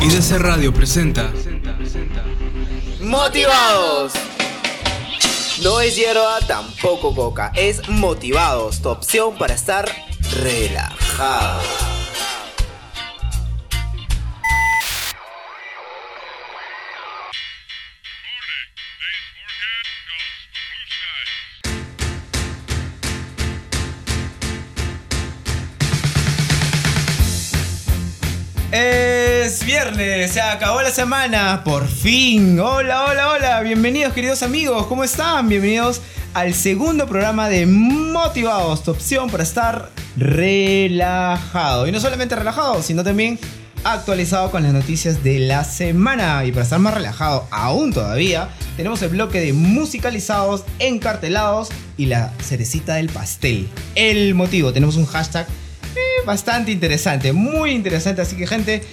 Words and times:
IDC 0.00 0.38
Radio 0.38 0.72
presenta 0.72 1.32
Motivados. 3.00 4.12
No 5.62 5.80
es 5.80 5.96
hierba, 5.96 6.40
tampoco 6.46 7.14
coca. 7.14 7.52
Es 7.54 7.88
Motivados, 7.88 8.82
tu 8.82 8.88
opción 8.88 9.36
para 9.36 9.54
estar 9.54 9.88
relajado. 10.42 11.93
Viernes, 29.74 30.30
se 30.30 30.40
acabó 30.40 30.82
la 30.82 30.92
semana, 30.92 31.62
por 31.64 31.88
fin. 31.88 32.60
Hola, 32.60 33.06
hola, 33.06 33.30
hola, 33.32 33.60
bienvenidos 33.60 34.12
queridos 34.12 34.44
amigos, 34.44 34.86
¿cómo 34.86 35.02
están? 35.02 35.48
Bienvenidos 35.48 36.00
al 36.32 36.54
segundo 36.54 37.08
programa 37.08 37.48
de 37.48 37.66
Motivados, 37.66 38.84
tu 38.84 38.92
opción 38.92 39.28
para 39.28 39.42
estar 39.42 39.90
relajado. 40.16 41.88
Y 41.88 41.92
no 41.92 41.98
solamente 41.98 42.36
relajado, 42.36 42.84
sino 42.84 43.02
también 43.02 43.36
actualizado 43.82 44.52
con 44.52 44.62
las 44.62 44.72
noticias 44.72 45.24
de 45.24 45.40
la 45.40 45.64
semana. 45.64 46.44
Y 46.44 46.52
para 46.52 46.62
estar 46.62 46.78
más 46.78 46.94
relajado 46.94 47.48
aún 47.50 47.92
todavía, 47.92 48.50
tenemos 48.76 49.02
el 49.02 49.08
bloque 49.08 49.40
de 49.40 49.52
musicalizados, 49.54 50.62
encartelados 50.78 51.70
y 51.96 52.06
la 52.06 52.32
cerecita 52.40 52.94
del 52.94 53.08
pastel. 53.08 53.68
El 53.96 54.36
motivo, 54.36 54.72
tenemos 54.72 54.94
un 54.94 55.06
hashtag 55.06 55.48
eh, 55.96 56.24
bastante 56.24 56.70
interesante, 56.70 57.32
muy 57.32 57.72
interesante. 57.72 58.22
Así 58.22 58.36
que, 58.36 58.46
gente, 58.46 58.84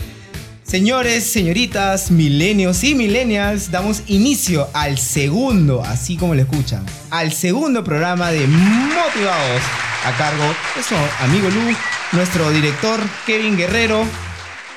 señores, 0.72 1.26
señoritas, 1.26 2.12
milenios 2.12 2.86
y 2.86 2.96
millennials, 2.96 3.72
damos 3.72 4.04
inicio 4.08 4.70
al 4.72 4.98
segundo, 4.98 5.84
así 5.84 6.16
como 6.16 6.34
lo 6.34 6.40
escuchan, 6.40 6.86
al 7.10 7.34
segundo 7.34 7.84
programa 7.84 8.32
de 8.32 8.48
Motivados 8.48 9.62
a 10.06 10.18
cargo 10.18 10.46
de 10.78 10.82
su 10.82 10.96
amigo 11.26 11.50
Lu, 11.50 11.76
nuestro 12.14 12.50
director 12.52 13.02
Kevin 13.26 13.58
Guerrero 13.58 14.06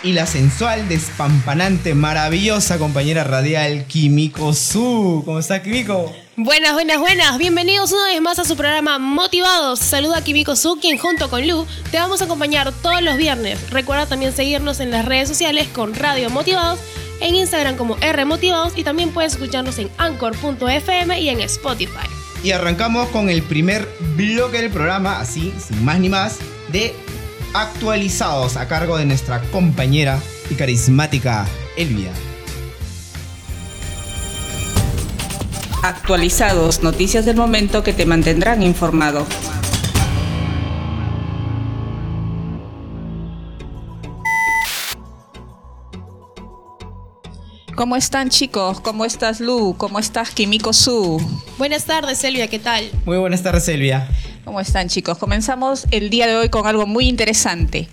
y 0.04 0.12
la 0.12 0.26
sensual, 0.26 0.86
despampanante, 0.86 1.94
maravillosa 1.94 2.78
compañera 2.78 3.24
radial 3.24 3.86
Kimiko 3.86 4.52
Su. 4.52 5.22
¿Cómo 5.24 5.38
está, 5.38 5.62
Kimiko? 5.62 6.14
Buenas, 6.36 6.74
buenas, 6.74 6.98
buenas. 6.98 7.38
Bienvenidos 7.38 7.90
una 7.90 8.08
vez 8.08 8.20
más 8.20 8.38
a 8.38 8.44
su 8.44 8.54
programa 8.54 8.98
Motivados. 8.98 9.80
Saluda 9.80 10.18
a 10.18 10.22
Kimiko 10.22 10.56
Su, 10.56 10.78
quien 10.78 10.98
junto 10.98 11.30
con 11.30 11.48
Lu 11.48 11.66
te 11.90 11.96
vamos 11.96 12.20
a 12.20 12.26
acompañar 12.26 12.70
todos 12.82 13.00
los 13.00 13.16
viernes. 13.16 13.70
Recuerda 13.70 14.04
también 14.04 14.34
seguirnos 14.34 14.80
en 14.80 14.90
las 14.90 15.06
redes 15.06 15.28
sociales 15.30 15.68
con 15.68 15.94
Radio 15.94 16.28
Motivados, 16.28 16.80
en 17.20 17.34
Instagram 17.34 17.76
como 17.76 17.96
R 18.02 18.26
Motivados 18.26 18.74
y 18.76 18.84
también 18.84 19.10
puedes 19.10 19.32
escucharnos 19.32 19.78
en 19.78 19.88
anchor.fm 19.96 21.18
y 21.18 21.30
en 21.30 21.40
Spotify. 21.40 22.06
Y 22.42 22.52
arrancamos 22.52 23.08
con 23.08 23.30
el 23.30 23.42
primer 23.42 23.88
bloque 24.16 24.60
del 24.60 24.70
programa, 24.70 25.18
así, 25.18 25.54
sin 25.66 25.82
más 25.82 25.98
ni 25.98 26.10
más, 26.10 26.40
de 26.72 26.94
actualizados 27.54 28.56
a 28.56 28.66
cargo 28.66 28.98
de 28.98 29.06
nuestra 29.06 29.40
compañera 29.52 30.20
y 30.50 30.54
carismática 30.56 31.46
Elvia. 31.76 32.10
Actualizados, 35.82 36.82
noticias 36.82 37.24
del 37.24 37.36
momento 37.36 37.84
que 37.84 37.92
te 37.92 38.06
mantendrán 38.06 38.62
informado. 38.62 39.24
¿Cómo 47.76 47.96
están 47.96 48.30
chicos? 48.30 48.80
¿Cómo 48.80 49.04
estás 49.04 49.40
Lu? 49.40 49.74
¿Cómo 49.76 49.98
estás 49.98 50.30
Kimiko 50.30 50.72
Su? 50.72 51.20
Buenas 51.58 51.84
tardes, 51.84 52.22
Elvia, 52.24 52.48
¿qué 52.48 52.58
tal? 52.58 52.90
Muy 53.04 53.18
buenas 53.18 53.42
tardes, 53.42 53.68
Elvia. 53.68 54.08
¿Cómo 54.44 54.60
están 54.60 54.88
chicos? 54.88 55.16
Comenzamos 55.16 55.86
el 55.90 56.10
día 56.10 56.26
de 56.26 56.36
hoy 56.36 56.50
con 56.50 56.66
algo 56.66 56.86
muy 56.86 57.08
interesante. 57.08 57.88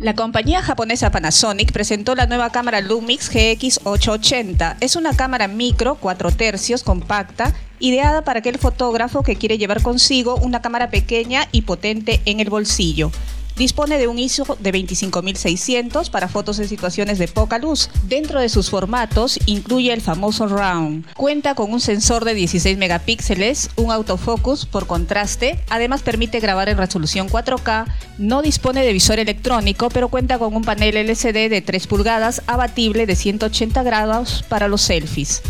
La 0.00 0.16
compañía 0.16 0.60
japonesa 0.62 1.12
Panasonic 1.12 1.70
presentó 1.70 2.16
la 2.16 2.26
nueva 2.26 2.50
cámara 2.50 2.80
Lumix 2.80 3.32
GX880. 3.32 4.78
Es 4.80 4.96
una 4.96 5.14
cámara 5.14 5.46
micro, 5.46 5.94
4 5.94 6.32
tercios, 6.32 6.82
compacta, 6.82 7.54
ideada 7.78 8.24
para 8.24 8.40
aquel 8.40 8.58
fotógrafo 8.58 9.22
que 9.22 9.36
quiere 9.36 9.56
llevar 9.56 9.80
consigo 9.80 10.34
una 10.36 10.60
cámara 10.60 10.90
pequeña 10.90 11.46
y 11.52 11.62
potente 11.62 12.20
en 12.24 12.40
el 12.40 12.50
bolsillo. 12.50 13.12
Dispone 13.56 13.98
de 13.98 14.08
un 14.08 14.18
ISO 14.18 14.56
de 14.58 14.72
25600 14.72 16.10
para 16.10 16.26
fotos 16.26 16.58
en 16.58 16.66
situaciones 16.66 17.18
de 17.20 17.28
poca 17.28 17.58
luz. 17.58 17.88
Dentro 18.08 18.40
de 18.40 18.48
sus 18.48 18.68
formatos 18.68 19.38
incluye 19.46 19.92
el 19.92 20.00
famoso 20.00 20.48
round. 20.48 21.06
Cuenta 21.14 21.54
con 21.54 21.72
un 21.72 21.80
sensor 21.80 22.24
de 22.24 22.34
16 22.34 22.76
megapíxeles, 22.78 23.70
un 23.76 23.92
autofocus 23.92 24.66
por 24.66 24.88
contraste, 24.88 25.60
además 25.70 26.02
permite 26.02 26.40
grabar 26.40 26.68
en 26.68 26.78
resolución 26.78 27.28
4K, 27.28 27.86
no 28.18 28.42
dispone 28.42 28.82
de 28.82 28.92
visor 28.92 29.20
electrónico, 29.20 29.88
pero 29.88 30.08
cuenta 30.08 30.38
con 30.38 30.56
un 30.56 30.64
panel 30.64 30.96
LCD 30.96 31.48
de 31.48 31.62
3 31.64 31.86
pulgadas 31.86 32.42
abatible 32.48 33.06
de 33.06 33.14
180 33.14 33.84
grados 33.84 34.44
para 34.48 34.66
los 34.66 34.82
selfies. 34.82 35.42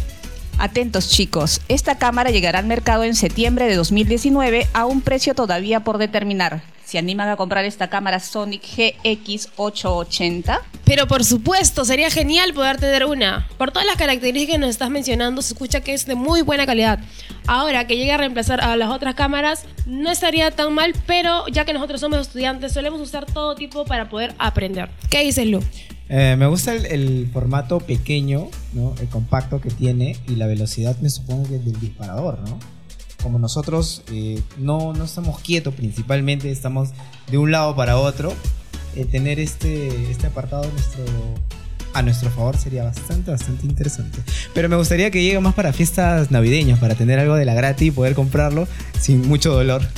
Atentos 0.59 1.09
chicos, 1.09 1.62
esta 1.69 1.97
cámara 1.97 2.31
llegará 2.31 2.59
al 2.59 2.66
mercado 2.66 3.04
en 3.04 3.14
septiembre 3.14 3.66
de 3.66 3.76
2019 3.76 4.69
a 4.75 4.84
un 4.84 5.00
precio 5.00 5.34
todavía 5.34 5.81
por 5.81 5.97
determinar. 5.97 6.74
¿Se 6.84 6.99
animan 6.99 7.28
a 7.28 7.37
comprar 7.37 7.65
esta 7.65 7.89
cámara 7.89 8.21
Sonic 8.21 8.62
GX880? 8.62 10.61
Pero 10.84 11.09
por 11.09 11.25
supuesto, 11.25 11.84
sería 11.84 12.11
genial 12.11 12.53
poder 12.53 12.77
tener 12.77 13.06
una. 13.06 13.49
Por 13.56 13.71
todas 13.71 13.87
las 13.87 13.97
características 13.97 14.55
que 14.55 14.59
nos 14.59 14.71
estás 14.71 14.91
mencionando, 14.91 15.41
se 15.41 15.55
escucha 15.55 15.81
que 15.81 15.94
es 15.94 16.05
de 16.05 16.15
muy 16.15 16.43
buena 16.43 16.67
calidad. 16.67 16.99
Ahora 17.47 17.87
que 17.87 17.97
llegue 17.97 18.12
a 18.12 18.19
reemplazar 18.19 18.61
a 18.61 18.77
las 18.77 18.91
otras 18.91 19.15
cámaras, 19.15 19.65
no 19.87 20.11
estaría 20.11 20.50
tan 20.50 20.75
mal, 20.75 20.94
pero 21.06 21.47
ya 21.49 21.65
que 21.65 21.73
nosotros 21.73 22.00
somos 22.00 22.21
estudiantes, 22.21 22.73
solemos 22.73 23.00
usar 23.00 23.25
todo 23.25 23.55
tipo 23.55 23.87
para 23.87 24.11
poder 24.11 24.34
aprender. 24.39 24.91
¿Qué 25.09 25.25
dices, 25.25 25.47
Lu? 25.47 25.61
Eh, 26.11 26.37
me 26.39 26.47
gusta 26.47 26.75
el, 26.75 26.84
el 26.87 27.31
formato 27.33 27.81
pequeño, 27.81 28.49
¿no? 28.75 28.94
El 29.00 29.09
compacto 29.09 29.61
que 29.62 29.71
tiene 29.71 30.17
y 30.28 30.37
la 30.37 30.47
velocidad 30.47 30.97
me 31.00 31.09
supongo 31.09 31.49
que 31.49 31.56
es 31.56 31.65
del 31.65 31.81
disparador, 31.81 32.41
¿no? 32.41 32.59
Como 33.25 33.39
nosotros 33.39 34.03
eh, 34.12 34.39
no, 34.59 34.93
no 34.93 35.05
estamos 35.05 35.41
quietos 35.41 35.73
principalmente, 35.73 36.51
estamos 36.51 36.91
de 37.31 37.39
un 37.39 37.51
lado 37.51 37.75
para 37.75 37.97
otro, 37.97 38.35
eh, 38.97 39.07
tener 39.07 39.41
este, 39.41 40.11
este 40.11 40.27
apartado 40.27 40.65
a 40.65 40.67
nuestro, 40.67 41.05
a 41.95 42.03
nuestro 42.03 42.31
favor 42.31 42.59
sería 42.59 42.85
bastante, 42.85 43.31
bastante 43.31 43.67
interesante. 43.67 44.19
Pero 44.53 44.69
me 44.69 44.77
gustaría 44.77 45.11
que 45.11 45.23
llegue 45.23 45.41
más 45.41 45.55
para 45.55 45.73
fiestas 45.73 46.31
navideñas, 46.31 46.79
para 46.79 46.97
tener 46.97 47.19
algo 47.19 47.35
de 47.35 47.47
la 47.47 47.55
gratis 47.55 47.89
y 47.89 47.91
poder 47.91 48.15
comprarlo 48.15 48.69
sin 49.01 49.27
mucho 49.27 49.53
dolor. 49.53 49.83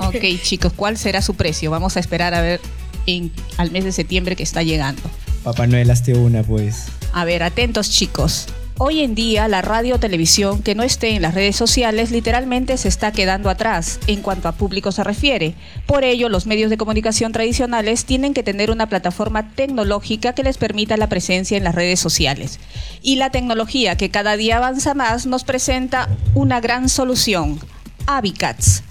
Ok 0.00 0.22
chicos, 0.42 0.72
¿cuál 0.76 0.96
será 0.98 1.22
su 1.22 1.34
precio? 1.34 1.70
Vamos 1.70 1.96
a 1.96 2.00
esperar 2.00 2.34
a 2.34 2.42
ver 2.42 2.60
en, 3.06 3.32
al 3.56 3.70
mes 3.70 3.84
de 3.84 3.90
septiembre 3.90 4.36
que 4.36 4.42
está 4.42 4.62
llegando. 4.62 5.02
Papá 5.42 5.66
Noel, 5.66 5.90
hazte 5.90 6.12
una, 6.12 6.42
pues. 6.42 6.86
A 7.12 7.24
ver, 7.24 7.42
atentos 7.42 7.90
chicos. 7.90 8.46
Hoy 8.80 9.00
en 9.00 9.16
día 9.16 9.48
la 9.48 9.60
radio 9.60 9.96
o 9.96 9.98
televisión 9.98 10.62
que 10.62 10.76
no 10.76 10.84
esté 10.84 11.16
en 11.16 11.22
las 11.22 11.34
redes 11.34 11.56
sociales 11.56 12.12
literalmente 12.12 12.76
se 12.76 12.86
está 12.86 13.10
quedando 13.10 13.50
atrás 13.50 13.98
en 14.06 14.22
cuanto 14.22 14.46
a 14.46 14.52
público 14.52 14.92
se 14.92 15.02
refiere. 15.02 15.56
Por 15.86 16.04
ello, 16.04 16.28
los 16.28 16.46
medios 16.46 16.70
de 16.70 16.76
comunicación 16.76 17.32
tradicionales 17.32 18.04
tienen 18.04 18.34
que 18.34 18.44
tener 18.44 18.70
una 18.70 18.88
plataforma 18.88 19.50
tecnológica 19.50 20.32
que 20.32 20.44
les 20.44 20.58
permita 20.58 20.96
la 20.96 21.08
presencia 21.08 21.56
en 21.56 21.64
las 21.64 21.74
redes 21.74 21.98
sociales. 21.98 22.60
Y 23.02 23.16
la 23.16 23.30
tecnología 23.30 23.96
que 23.96 24.10
cada 24.10 24.36
día 24.36 24.58
avanza 24.58 24.94
más 24.94 25.26
nos 25.26 25.42
presenta 25.42 26.08
una 26.34 26.60
gran 26.60 26.88
solución, 26.88 27.58
Avicats. 28.06 28.84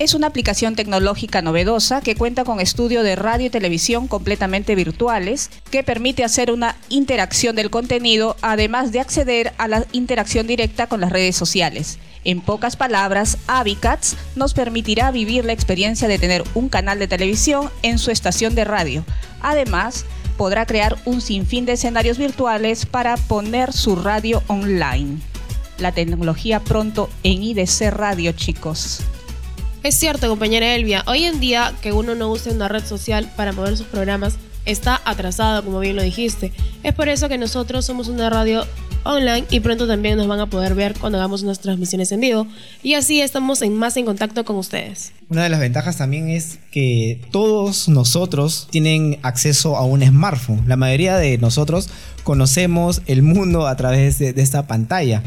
Es 0.00 0.14
una 0.14 0.26
aplicación 0.26 0.74
tecnológica 0.74 1.40
novedosa 1.40 2.00
que 2.00 2.16
cuenta 2.16 2.42
con 2.42 2.60
estudio 2.60 3.04
de 3.04 3.14
radio 3.14 3.46
y 3.46 3.50
televisión 3.50 4.08
completamente 4.08 4.74
virtuales, 4.74 5.50
que 5.70 5.84
permite 5.84 6.24
hacer 6.24 6.50
una 6.50 6.76
interacción 6.88 7.54
del 7.54 7.70
contenido, 7.70 8.36
además 8.42 8.90
de 8.90 8.98
acceder 8.98 9.52
a 9.56 9.68
la 9.68 9.86
interacción 9.92 10.48
directa 10.48 10.88
con 10.88 11.00
las 11.00 11.12
redes 11.12 11.36
sociales. 11.36 11.98
En 12.24 12.40
pocas 12.40 12.74
palabras, 12.74 13.38
Avicats 13.46 14.16
nos 14.34 14.52
permitirá 14.52 15.12
vivir 15.12 15.44
la 15.44 15.52
experiencia 15.52 16.08
de 16.08 16.18
tener 16.18 16.42
un 16.54 16.68
canal 16.68 16.98
de 16.98 17.06
televisión 17.06 17.70
en 17.82 17.98
su 17.98 18.10
estación 18.10 18.56
de 18.56 18.64
radio. 18.64 19.04
Además, 19.42 20.06
podrá 20.36 20.66
crear 20.66 20.96
un 21.04 21.20
sinfín 21.20 21.66
de 21.66 21.74
escenarios 21.74 22.18
virtuales 22.18 22.84
para 22.84 23.16
poner 23.16 23.72
su 23.72 23.94
radio 23.94 24.42
online. 24.48 25.20
La 25.78 25.92
tecnología 25.92 26.58
pronto 26.58 27.10
en 27.22 27.44
IDC 27.44 27.90
Radio, 27.90 28.32
chicos. 28.32 29.00
Es 29.84 29.96
cierto, 29.96 30.30
compañera 30.30 30.74
Elvia, 30.74 31.04
hoy 31.06 31.24
en 31.24 31.40
día 31.40 31.74
que 31.82 31.92
uno 31.92 32.14
no 32.14 32.30
use 32.30 32.48
una 32.48 32.68
red 32.68 32.82
social 32.82 33.30
para 33.36 33.52
mover 33.52 33.76
sus 33.76 33.86
programas 33.86 34.36
está 34.64 34.98
atrasado, 35.04 35.62
como 35.62 35.78
bien 35.78 35.94
lo 35.94 36.02
dijiste. 36.02 36.52
Es 36.82 36.94
por 36.94 37.10
eso 37.10 37.28
que 37.28 37.36
nosotros 37.36 37.84
somos 37.84 38.08
una 38.08 38.30
radio 38.30 38.66
online 39.02 39.44
y 39.50 39.60
pronto 39.60 39.86
también 39.86 40.16
nos 40.16 40.26
van 40.26 40.40
a 40.40 40.46
poder 40.46 40.74
ver 40.74 40.94
cuando 40.98 41.18
hagamos 41.18 41.42
nuestras 41.42 41.64
transmisiones 41.64 42.12
en 42.12 42.20
vivo 42.20 42.46
y 42.82 42.94
así 42.94 43.20
estamos 43.20 43.60
más 43.72 43.98
en 43.98 44.06
contacto 44.06 44.46
con 44.46 44.56
ustedes. 44.56 45.12
Una 45.28 45.42
de 45.42 45.50
las 45.50 45.60
ventajas 45.60 45.98
también 45.98 46.30
es 46.30 46.60
que 46.72 47.20
todos 47.30 47.86
nosotros 47.90 48.68
tienen 48.70 49.18
acceso 49.20 49.76
a 49.76 49.84
un 49.84 50.02
smartphone. 50.02 50.64
La 50.66 50.76
mayoría 50.76 51.18
de 51.18 51.36
nosotros 51.36 51.90
conocemos 52.22 53.02
el 53.04 53.20
mundo 53.20 53.66
a 53.66 53.76
través 53.76 54.18
de, 54.18 54.32
de 54.32 54.40
esta 54.40 54.66
pantalla 54.66 55.22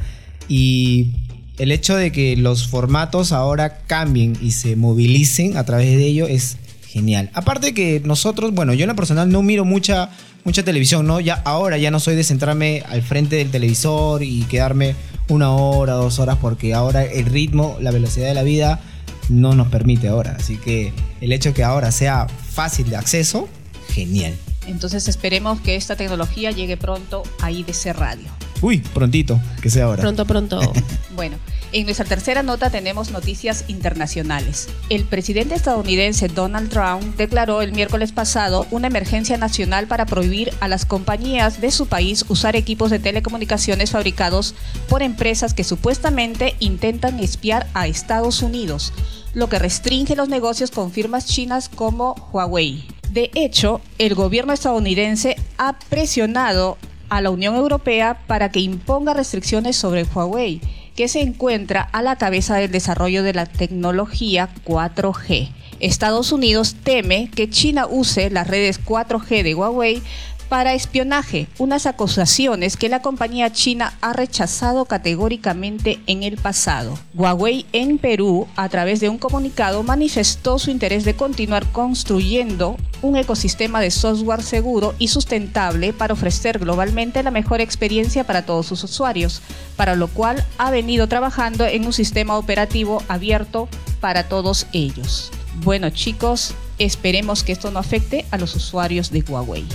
y 0.50 1.12
el 1.58 1.72
hecho 1.72 1.96
de 1.96 2.12
que 2.12 2.36
los 2.38 2.68
formatos 2.68 3.32
ahora 3.32 3.80
cambien 3.88 4.38
y 4.42 4.52
se 4.52 4.76
movilicen 4.76 5.58
a 5.58 5.66
través 5.66 5.88
de 5.98 6.06
ello 6.06 6.28
es 6.28 6.58
genial. 6.88 7.30
Aparte 7.34 7.74
que 7.74 8.02
nosotros, 8.04 8.54
bueno, 8.54 8.74
yo 8.74 8.84
en 8.84 8.90
lo 8.90 8.96
personal 8.96 9.30
no 9.30 9.44
miro 9.44 9.66
mucha 9.66 10.10
mucha 10.48 10.64
televisión, 10.64 11.06
¿no? 11.06 11.20
Ya 11.20 11.42
ahora 11.44 11.78
ya 11.78 11.92
no 11.92 12.00
soy 12.00 12.16
de 12.16 12.24
centrarme 12.24 12.82
al 12.88 13.02
frente 13.02 13.36
del 13.36 13.52
televisor 13.52 14.24
y 14.24 14.44
quedarme 14.44 14.96
una 15.28 15.52
hora, 15.52 15.94
dos 15.94 16.20
horas 16.20 16.38
porque 16.40 16.74
ahora 16.74 17.04
el 17.04 17.26
ritmo, 17.26 17.76
la 17.82 17.92
velocidad 17.92 18.28
de 18.28 18.34
la 18.34 18.44
vida 18.44 18.80
no 19.28 19.56
nos 19.56 19.68
permite 19.68 20.08
ahora. 20.08 20.38
Así 20.40 20.56
que 20.56 20.94
el 21.20 21.34
hecho 21.34 21.50
de 21.50 21.56
que 21.56 21.66
ahora 21.66 21.92
sea 21.92 22.28
fácil 22.28 22.90
de 22.90 22.96
acceso, 22.96 23.50
genial. 23.90 24.34
Entonces 24.68 25.08
esperemos 25.08 25.62
que 25.62 25.76
esta 25.76 25.96
tecnología 25.96 26.52
llegue 26.52 26.78
pronto 26.78 27.24
a 27.42 27.52
IDC 27.52 27.94
Radio. 27.94 28.30
Uy, 28.62 28.80
prontito, 28.80 29.40
que 29.62 29.70
sea 29.70 29.86
ahora. 29.86 30.02
Pronto, 30.02 30.26
pronto. 30.26 30.60
bueno, 31.16 31.38
en 31.74 31.84
nuestra 31.84 32.06
tercera 32.06 32.44
nota 32.44 32.70
tenemos 32.70 33.12
noticias 33.12 33.66
internacionales. 33.68 34.68
El 34.90 35.04
presidente 35.04 35.54
estadounidense 35.54 36.28
Donald 36.28 36.70
Trump 36.70 37.18
declaró 37.18 37.62
el 37.62 37.72
miércoles 37.72 38.12
pasado 38.12 38.66
una 38.72 38.88
emergencia 38.88 39.38
nacional 39.38 39.88
para 39.88 40.06
prohibir 40.06 40.54
a 40.60 40.68
las 40.68 40.86
compañías 40.86 41.62
de 41.62 41.72
su 41.72 41.88
país 41.88 42.26
usar 42.30 42.56
equipos 42.56 42.90
de 42.90 43.00
telecomunicaciones 43.00 43.92
fabricados 43.92 44.56
por 44.90 45.04
empresas 45.04 45.54
que 45.54 45.64
supuestamente 45.64 46.56
intentan 46.60 47.20
espiar 47.20 47.68
a 47.74 47.88
Estados 47.88 48.42
Unidos, 48.42 48.94
lo 49.34 49.50
que 49.50 49.60
restringe 49.60 50.16
los 50.16 50.30
negocios 50.30 50.72
con 50.72 50.92
firmas 50.92 51.26
chinas 51.26 51.70
como 51.70 52.16
Huawei. 52.32 52.97
De 53.12 53.32
hecho, 53.36 53.82
el 53.98 54.16
gobierno 54.16 54.54
estadounidense 54.54 55.38
ha 55.58 55.80
presionado 55.90 56.78
a 57.10 57.22
la 57.22 57.30
Unión 57.30 57.56
Europea 57.56 58.20
para 58.28 58.52
que 58.52 58.60
imponga 58.60 59.14
restricciones 59.14 59.78
sobre 59.78 60.04
Huawei, 60.04 60.62
que 60.96 61.08
se 61.08 61.22
encuentra 61.22 61.82
a 61.82 62.02
la 62.02 62.18
cabeza 62.18 62.58
del 62.58 62.72
desarrollo 62.72 63.24
de 63.24 63.34
la 63.34 63.46
tecnología 63.46 64.50
4G. 64.66 65.52
Estados 65.80 66.32
Unidos 66.32 66.76
teme 66.84 67.30
que 67.34 67.50
China 67.50 67.86
use 67.88 68.30
las 68.30 68.48
redes 68.48 68.84
4G 68.84 69.44
de 69.44 69.56
Huawei 69.56 70.02
para 70.50 70.74
espionaje, 70.74 71.48
unas 71.58 71.86
acusaciones 71.86 72.78
que 72.78 72.90
la 72.90 73.02
compañía 73.02 73.52
china 73.52 73.94
ha 74.02 74.14
rechazado 74.14 74.86
categóricamente 74.86 76.00
en 76.08 76.24
el 76.24 76.38
pasado. 76.38 76.98
Huawei 77.14 77.66
en 77.74 77.98
Perú, 77.98 78.48
a 78.56 78.70
través 78.70 79.00
de 79.00 79.10
un 79.10 79.18
comunicado, 79.18 79.84
manifestó 79.84 80.60
su 80.60 80.72
interés 80.72 81.06
de 81.06 81.16
continuar 81.16 81.66
construyendo 81.72 82.78
un 83.02 83.16
ecosistema 83.18 83.82
de 83.82 83.92
software 83.92 84.42
seguro 84.42 84.96
y 84.98 85.10
sustentable 85.10 85.94
para 85.94 86.14
ofrecer 86.14 86.60
globalmente 86.60 87.24
la 87.24 87.32
mejor 87.32 87.62
experiencia 87.62 88.24
para 88.26 88.46
todos 88.46 88.66
sus 88.66 88.84
usuarios, 88.84 89.42
para 89.76 89.96
lo 89.96 90.08
cual 90.08 90.46
ha 90.58 90.72
venido 90.72 91.08
trabajando 91.08 91.66
en 91.66 91.86
un 91.86 91.94
sistema 91.94 92.38
operativo 92.38 93.04
abierto 93.08 93.68
para 94.00 94.28
todos 94.28 94.68
ellos. 94.74 95.32
Bueno 95.64 95.90
chicos, 95.90 96.54
esperemos 96.78 97.44
que 97.44 97.52
esto 97.52 97.72
no 97.72 97.80
afecte 97.80 98.26
a 98.32 98.38
los 98.38 98.56
usuarios 98.56 99.12
de 99.12 99.22
Huawei. 99.22 99.66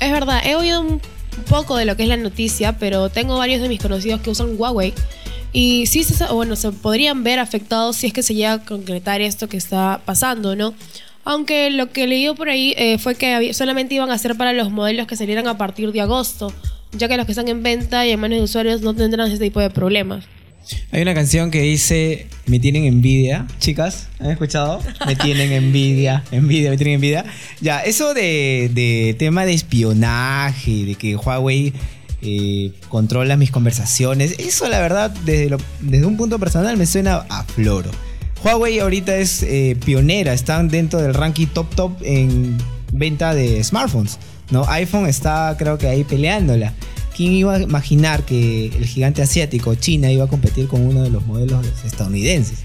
Es 0.00 0.10
verdad, 0.10 0.40
he 0.44 0.56
oído 0.56 0.80
un 0.80 1.00
poco 1.48 1.76
de 1.76 1.84
lo 1.84 1.96
que 1.96 2.04
es 2.04 2.08
la 2.08 2.16
noticia, 2.16 2.78
pero 2.78 3.10
tengo 3.10 3.36
varios 3.36 3.60
de 3.60 3.68
mis 3.68 3.80
conocidos 3.80 4.20
que 4.20 4.30
usan 4.30 4.54
Huawei. 4.56 4.94
Y 5.52 5.86
sí, 5.86 6.04
se, 6.04 6.24
bueno, 6.26 6.56
se 6.56 6.72
podrían 6.72 7.22
ver 7.22 7.38
afectados 7.38 7.96
si 7.96 8.06
es 8.06 8.12
que 8.12 8.22
se 8.22 8.34
llega 8.34 8.54
a 8.54 8.64
concretar 8.64 9.20
esto 9.20 9.48
que 9.48 9.56
está 9.56 10.00
pasando, 10.04 10.56
¿no? 10.56 10.74
Aunque 11.24 11.70
lo 11.70 11.90
que 11.90 12.06
leí 12.06 12.32
por 12.34 12.48
ahí 12.48 12.74
eh, 12.78 12.98
fue 12.98 13.14
que 13.14 13.52
solamente 13.52 13.94
iban 13.94 14.10
a 14.10 14.18
ser 14.18 14.36
para 14.36 14.52
los 14.52 14.70
modelos 14.70 15.06
que 15.06 15.16
salieran 15.16 15.48
a 15.48 15.58
partir 15.58 15.92
de 15.92 16.00
agosto, 16.00 16.52
ya 16.92 17.08
que 17.08 17.16
los 17.16 17.26
que 17.26 17.32
están 17.32 17.48
en 17.48 17.62
venta 17.62 18.06
y 18.06 18.10
en 18.10 18.20
manos 18.20 18.38
de 18.38 18.44
usuarios 18.44 18.80
no 18.80 18.94
tendrán 18.94 19.30
ese 19.30 19.42
tipo 19.42 19.60
de 19.60 19.70
problemas. 19.70 20.24
Hay 20.92 21.02
una 21.02 21.14
canción 21.14 21.50
que 21.50 21.60
dice 21.62 22.26
Me 22.46 22.58
tienen 22.58 22.84
envidia. 22.84 23.46
Chicas, 23.58 24.08
¿han 24.18 24.30
escuchado? 24.30 24.80
Me 25.06 25.16
tienen 25.16 25.52
envidia. 25.52 26.24
Envidia, 26.30 26.70
me 26.70 26.76
tienen 26.76 26.94
envidia. 26.94 27.24
Ya, 27.60 27.80
eso 27.80 28.14
de, 28.14 29.14
tema 29.18 29.44
de 29.46 29.54
espionaje, 29.54 30.84
de 30.84 30.94
que 30.94 31.16
Huawei 31.16 31.72
eh, 32.22 32.72
controla 32.88 33.36
mis 33.36 33.50
conversaciones. 33.50 34.36
Eso, 34.38 34.68
la 34.68 34.80
verdad, 34.80 35.10
desde, 35.24 35.56
desde 35.80 36.06
un 36.06 36.16
punto 36.16 36.38
personal 36.38 36.76
me 36.76 36.86
suena 36.86 37.26
a 37.28 37.44
floro. 37.44 37.90
Huawei 38.44 38.78
ahorita 38.78 39.16
es 39.16 39.42
eh, 39.42 39.76
pionera, 39.84 40.32
están 40.32 40.68
dentro 40.68 41.00
del 41.00 41.14
ranking 41.14 41.46
top 41.46 41.74
top 41.74 41.92
en 42.02 42.56
venta 42.92 43.34
de 43.34 43.62
smartphones. 43.62 44.18
¿no? 44.50 44.64
iPhone 44.68 45.06
está, 45.06 45.54
creo 45.58 45.78
que 45.78 45.86
ahí 45.86 46.04
peleándola. 46.04 46.74
¿Quién 47.20 47.34
iba 47.34 47.56
a 47.56 47.60
imaginar 47.60 48.24
que 48.24 48.68
el 48.68 48.86
gigante 48.86 49.20
asiático, 49.20 49.74
China, 49.74 50.10
iba 50.10 50.24
a 50.24 50.26
competir 50.26 50.68
con 50.68 50.80
uno 50.80 51.02
de 51.02 51.10
los 51.10 51.26
modelos 51.26 51.66
estadounidenses? 51.84 52.60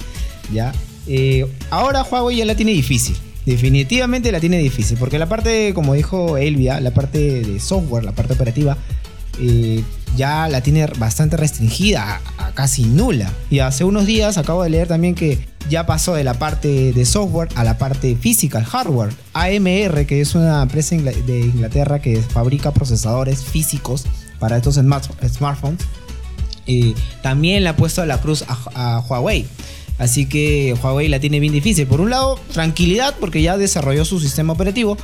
¿Ya? 0.53 0.71
Eh, 1.07 1.45
ahora 1.71 2.03
Huawei 2.03 2.37
ya 2.37 2.45
la 2.45 2.55
tiene 2.55 2.71
difícil. 2.71 3.17
Definitivamente 3.45 4.31
la 4.31 4.39
tiene 4.39 4.57
difícil. 4.59 4.97
Porque 4.97 5.19
la 5.19 5.27
parte, 5.27 5.73
como 5.73 5.93
dijo 5.93 6.37
Elvia, 6.37 6.79
la 6.79 6.91
parte 6.91 7.43
de 7.43 7.59
software, 7.59 8.05
la 8.05 8.13
parte 8.13 8.31
operativa, 8.31 8.77
eh, 9.41 9.83
ya 10.15 10.47
la 10.47 10.61
tiene 10.61 10.85
bastante 10.85 11.35
restringida, 11.35 12.21
a, 12.37 12.51
casi 12.53 12.85
nula. 12.85 13.33
Y 13.49 13.59
hace 13.59 13.83
unos 13.83 14.05
días 14.05 14.37
acabo 14.37 14.63
de 14.63 14.69
leer 14.69 14.87
también 14.87 15.15
que 15.15 15.37
ya 15.69 15.85
pasó 15.85 16.13
de 16.13 16.23
la 16.23 16.35
parte 16.35 16.93
de 16.93 17.03
software 17.03 17.49
a 17.55 17.65
la 17.65 17.77
parte 17.77 18.15
física, 18.15 18.63
hardware. 18.63 19.11
AMR, 19.33 20.05
que 20.05 20.21
es 20.21 20.33
una 20.33 20.61
empresa 20.61 20.95
de 20.95 21.39
Inglaterra 21.41 21.99
que 21.99 22.21
fabrica 22.21 22.71
procesadores 22.71 23.43
físicos 23.43 24.05
para 24.39 24.57
estos 24.57 24.75
smartphones, 24.75 25.85
también 27.21 27.63
le 27.63 27.69
ha 27.69 27.75
puesto 27.75 28.05
la 28.05 28.19
cruz 28.21 28.43
a, 28.47 28.99
Huawei. 29.07 29.45
Así 29.97 30.25
que 30.25 30.75
Huawei 30.81 31.07
la 31.07 31.19
tiene 31.19 31.39
bien 31.39 31.53
difícil. 31.53 31.87
Por 31.87 32.01
un 32.01 32.09
lado, 32.09 32.39
tranquilidad 32.51 33.15
porque 33.19 33.41
ya 33.41 33.57
desarrolló 33.57 34.03
su 34.03 34.19
sistema 34.19 34.53
operativo 34.53 34.97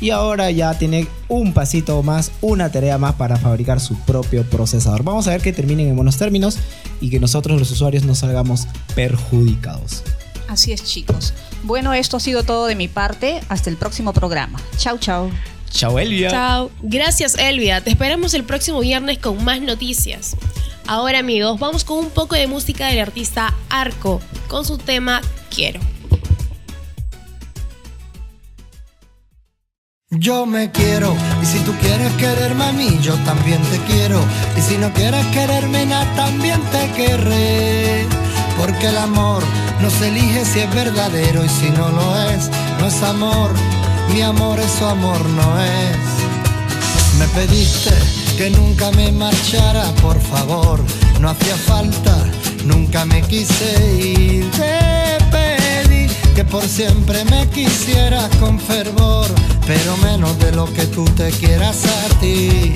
y 0.00 0.10
ahora 0.10 0.50
ya 0.52 0.78
tiene 0.78 1.08
un 1.26 1.52
pasito 1.52 2.02
más, 2.04 2.30
una 2.40 2.70
tarea 2.70 2.98
más 2.98 3.14
para 3.14 3.36
fabricar 3.36 3.80
su 3.80 3.98
propio 4.00 4.44
procesador. 4.44 5.02
Vamos 5.02 5.26
a 5.26 5.30
ver 5.30 5.40
que 5.40 5.52
terminen 5.52 5.88
en 5.88 5.96
buenos 5.96 6.18
términos 6.18 6.58
y 7.00 7.10
que 7.10 7.18
nosotros 7.18 7.58
los 7.58 7.70
usuarios 7.70 8.04
no 8.04 8.14
salgamos 8.14 8.68
perjudicados. 8.94 10.04
Así 10.48 10.72
es 10.72 10.84
chicos. 10.84 11.34
Bueno, 11.64 11.92
esto 11.92 12.16
ha 12.16 12.20
sido 12.20 12.42
todo 12.42 12.66
de 12.66 12.74
mi 12.74 12.88
parte. 12.88 13.40
Hasta 13.48 13.70
el 13.70 13.76
próximo 13.76 14.12
programa. 14.12 14.60
Chau, 14.78 14.98
chau. 14.98 15.30
Chao, 15.70 15.98
Elvia. 15.98 16.30
Chao. 16.30 16.70
Gracias, 16.82 17.36
Elvia. 17.38 17.80
Te 17.82 17.90
esperamos 17.90 18.34
el 18.34 18.44
próximo 18.44 18.80
viernes 18.80 19.18
con 19.18 19.44
más 19.44 19.60
noticias. 19.60 20.36
Ahora, 20.86 21.18
amigos, 21.18 21.58
vamos 21.58 21.84
con 21.84 21.98
un 21.98 22.10
poco 22.10 22.34
de 22.34 22.46
música 22.46 22.86
del 22.86 23.00
artista 23.00 23.54
Arco, 23.68 24.20
con 24.48 24.64
su 24.64 24.78
tema 24.78 25.20
Quiero. 25.54 25.80
Yo 30.10 30.46
me 30.46 30.70
quiero, 30.70 31.14
y 31.42 31.44
si 31.44 31.58
tú 31.60 31.74
quieres 31.82 32.10
quererme 32.14 32.64
a 32.64 32.72
mí, 32.72 32.98
yo 33.02 33.14
también 33.26 33.60
te 33.64 33.78
quiero. 33.80 34.18
Y 34.56 34.62
si 34.62 34.78
no 34.78 34.90
quieres 34.94 35.24
quererme, 35.26 35.84
nada, 35.84 36.10
también 36.16 36.62
te 36.72 36.90
querré. 36.92 38.06
Porque 38.56 38.86
el 38.86 38.96
amor 38.96 39.42
no 39.82 39.90
se 39.90 40.08
elige 40.08 40.46
si 40.46 40.60
es 40.60 40.74
verdadero, 40.74 41.44
y 41.44 41.48
si 41.50 41.68
no 41.68 41.90
lo 41.90 42.22
es, 42.30 42.50
no 42.80 42.86
es 42.86 43.02
amor 43.02 43.52
mi 44.08 44.22
amor 44.22 44.58
eso 44.60 44.88
amor 44.88 45.24
no 45.30 45.60
es. 45.60 45.98
Me 47.18 47.26
pediste 47.28 47.90
que 48.36 48.50
nunca 48.50 48.90
me 48.92 49.10
marchara, 49.12 49.84
por 50.02 50.20
favor, 50.20 50.80
no 51.20 51.30
hacía 51.30 51.56
falta, 51.56 52.16
nunca 52.64 53.04
me 53.04 53.22
quise 53.22 53.96
ir. 53.96 54.50
Te 54.52 55.18
pedí 55.30 56.06
que 56.34 56.44
por 56.44 56.62
siempre 56.62 57.24
me 57.24 57.48
quisieras 57.48 58.28
con 58.36 58.58
fervor, 58.58 59.26
pero 59.66 59.96
menos 59.98 60.38
de 60.38 60.52
lo 60.52 60.72
que 60.72 60.86
tú 60.86 61.04
te 61.04 61.30
quieras 61.30 61.84
a 61.84 62.20
ti. 62.20 62.74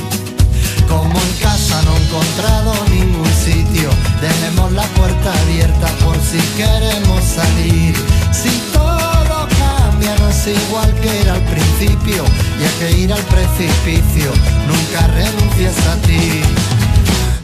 Como 0.88 1.14
en 1.14 1.32
casa 1.40 1.80
no 1.82 1.94
he 1.94 2.02
encontrado 2.02 2.74
ningún 2.90 3.32
sitio, 3.44 3.88
dejemos 4.20 4.72
la 4.72 4.82
puerta 4.98 5.32
abierta 5.42 5.86
por 6.04 6.16
si 6.16 6.38
queremos 6.56 7.24
salir. 7.24 7.94
Si 8.32 8.50
todo 8.72 9.24
no 9.28 9.48
es 10.32 10.46
igual 10.46 10.90
que 11.02 11.20
era 11.20 11.34
al 11.34 11.42
principio, 11.42 12.24
y 12.58 12.64
hay 12.64 12.74
que 12.80 12.98
ir 13.00 13.12
al 13.12 13.22
precipicio, 13.24 14.32
nunca 14.66 15.06
renuncies 15.08 15.76
a 15.86 15.96
ti. 16.06 16.40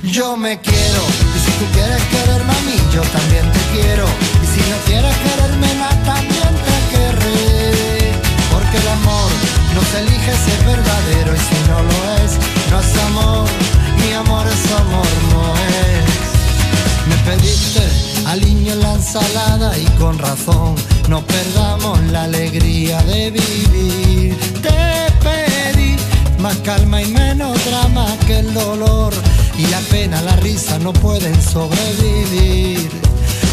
Yo 0.04 0.36
me 0.38 0.58
quiero, 0.58 1.02
y 1.36 1.38
si 1.38 1.50
tú 1.58 1.66
quieres 1.74 2.02
quererme 2.04 2.50
a 2.50 2.60
mí, 2.62 2.76
yo 2.94 3.02
también 3.02 3.44
te 3.52 3.60
quiero. 3.74 4.06
Y 4.42 4.46
si 4.46 4.70
no 4.70 4.76
no 30.88 31.00
pueden 31.00 31.36
sobrevivir. 31.42 32.88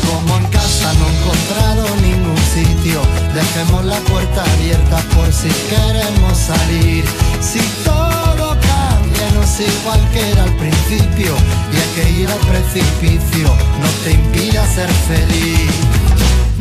Como 0.07 0.37
en 0.37 0.45
casa 0.45 0.93
no 0.93 1.05
he 1.05 1.13
encontrado 1.17 1.83
ningún 2.01 2.37
sitio, 2.55 3.01
dejemos 3.33 3.83
la 3.83 3.99
puerta 4.11 4.41
abierta 4.53 4.97
por 5.13 5.27
si 5.33 5.49
queremos 5.71 6.37
salir. 6.37 7.03
Si 7.41 7.59
todo 7.83 8.47
cambia, 8.71 9.25
no 9.33 9.43
es 9.43 9.59
igual 9.59 9.99
que 10.13 10.31
era 10.31 10.43
al 10.43 10.55
principio, 10.55 11.35
y 11.73 11.75
hay 11.81 11.91
que 11.95 12.05
ir 12.21 12.29
al 12.29 12.43
precipicio, 12.53 13.47
no 13.81 13.89
te 14.05 14.11
impida 14.13 14.65
ser 14.73 14.89
feliz. 15.11 15.71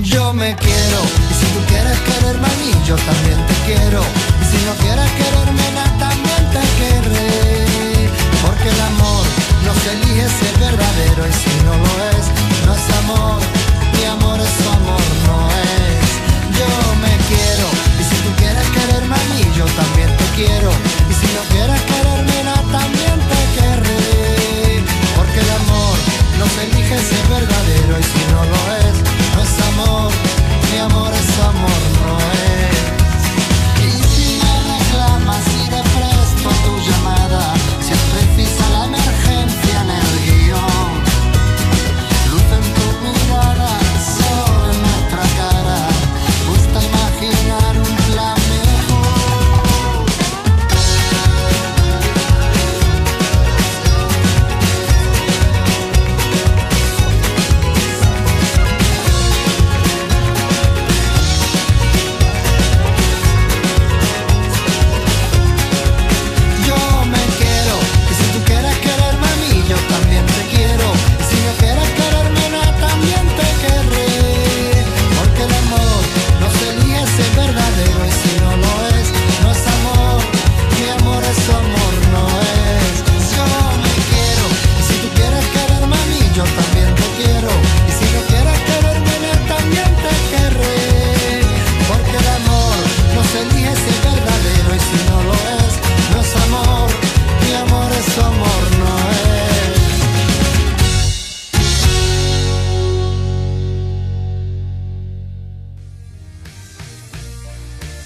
Yo 0.03 0.33
me 0.33 0.57
quiero, 0.57 1.01
y 1.31 1.35
si 1.39 1.47
tú 1.55 1.61
quieres 1.69 1.99
quererme 2.01 2.49
a 2.49 2.57
mí, 2.63 2.73
yo 2.85 2.97
también 2.97 3.39
te 3.47 3.55
quiero. 3.67 4.03
Y 4.43 4.45
si 4.51 4.59
no 4.67 4.73
quieres 4.83 5.11
quererme, 5.21 5.67
nada, 5.73 6.09
también 6.09 6.43
te 6.55 6.63
querré. 6.81 8.09
Porque 8.43 8.69
el 8.69 8.81
amor 8.81 9.44
no 9.65 9.75
se 9.75 9.93
elige 9.93 10.29
si 10.29 10.47
es 10.47 10.59
verdadero, 10.61 11.27
y 11.27 11.33
si 11.33 11.55
no 11.65 11.73
lo 11.73 11.93
es, 12.13 12.25
no 12.67 12.75
es 12.75 12.87
amor. 13.01 13.41
Mi 13.95 14.05
amor 14.05 14.41
es 14.41 14.57
amor, 14.67 15.05
no 15.27 15.37
es. 15.49 16.07
Yo 16.59 16.69
me 17.01 17.15
quiero, 17.31 17.67
y 18.01 18.05
si 18.05 18.17
tú 18.25 18.31
quieres 18.37 18.67
quererme 18.77 19.15
a 19.15 19.25
mí, 19.33 19.41
yo 19.57 19.65
también 19.65 20.11
te 20.17 20.27
quiero. 20.37 20.71
Y 21.11 21.15
si 21.15 21.29
no 21.37 21.43
quieres 21.53 21.81
quererme, 21.83 22.45
nada, 22.45 22.63
también 22.81 23.17
te 23.31 23.41
querré. 23.57 24.85
Porque 25.17 25.41
el 25.41 25.51
amor 25.51 25.97
no 26.39 26.47
se 26.55 26.61
elige 26.69 26.97
si 26.99 27.15
es 27.15 27.29
verdadero, 27.29 27.93
y 27.99 28.03
si 28.03 28.23
no 28.33 28.41
lo 28.45 28.61
es, 28.73 28.74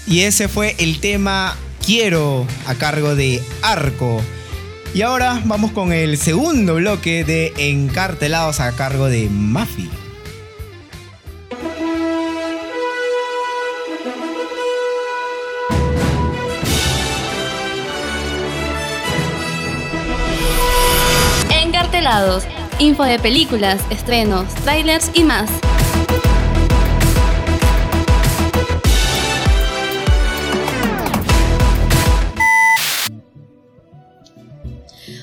Y 0.09 0.21
ese 0.21 0.47
fue 0.47 0.75
el 0.79 0.99
tema 0.99 1.55
Quiero 1.85 2.47
a 2.65 2.73
cargo 2.73 3.15
de 3.15 3.43
Arco. 3.61 4.19
Y 4.95 5.03
ahora 5.03 5.39
vamos 5.45 5.71
con 5.71 5.93
el 5.93 6.17
segundo 6.17 6.75
bloque 6.75 7.23
de 7.23 7.53
Encartelados 7.57 8.59
a 8.59 8.71
cargo 8.71 9.05
de 9.05 9.29
Mafi. 9.29 9.87
Encartelados, 21.51 22.45
info 22.79 23.03
de 23.03 23.19
películas, 23.19 23.79
estrenos, 23.91 24.51
trailers 24.63 25.11
y 25.13 25.23
más. 25.23 25.51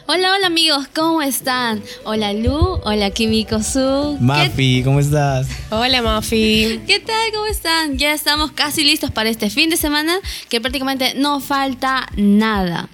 Hola, 0.09 0.35
hola 0.35 0.47
amigos, 0.47 0.87
¿cómo 0.95 1.21
están? 1.21 1.83
Hola 2.05 2.33
Lu, 2.33 2.81
hola 2.85 3.11
Kimiko 3.11 3.61
Su. 3.61 4.17
¿Qué, 4.17 4.25
Mafi, 4.25 4.83
¿cómo 4.85 5.01
estás? 5.01 5.49
Hola, 5.71 6.01
Mafi. 6.01 6.81
qué 6.87 7.01
tal? 7.01 7.33
¿Cómo 7.35 7.47
están? 7.47 7.99
Ya 7.99 8.13
estamos 8.13 8.53
casi 8.53 8.85
listos 8.85 9.11
para 9.11 9.31
este 9.31 9.51
fin 9.51 9.69
de 9.69 9.77
semana, 9.77 10.17
que 10.49 10.61
prácticamente 10.61 11.15
no 11.17 11.41
falta 11.41 12.07
nada. 12.15 12.89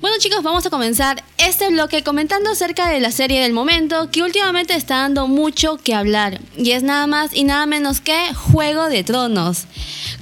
Bueno 0.00 0.16
chicos, 0.20 0.44
vamos 0.44 0.64
a 0.64 0.70
comenzar 0.70 1.24
este 1.38 1.68
bloque 1.70 2.04
comentando 2.04 2.50
acerca 2.50 2.88
de 2.88 3.00
la 3.00 3.10
serie 3.10 3.42
del 3.42 3.52
momento 3.52 4.12
que 4.12 4.22
últimamente 4.22 4.74
está 4.74 4.98
dando 4.98 5.26
mucho 5.26 5.76
que 5.76 5.92
hablar 5.92 6.40
y 6.56 6.70
es 6.70 6.84
nada 6.84 7.08
más 7.08 7.34
y 7.34 7.42
nada 7.42 7.66
menos 7.66 8.00
que 8.00 8.32
Juego 8.32 8.88
de 8.88 9.02
Tronos. 9.02 9.64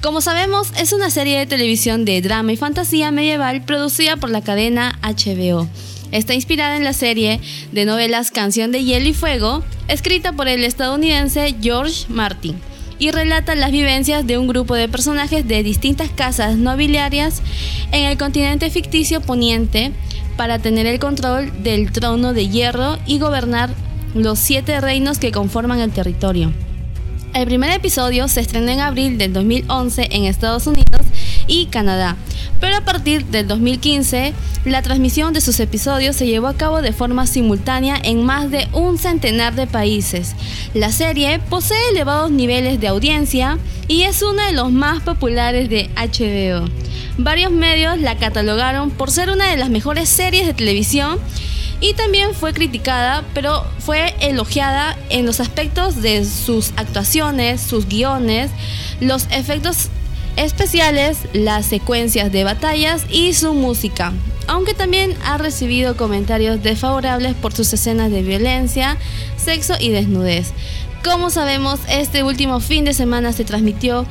Como 0.00 0.22
sabemos, 0.22 0.68
es 0.78 0.94
una 0.94 1.10
serie 1.10 1.38
de 1.38 1.44
televisión 1.44 2.06
de 2.06 2.22
drama 2.22 2.52
y 2.52 2.56
fantasía 2.56 3.10
medieval 3.10 3.66
producida 3.66 4.16
por 4.16 4.30
la 4.30 4.40
cadena 4.40 4.98
HBO. 5.02 5.68
Está 6.10 6.32
inspirada 6.32 6.78
en 6.78 6.84
la 6.84 6.94
serie 6.94 7.42
de 7.72 7.84
novelas 7.84 8.30
Canción 8.30 8.72
de 8.72 8.82
Hielo 8.82 9.10
y 9.10 9.12
Fuego, 9.12 9.62
escrita 9.88 10.32
por 10.32 10.48
el 10.48 10.64
estadounidense 10.64 11.54
George 11.60 12.06
Martin 12.08 12.58
y 12.98 13.10
relata 13.10 13.54
las 13.54 13.72
vivencias 13.72 14.26
de 14.26 14.38
un 14.38 14.46
grupo 14.46 14.74
de 14.74 14.88
personajes 14.88 15.46
de 15.46 15.62
distintas 15.62 16.10
casas 16.10 16.56
nobiliarias 16.56 17.42
en 17.92 18.04
el 18.04 18.16
continente 18.16 18.70
ficticio 18.70 19.20
poniente 19.20 19.92
para 20.36 20.58
tener 20.58 20.86
el 20.86 20.98
control 20.98 21.62
del 21.62 21.92
trono 21.92 22.32
de 22.32 22.48
hierro 22.48 22.98
y 23.06 23.18
gobernar 23.18 23.70
los 24.14 24.38
siete 24.38 24.80
reinos 24.80 25.18
que 25.18 25.32
conforman 25.32 25.80
el 25.80 25.92
territorio. 25.92 26.52
El 27.36 27.44
primer 27.44 27.70
episodio 27.70 28.28
se 28.28 28.40
estrenó 28.40 28.72
en 28.72 28.80
abril 28.80 29.18
del 29.18 29.34
2011 29.34 30.08
en 30.10 30.24
Estados 30.24 30.66
Unidos 30.66 31.02
y 31.46 31.66
Canadá, 31.66 32.16
pero 32.60 32.78
a 32.78 32.80
partir 32.80 33.26
del 33.26 33.46
2015 33.46 34.32
la 34.64 34.80
transmisión 34.80 35.34
de 35.34 35.42
sus 35.42 35.60
episodios 35.60 36.16
se 36.16 36.26
llevó 36.26 36.46
a 36.46 36.56
cabo 36.56 36.80
de 36.80 36.94
forma 36.94 37.26
simultánea 37.26 38.00
en 38.02 38.24
más 38.24 38.50
de 38.50 38.66
un 38.72 38.96
centenar 38.96 39.54
de 39.54 39.66
países. 39.66 40.34
La 40.72 40.90
serie 40.90 41.38
posee 41.38 41.90
elevados 41.90 42.30
niveles 42.30 42.80
de 42.80 42.88
audiencia 42.88 43.58
y 43.86 44.04
es 44.04 44.22
uno 44.22 44.42
de 44.42 44.52
los 44.52 44.72
más 44.72 45.02
populares 45.02 45.68
de 45.68 45.90
HBO. 45.94 46.70
Varios 47.18 47.52
medios 47.52 48.00
la 48.00 48.16
catalogaron 48.16 48.90
por 48.90 49.10
ser 49.10 49.28
una 49.28 49.50
de 49.50 49.58
las 49.58 49.68
mejores 49.68 50.08
series 50.08 50.46
de 50.46 50.54
televisión 50.54 51.18
y 51.80 51.94
también 51.94 52.34
fue 52.34 52.52
criticada, 52.52 53.24
pero 53.34 53.64
fue 53.78 54.14
elogiada 54.20 54.96
en 55.10 55.26
los 55.26 55.40
aspectos 55.40 56.02
de 56.02 56.24
sus 56.24 56.72
actuaciones, 56.76 57.60
sus 57.60 57.86
guiones, 57.86 58.50
los 59.00 59.26
efectos 59.30 59.88
especiales, 60.36 61.18
las 61.32 61.66
secuencias 61.66 62.32
de 62.32 62.44
batallas 62.44 63.04
y 63.10 63.34
su 63.34 63.54
música. 63.54 64.12
Aunque 64.48 64.74
también 64.74 65.14
ha 65.24 65.38
recibido 65.38 65.96
comentarios 65.96 66.62
desfavorables 66.62 67.34
por 67.34 67.52
sus 67.52 67.72
escenas 67.72 68.10
de 68.10 68.22
violencia, 68.22 68.96
sexo 69.36 69.74
y 69.78 69.90
desnudez. 69.90 70.52
Como 71.04 71.30
sabemos, 71.30 71.80
este 71.88 72.22
último 72.22 72.60
fin 72.60 72.84
de 72.84 72.94
semana 72.94 73.32
se 73.32 73.44
transmitió 73.44 74.06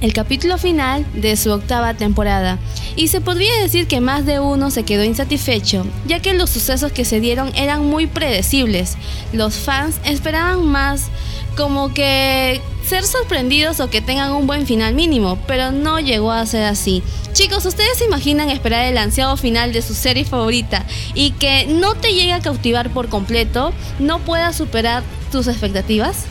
el 0.00 0.12
capítulo 0.12 0.58
final 0.58 1.06
de 1.14 1.36
su 1.36 1.50
octava 1.50 1.94
temporada, 1.94 2.58
y 2.96 3.08
se 3.08 3.20
podría 3.20 3.54
decir 3.60 3.86
que 3.86 4.00
más 4.00 4.24
de 4.24 4.40
uno 4.40 4.70
se 4.70 4.82
quedó 4.82 5.04
insatisfecho, 5.04 5.86
ya 6.06 6.20
que 6.20 6.34
los 6.34 6.50
sucesos 6.50 6.92
que 6.92 7.04
se 7.04 7.20
dieron 7.20 7.54
eran 7.54 7.84
muy 7.84 8.06
predecibles. 8.06 8.96
Los 9.32 9.54
fans 9.54 9.96
esperaban 10.04 10.64
más, 10.66 11.08
como 11.56 11.92
que 11.92 12.60
ser 12.86 13.04
sorprendidos 13.04 13.80
o 13.80 13.90
que 13.90 14.00
tengan 14.00 14.32
un 14.32 14.46
buen 14.46 14.66
final 14.66 14.94
mínimo, 14.94 15.38
pero 15.46 15.72
no 15.72 16.00
llegó 16.00 16.32
a 16.32 16.46
ser 16.46 16.64
así. 16.64 17.02
Chicos, 17.32 17.66
¿ustedes 17.66 17.98
se 17.98 18.04
imaginan 18.04 18.48
esperar 18.48 18.86
el 18.86 18.96
ansiado 18.96 19.36
final 19.36 19.72
de 19.72 19.82
su 19.82 19.94
serie 19.94 20.24
favorita 20.24 20.86
y 21.14 21.32
que 21.32 21.66
no 21.66 21.94
te 21.94 22.14
llegue 22.14 22.32
a 22.32 22.40
cautivar 22.40 22.90
por 22.90 23.08
completo, 23.08 23.72
no 23.98 24.20
pueda 24.20 24.52
superar 24.52 25.02
tus 25.32 25.48
expectativas? 25.48 26.24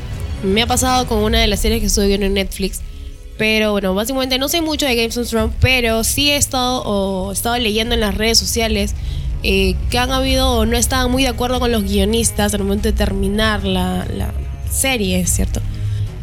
Me 0.43 0.61
ha 0.61 0.67
pasado 0.67 1.07
con 1.07 1.19
una 1.19 1.39
de 1.39 1.47
las 1.47 1.59
series 1.59 1.81
que 1.81 1.87
estoy 1.87 2.07
viendo 2.07 2.25
en 2.25 2.33
Netflix. 2.33 2.81
Pero 3.37 3.71
bueno, 3.71 3.93
básicamente 3.93 4.37
no 4.39 4.47
sé 4.47 4.61
mucho 4.61 4.85
de 4.85 4.95
Games 4.95 5.17
of 5.17 5.27
Thrones, 5.29 5.53
pero 5.59 6.03
sí 6.05 6.29
he 6.31 6.37
estado, 6.37 6.83
o 6.85 7.31
he 7.31 7.33
estado 7.33 7.57
leyendo 7.57 7.93
en 7.93 7.99
las 8.01 8.15
redes 8.15 8.37
sociales 8.37 8.95
eh, 9.43 9.75
que 9.89 9.97
han 9.99 10.11
habido 10.11 10.49
o 10.51 10.65
no 10.65 10.77
estaban 10.77 11.11
muy 11.11 11.23
de 11.23 11.29
acuerdo 11.29 11.59
con 11.59 11.71
los 11.71 11.83
guionistas 11.83 12.53
al 12.53 12.61
momento 12.63 12.87
de 12.87 12.93
terminar 12.93 13.65
la, 13.65 14.05
la 14.15 14.31
serie, 14.71 15.25
¿cierto? 15.27 15.61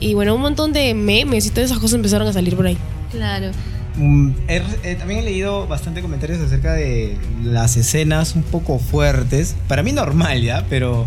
Y 0.01 0.15
bueno, 0.15 0.35
un 0.35 0.41
montón 0.41 0.73
de 0.73 0.95
memes 0.95 1.47
y 1.47 1.51
todas 1.51 1.67
esas 1.67 1.79
cosas 1.79 1.95
empezaron 1.97 2.27
a 2.27 2.33
salir 2.33 2.57
por 2.57 2.67
ahí. 2.67 2.79
Claro. 3.11 3.51
Mm, 3.97 4.31
he- 4.49 4.63
eh, 4.83 4.95
también 4.97 5.21
he 5.21 5.23
leído 5.23 5.67
bastante 5.67 6.01
comentarios 6.01 6.41
acerca 6.41 6.73
de 6.73 7.17
las 7.45 7.77
escenas 7.77 8.35
un 8.35 8.43
poco 8.43 8.79
fuertes. 8.79 9.55
Para 9.69 9.83
mí 9.83 9.93
normal 9.93 10.41
ya, 10.43 10.65
pero 10.71 11.05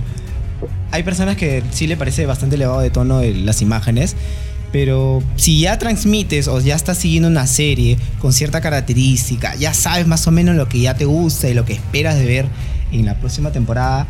hay 0.91 1.01
personas 1.01 1.35
que 1.35 1.63
sí 1.71 1.88
le 1.88 1.97
parece 1.97 2.27
bastante 2.27 2.55
elevado 2.57 2.79
de 2.81 2.91
tono 2.91 3.21
el- 3.21 3.45
las 3.45 3.62
imágenes. 3.63 4.15
Pero 4.75 5.24
si 5.38 5.62
ya 5.62 5.79
transmites 5.79 6.50
o 6.50 6.60
ya 6.60 6.75
estás 6.75 6.98
siguiendo 6.98 7.29
una 7.29 7.48
serie 7.48 7.98
con 8.20 8.34
cierta 8.34 8.60
característica, 8.60 9.55
ya 9.55 9.74
sabes 9.74 10.05
más 10.05 10.27
o 10.27 10.32
menos 10.32 10.58
lo 10.58 10.67
que 10.67 10.82
ya 10.82 10.96
te 10.96 11.05
gusta 11.05 11.48
y 11.48 11.53
lo 11.53 11.63
que 11.63 11.72
esperas 11.72 12.17
de 12.17 12.25
ver 12.25 12.46
en 12.91 13.05
la 13.05 13.17
próxima 13.17 13.53
temporada 13.53 14.05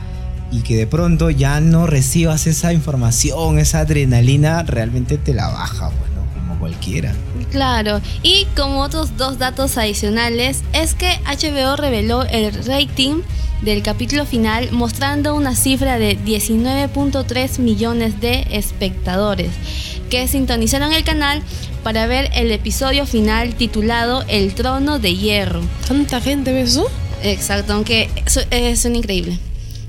y 0.51 0.62
que 0.62 0.75
de 0.75 0.88
pronto 0.88 1.29
ya 1.29 1.60
no 1.60 1.86
recibas 1.86 2.48
esa 2.48 2.74
información, 2.74 3.60
esa 3.60 3.81
adrenalina, 3.81 4.63
realmente 4.63 5.19
te 5.19 5.36
la 5.36 5.50
baja, 5.50 5.89
bueno, 6.00 6.25
como 6.34 6.57
cualquiera. 6.57 7.13
Claro, 7.51 8.01
y 8.24 8.48
como 8.55 8.79
otros 8.81 9.17
dos 9.17 9.38
datos 9.38 9.77
adicionales, 9.77 10.63
es 10.74 10.95
que 10.95 11.19
HBO 11.27 11.75
reveló 11.75 12.24
el 12.24 12.51
rating 12.65 13.22
del 13.62 13.84
capítulo 13.84 14.25
final 14.25 14.72
mostrando 14.72 15.36
una 15.36 15.55
cifra 15.55 16.00
de 16.00 16.17
19.3 16.17 17.60
millones 17.60 18.19
de 18.19 18.48
espectadores 18.50 19.51
que 20.09 20.27
sintonizaron 20.27 20.93
el 20.93 21.03
canal 21.03 21.41
para 21.83 22.07
ver 22.07 22.29
el 22.33 22.51
episodio 22.51 23.05
final 23.05 23.55
titulado 23.55 24.24
El 24.27 24.53
trono 24.55 25.00
de 25.00 25.15
hierro. 25.15 25.62
¿Tanta 25.88 26.21
gente 26.21 26.51
ve 26.51 26.62
eso? 26.62 26.89
Exacto, 27.24 27.74
aunque 27.74 28.09
es 28.51 28.85
un 28.85 28.95
increíble. 28.95 29.39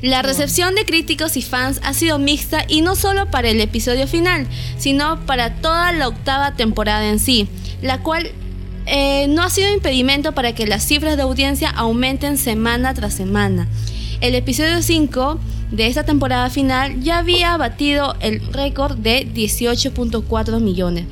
La 0.02 0.22
recepción 0.22 0.74
de 0.74 0.84
críticos 0.84 1.36
y 1.36 1.42
fans 1.42 1.80
ha 1.82 1.94
sido 1.94 2.18
mixta 2.18 2.64
y 2.68 2.82
no 2.82 2.96
solo 2.96 3.30
para 3.30 3.48
el 3.48 3.60
episodio 3.60 4.06
final, 4.06 4.46
sino 4.76 5.24
para 5.24 5.54
toda 5.56 5.90
la 5.92 6.08
octava 6.08 6.54
temporada 6.54 7.08
en 7.08 7.18
sí, 7.18 7.48
la 7.80 8.02
cual 8.02 8.30
eh, 8.84 9.26
no 9.28 9.42
ha 9.42 9.50
sido 9.50 9.72
impedimento 9.72 10.32
para 10.32 10.54
que 10.54 10.66
las 10.66 10.84
cifras 10.84 11.16
de 11.16 11.22
audiencia 11.22 11.70
aumenten 11.70 12.36
semana 12.36 12.92
tras 12.92 13.14
semana. 13.14 13.68
El 14.20 14.34
episodio 14.34 14.82
5 14.82 15.40
de 15.70 15.86
esta 15.86 16.04
temporada 16.04 16.48
final 16.50 17.02
ya 17.02 17.18
había 17.18 17.56
batido 17.56 18.16
el 18.20 18.40
récord 18.52 18.96
de 18.96 19.26
18.4 19.32 20.60
millones. 20.60 21.06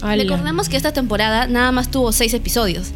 Ala. 0.00 0.22
Recordemos 0.22 0.68
que 0.68 0.76
esta 0.76 0.92
temporada 0.92 1.46
nada 1.46 1.72
más 1.72 1.90
tuvo 1.90 2.12
6 2.12 2.34
episodios. 2.34 2.92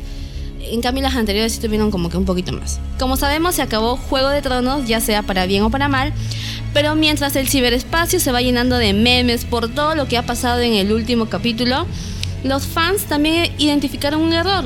En 0.61 0.81
cambio, 0.81 1.03
las 1.03 1.17
anteriores 1.17 1.53
sí 1.53 1.61
tuvieron 1.61 1.91
como 1.91 2.09
que 2.09 2.17
un 2.17 2.25
poquito 2.25 2.53
más. 2.53 2.79
Como 2.99 3.17
sabemos, 3.17 3.57
se 3.57 3.63
acabó 3.63 3.97
Juego 3.97 4.29
de 4.29 4.43
Tronos, 4.43 4.87
ya 4.87 5.01
sea 5.01 5.23
para 5.23 5.47
bien 5.47 5.65
o 5.65 5.71
para 5.71 5.89
mal. 5.89 6.13
Pero 6.73 6.95
mientras 6.95 7.35
el 7.37 7.49
ciberespacio 7.49 8.21
se 8.21 8.33
va 8.33 8.41
llenando 8.41 8.79
de 8.79 8.93
memes 8.93 9.45
por 9.45 9.69
todo 9.69 9.95
lo 9.95 10.07
que 10.07 10.17
ha 10.17 10.25
pasado 10.25 10.61
en 10.61 10.75
el 10.75 10.93
último 10.93 11.27
capítulo, 11.27 11.87
los 12.45 12.67
fans 12.67 13.05
también 13.05 13.53
identificaron 13.59 14.21
un 14.21 14.33
error. 14.33 14.65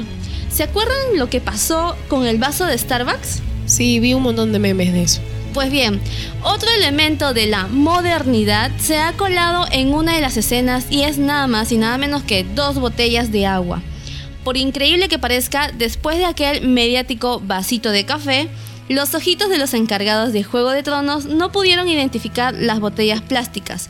¿Se 0.50 0.62
acuerdan 0.62 1.16
lo 1.16 1.28
que 1.28 1.40
pasó 1.40 1.96
con 2.08 2.26
el 2.26 2.38
vaso 2.38 2.66
de 2.66 2.78
Starbucks? 2.78 3.42
Sí, 3.66 3.98
vi 3.98 4.14
un 4.14 4.22
montón 4.22 4.52
de 4.52 4.58
memes 4.58 4.92
de 4.92 5.02
eso. 5.02 5.20
Pues 5.56 5.70
bien, 5.70 6.02
otro 6.42 6.68
elemento 6.68 7.32
de 7.32 7.46
la 7.46 7.66
modernidad 7.66 8.70
se 8.76 8.98
ha 8.98 9.14
colado 9.14 9.66
en 9.72 9.94
una 9.94 10.14
de 10.14 10.20
las 10.20 10.36
escenas 10.36 10.84
y 10.90 11.04
es 11.04 11.16
nada 11.16 11.46
más 11.46 11.72
y 11.72 11.78
nada 11.78 11.96
menos 11.96 12.22
que 12.24 12.44
dos 12.44 12.78
botellas 12.78 13.32
de 13.32 13.46
agua. 13.46 13.80
Por 14.44 14.58
increíble 14.58 15.08
que 15.08 15.18
parezca, 15.18 15.70
después 15.72 16.18
de 16.18 16.26
aquel 16.26 16.68
mediático 16.68 17.40
vasito 17.40 17.90
de 17.90 18.04
café, 18.04 18.50
los 18.90 19.14
ojitos 19.14 19.48
de 19.48 19.56
los 19.56 19.72
encargados 19.72 20.34
de 20.34 20.44
Juego 20.44 20.72
de 20.72 20.82
Tronos 20.82 21.24
no 21.24 21.50
pudieron 21.52 21.88
identificar 21.88 22.54
las 22.54 22.78
botellas 22.78 23.22
plásticas. 23.22 23.88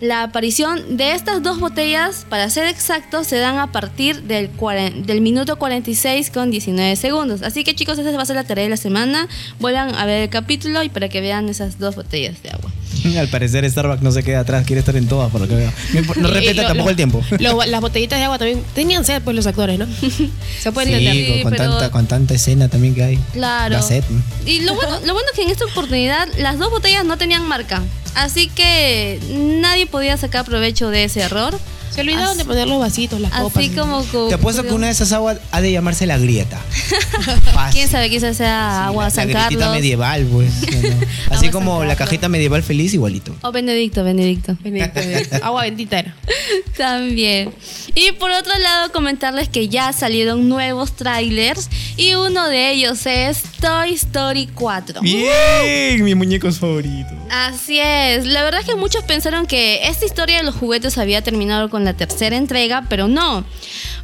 La 0.00 0.22
aparición 0.22 0.96
de 0.96 1.12
estas 1.14 1.42
dos 1.42 1.58
botellas, 1.58 2.24
para 2.28 2.48
ser 2.50 2.68
exactos, 2.68 3.26
se 3.26 3.36
dan 3.38 3.58
a 3.58 3.72
partir 3.72 4.22
del, 4.22 4.48
del 5.04 5.20
minuto 5.20 5.56
46 5.58 6.30
con 6.30 6.52
19 6.52 6.94
segundos. 6.94 7.42
Así 7.42 7.64
que 7.64 7.74
chicos, 7.74 7.98
esa 7.98 8.12
va 8.12 8.22
a 8.22 8.26
ser 8.26 8.36
la 8.36 8.44
tarea 8.44 8.62
de 8.64 8.70
la 8.70 8.76
semana. 8.76 9.26
Vuelvan 9.58 9.96
a 9.96 10.06
ver 10.06 10.22
el 10.22 10.28
capítulo 10.28 10.84
y 10.84 10.88
para 10.88 11.08
que 11.08 11.20
vean 11.20 11.48
esas 11.48 11.80
dos 11.80 11.96
botellas 11.96 12.40
de 12.44 12.50
agua. 12.50 12.70
Al 13.18 13.26
parecer 13.28 13.68
Starbucks 13.68 14.00
no 14.02 14.12
se 14.12 14.22
queda 14.22 14.40
atrás, 14.40 14.64
quiere 14.66 14.78
estar 14.80 14.94
en 14.94 15.08
todas 15.08 15.32
por 15.32 15.40
lo 15.40 15.48
que 15.48 15.56
veo. 15.56 15.72
No, 16.16 16.28
respeta 16.28 16.62
lo- 16.62 16.68
tampoco 16.68 16.84
lo- 16.84 16.90
el 16.90 16.96
tiempo. 16.96 17.24
lo- 17.40 17.64
las 17.66 17.80
botellitas 17.80 18.20
de 18.20 18.24
agua 18.26 18.38
también 18.38 18.62
tenían 18.76 19.04
sed, 19.04 19.20
pues 19.22 19.34
los 19.34 19.48
actores, 19.48 19.80
¿no? 19.80 19.86
Se 20.60 20.70
puede 20.70 20.92
entender. 20.96 21.14
Sí, 21.38 21.42
con, 21.42 21.50
pero- 21.52 21.70
tanta, 21.72 21.90
con 21.90 22.06
tanta 22.06 22.34
escena 22.34 22.68
también 22.68 22.94
que 22.94 23.02
hay. 23.02 23.18
Claro. 23.32 23.74
La 23.74 23.82
sed. 23.82 24.04
Y 24.46 24.60
lo 24.60 24.74
bueno, 24.76 24.92
lo 25.04 25.12
bueno 25.12 25.28
es 25.32 25.36
que 25.36 25.42
en 25.42 25.50
esta 25.50 25.64
oportunidad 25.64 26.28
las 26.38 26.56
dos 26.56 26.70
botellas 26.70 27.04
no 27.04 27.18
tenían 27.18 27.44
marca. 27.48 27.82
Así 28.18 28.48
que 28.48 29.20
nadie 29.30 29.86
podía 29.86 30.16
sacar 30.16 30.44
provecho 30.44 30.90
de 30.90 31.04
ese 31.04 31.20
error. 31.20 31.56
Se 31.98 32.02
olvidaron 32.02 32.28
Así- 32.28 32.38
de 32.38 32.44
poner 32.44 32.68
los 32.68 32.78
vasitos, 32.78 33.20
las 33.20 33.32
copas. 33.32 33.56
Así 33.64 33.74
como... 33.74 34.04
Te 34.28 34.34
apuesto 34.34 34.62
que 34.62 34.72
una 34.72 34.86
de 34.86 34.92
esas 34.92 35.10
aguas 35.10 35.38
ha 35.50 35.60
de 35.60 35.72
llamarse 35.72 36.06
la 36.06 36.16
grieta. 36.16 36.56
Fácil. 37.52 37.72
¿Quién 37.72 37.88
sabe? 37.88 38.08
Quizás 38.08 38.36
sea 38.36 38.86
agua 38.86 39.04
la, 39.04 39.10
San 39.10 39.32
la 39.32 39.48
Carlos. 39.48 39.72
medieval, 39.72 40.24
pues. 40.26 40.48
¿no? 40.82 41.34
Así 41.34 41.48
como 41.50 41.84
la 41.84 41.96
cajita 41.96 42.28
medieval 42.28 42.62
feliz, 42.62 42.94
igualito. 42.94 43.34
O 43.42 43.50
Benedicto, 43.50 44.04
Benedicto. 44.04 44.56
Benedicto, 44.62 45.00
Benedicto. 45.00 45.36
Agua 45.42 45.62
bendita 45.62 45.98
era. 45.98 46.14
También. 46.76 47.52
Y 47.96 48.12
por 48.12 48.30
otro 48.30 48.56
lado, 48.58 48.92
comentarles 48.92 49.48
que 49.48 49.68
ya 49.68 49.92
salieron 49.92 50.48
nuevos 50.48 50.92
trailers 50.92 51.68
y 51.96 52.14
uno 52.14 52.48
de 52.48 52.70
ellos 52.70 53.04
es 53.06 53.42
Toy 53.60 53.94
Story 53.94 54.48
4. 54.54 55.00
Bien, 55.00 56.04
mis 56.04 56.14
muñecos 56.14 56.58
favoritos. 56.60 57.12
Así 57.30 57.78
es, 57.80 58.24
la 58.24 58.44
verdad 58.44 58.60
es 58.60 58.66
que 58.66 58.76
muchos 58.76 59.02
pensaron 59.04 59.46
que 59.46 59.88
esta 59.88 60.06
historia 60.06 60.36
de 60.38 60.44
los 60.44 60.54
juguetes 60.54 60.96
había 60.96 61.22
terminado 61.22 61.68
con 61.68 61.84
la 61.88 61.96
tercera 61.96 62.36
entrega, 62.36 62.84
pero 62.88 63.08
no. 63.08 63.44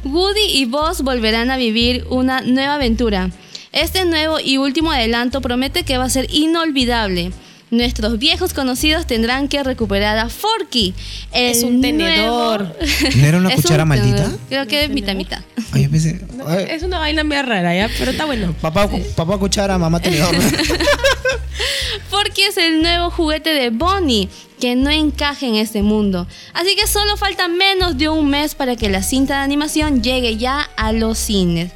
Woody 0.03 0.45
y 0.53 0.65
Buzz 0.65 1.01
volverán 1.01 1.51
a 1.51 1.57
vivir 1.57 2.05
una 2.09 2.41
nueva 2.41 2.75
aventura. 2.75 3.29
Este 3.71 4.05
nuevo 4.05 4.39
y 4.39 4.57
último 4.57 4.91
adelanto 4.91 5.41
promete 5.41 5.83
que 5.83 5.97
va 5.97 6.05
a 6.05 6.09
ser 6.09 6.27
inolvidable. 6.33 7.31
Nuestros 7.71 8.19
viejos 8.19 8.53
conocidos 8.53 9.05
tendrán 9.07 9.47
que 9.47 9.61
recuperar 9.63 10.17
a 10.17 10.29
Forky. 10.29 10.93
Es 11.33 11.63
un 11.63 11.81
tenedor. 11.81 12.61
nuevo- 12.61 12.75
¿No 13.17 13.25
era 13.25 13.37
una 13.37 13.49
cuchara 13.55 13.83
un 13.83 13.89
maldita? 13.89 14.31
Creo 14.49 14.65
que 14.67 14.87
mitad 14.87 15.15
mitad. 15.15 15.41
Ay, 15.73 15.83
yo 15.83 15.89
pensé. 15.91 16.21
ay, 16.47 16.67
Es 16.69 16.83
una 16.83 16.99
vaina 16.99 17.23
media 17.23 17.41
rara, 17.41 17.75
¿ya? 17.75 17.89
Pero 17.99 18.11
está 18.11 18.25
bueno. 18.25 18.53
papá, 18.61 18.87
papá 19.15 19.37
cuchara, 19.37 19.77
mamá 19.77 19.99
tenedor. 19.99 20.33
Forky 22.09 22.43
es 22.43 22.57
el 22.57 22.81
nuevo 22.81 23.09
juguete 23.09 23.49
de 23.49 23.69
Bonnie 23.71 24.29
que 24.59 24.75
no 24.75 24.89
encaja 24.89 25.45
en 25.45 25.55
este 25.55 25.81
mundo. 25.81 26.27
Así 26.53 26.75
que 26.75 26.87
solo 26.87 27.17
falta 27.17 27.47
menos 27.47 27.97
de 27.97 28.09
un 28.09 28.29
mes 28.29 28.55
para 28.55 28.75
que 28.75 28.89
la 28.89 29.03
cinta 29.03 29.37
de 29.37 29.43
animación 29.43 30.01
llegue 30.03 30.37
ya 30.37 30.61
a 30.77 30.91
los 30.91 31.17
cines. 31.17 31.71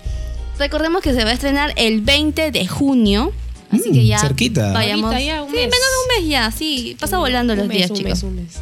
Recordemos 0.58 1.02
que 1.02 1.14
se 1.14 1.24
va 1.24 1.30
a 1.30 1.34
estrenar 1.34 1.74
el 1.78 2.02
20 2.02 2.52
de 2.52 2.68
junio. 2.68 3.32
Así 3.72 3.90
Mm, 3.90 3.94
que 3.94 4.06
ya 4.06 4.20
cerquita. 4.20 4.72
vayamos. 4.74 5.14
Ya, 5.24 5.44
un 5.44 5.50
sí, 5.50 5.56
mes. 5.56 5.66
menos 5.66 5.72
de 5.80 6.16
un 6.18 6.24
mes 6.24 6.30
ya, 6.30 6.52
sí. 6.52 6.98
Pasa 7.00 7.18
volando 7.20 7.56
los 7.56 7.64
Un 7.64 7.68
mes, 7.70 7.78
días, 7.78 7.90
un 7.92 7.96
chicos. 7.98 8.10
mes, 8.12 8.24
un 8.24 8.36
mes. 8.36 8.56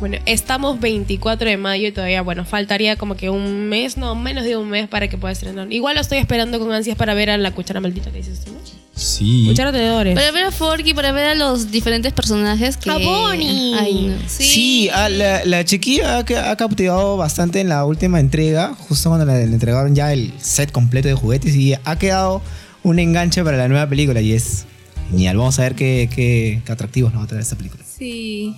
Bueno, 0.00 0.16
estamos 0.24 0.80
24 0.80 1.46
de 1.46 1.58
mayo 1.58 1.88
y 1.88 1.92
todavía, 1.92 2.22
bueno, 2.22 2.46
faltaría 2.46 2.96
como 2.96 3.16
que 3.16 3.28
un 3.28 3.68
mes, 3.68 3.98
no, 3.98 4.14
menos 4.14 4.44
de 4.44 4.56
un 4.56 4.66
mes 4.68 4.88
para 4.88 5.08
que 5.08 5.18
pueda 5.18 5.32
estrenar. 5.32 5.70
Igual 5.70 5.94
lo 5.94 6.00
estoy 6.00 6.16
esperando 6.16 6.58
con 6.58 6.72
ansias 6.72 6.96
para 6.96 7.12
ver 7.12 7.28
a 7.28 7.36
la 7.36 7.50
cuchara 7.50 7.80
maldita 7.80 8.10
que 8.10 8.16
dices 8.16 8.40
tú, 8.40 8.52
¿no? 8.52 8.58
Sí. 8.94 9.44
Cuchara 9.46 9.72
tenedores. 9.72 10.14
Para 10.14 10.30
ver 10.32 10.44
a 10.44 10.50
Forky, 10.50 10.94
para 10.94 11.12
ver 11.12 11.26
a 11.26 11.34
los 11.34 11.70
diferentes 11.70 12.14
personajes 12.14 12.78
que. 12.78 12.90
A 12.90 12.96
Bonnie. 12.96 13.74
Ay, 13.78 14.06
no. 14.08 14.16
Sí, 14.26 14.88
ah, 14.92 15.10
la, 15.10 15.44
la 15.44 15.64
chiquilla 15.66 16.16
ha, 16.18 16.50
ha 16.50 16.56
cautivado 16.56 17.18
bastante 17.18 17.60
en 17.60 17.68
la 17.68 17.84
última 17.84 18.20
entrega, 18.20 18.74
justo 18.74 19.10
cuando 19.10 19.26
le, 19.26 19.46
le 19.46 19.52
entregaron 19.52 19.94
ya 19.94 20.14
el 20.14 20.32
set 20.38 20.72
completo 20.72 21.08
de 21.08 21.14
juguetes 21.14 21.54
y 21.54 21.74
ha 21.84 21.98
quedado 21.98 22.40
un 22.82 22.98
enganche 22.98 23.44
para 23.44 23.58
la 23.58 23.68
nueva 23.68 23.86
película 23.86 24.22
y 24.22 24.32
es 24.32 24.64
genial. 25.10 25.36
Vamos 25.36 25.58
a 25.58 25.62
ver 25.62 25.74
qué, 25.74 26.08
qué, 26.14 26.62
qué 26.64 26.72
atractivos 26.72 27.12
nos 27.12 27.20
va 27.20 27.24
a 27.24 27.28
traer 27.28 27.42
esta 27.42 27.56
película. 27.56 27.84
Sí. 27.84 28.54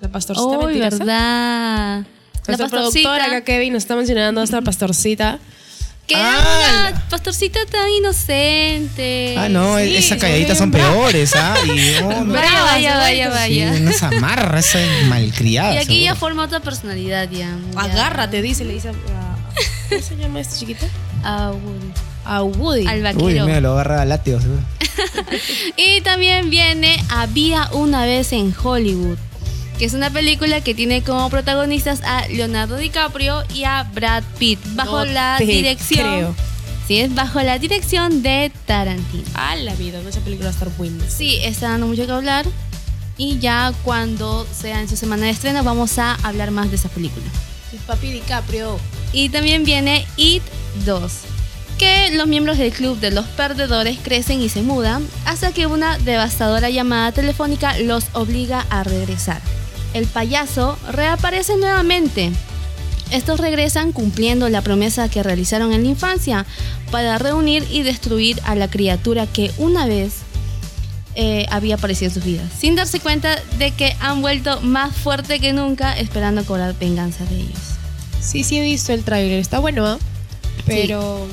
La 0.00 0.08
pastorcita 0.08 0.46
Oh, 0.48 0.64
mentirosa. 0.66 0.96
verdad. 0.98 1.98
La 2.46 2.56
Nuestra 2.56 2.68
productora 2.68 3.24
acá. 3.26 3.40
Kevin, 3.44 3.72
nos 3.74 3.82
está 3.82 3.94
mencionando 3.96 4.40
a 4.40 4.44
esta 4.44 4.62
pastorcita 4.62 5.38
Que 6.06 6.14
Ah, 6.16 6.20
era 6.20 6.82
la- 6.82 6.90
una 6.92 7.08
pastorcita 7.10 7.58
tan 7.70 7.90
inocente. 7.90 9.34
Ah, 9.36 9.48
no, 9.50 9.78
Sí, 9.78 9.94
esas 9.96 10.18
calladitas 10.18 10.56
son 10.56 10.70
peores, 10.70 11.34
¿ah? 11.36 11.54
Y, 11.66 12.00
no, 12.00 12.24
no. 12.24 12.32
Vaya, 12.32 12.62
vaya, 12.64 12.96
vaya, 12.96 13.24
Sí, 13.26 13.30
vaya. 13.60 13.80
no 13.80 13.92
se 13.92 14.04
amarra, 14.06 14.58
esa 14.60 14.78
malcriada. 15.08 15.74
Y 15.74 15.78
aquí 15.78 16.02
ya 16.04 16.14
forma 16.14 16.44
otra 16.44 16.60
personalidad 16.60 17.28
ya. 17.30 17.54
ya. 17.74 17.80
Agárrate, 17.80 18.40
dice, 18.40 18.64
le 18.64 18.72
dice 18.72 18.88
a... 18.88 18.92
¿Cómo 19.90 20.00
se 20.00 20.16
llama 20.16 20.40
este 20.40 20.60
chiquito? 20.60 20.86
A 21.24 21.50
Woody. 21.52 21.92
A 22.24 22.42
Woody. 22.42 22.86
Al 22.86 22.96
Uy, 22.98 23.02
vaquero. 23.02 23.44
mira, 23.46 23.60
lo 23.60 23.72
agarra 23.72 24.00
a 24.00 24.04
látigo, 24.06 24.40
seguro. 24.40 24.62
Y 25.76 26.00
también 26.00 26.48
viene 26.50 26.96
Había 27.10 27.68
una 27.72 28.04
vez 28.06 28.32
en 28.32 28.54
Hollywood, 28.62 29.18
que 29.78 29.84
es 29.84 29.94
una 29.94 30.10
película 30.10 30.60
que 30.60 30.74
tiene 30.74 31.02
como 31.02 31.30
protagonistas 31.30 32.02
a 32.02 32.26
Leonardo 32.28 32.76
DiCaprio 32.76 33.44
y 33.54 33.64
a 33.64 33.84
Brad 33.84 34.24
Pitt, 34.38 34.58
bajo 34.74 35.04
No 35.04 35.04
la 35.04 35.38
dirección. 35.38 36.00
creo. 36.00 36.34
Sí, 36.88 36.98
es 37.00 37.14
bajo 37.14 37.40
la 37.42 37.58
dirección 37.58 38.22
de 38.22 38.50
Tarantino. 38.66 39.24
A 39.34 39.54
la 39.56 39.74
vida, 39.74 40.00
no 40.02 40.08
esa 40.08 40.20
película 40.20 40.46
va 40.48 40.52
a 40.52 40.54
estar 40.54 40.70
buena. 40.76 41.04
Sí, 41.08 41.36
está 41.42 41.68
dando 41.68 41.86
mucho 41.86 42.06
que 42.06 42.12
hablar. 42.12 42.46
Y 43.18 43.38
ya 43.38 43.72
cuando 43.84 44.46
sea 44.52 44.80
en 44.80 44.88
su 44.88 44.96
semana 44.96 45.26
de 45.26 45.32
estreno 45.32 45.62
vamos 45.62 45.98
a 45.98 46.14
hablar 46.22 46.50
más 46.50 46.70
de 46.70 46.76
esa 46.76 46.88
película. 46.88 47.26
El 47.72 47.78
papi 47.80 48.10
DiCaprio. 48.10 48.78
Y 49.12 49.28
también 49.28 49.64
viene 49.64 50.06
It 50.16 50.42
2, 50.86 51.12
que 51.78 52.10
los 52.14 52.26
miembros 52.26 52.58
del 52.58 52.72
club 52.72 52.98
de 53.00 53.10
los 53.10 53.26
perdedores 53.26 53.98
crecen 54.02 54.40
y 54.40 54.48
se 54.48 54.62
mudan 54.62 55.06
hasta 55.24 55.52
que 55.52 55.66
una 55.66 55.98
devastadora 55.98 56.70
llamada 56.70 57.12
telefónica 57.12 57.78
los 57.78 58.06
obliga 58.14 58.64
a 58.70 58.82
regresar. 58.82 59.40
El 59.94 60.06
payaso 60.06 60.78
reaparece 60.90 61.56
nuevamente. 61.56 62.30
Estos 63.10 63.40
regresan 63.40 63.92
cumpliendo 63.92 64.48
la 64.50 64.60
promesa 64.60 65.08
que 65.08 65.22
realizaron 65.22 65.72
en 65.72 65.84
la 65.84 65.88
infancia 65.88 66.44
para 66.90 67.16
reunir 67.18 67.66
y 67.70 67.82
destruir 67.82 68.40
a 68.44 68.54
la 68.54 68.68
criatura 68.68 69.26
que 69.26 69.50
una 69.56 69.86
vez 69.86 70.12
eh, 71.14 71.46
había 71.50 71.76
aparecido 71.76 72.10
en 72.10 72.14
sus 72.14 72.24
vidas, 72.24 72.50
sin 72.58 72.76
darse 72.76 73.00
cuenta 73.00 73.42
de 73.58 73.70
que 73.70 73.96
han 74.00 74.20
vuelto 74.20 74.60
más 74.60 74.94
fuerte 74.94 75.40
que 75.40 75.52
nunca 75.52 75.98
esperando 75.98 76.44
cobrar 76.44 76.78
venganza 76.78 77.24
de 77.24 77.36
ellos. 77.36 77.58
Sí, 78.20 78.44
sí 78.44 78.58
he 78.58 78.62
visto 78.62 78.92
el 78.92 79.04
tráiler. 79.04 79.40
Está 79.40 79.58
bueno, 79.58 79.86
¿ah? 79.86 79.98
Pero... 80.66 81.26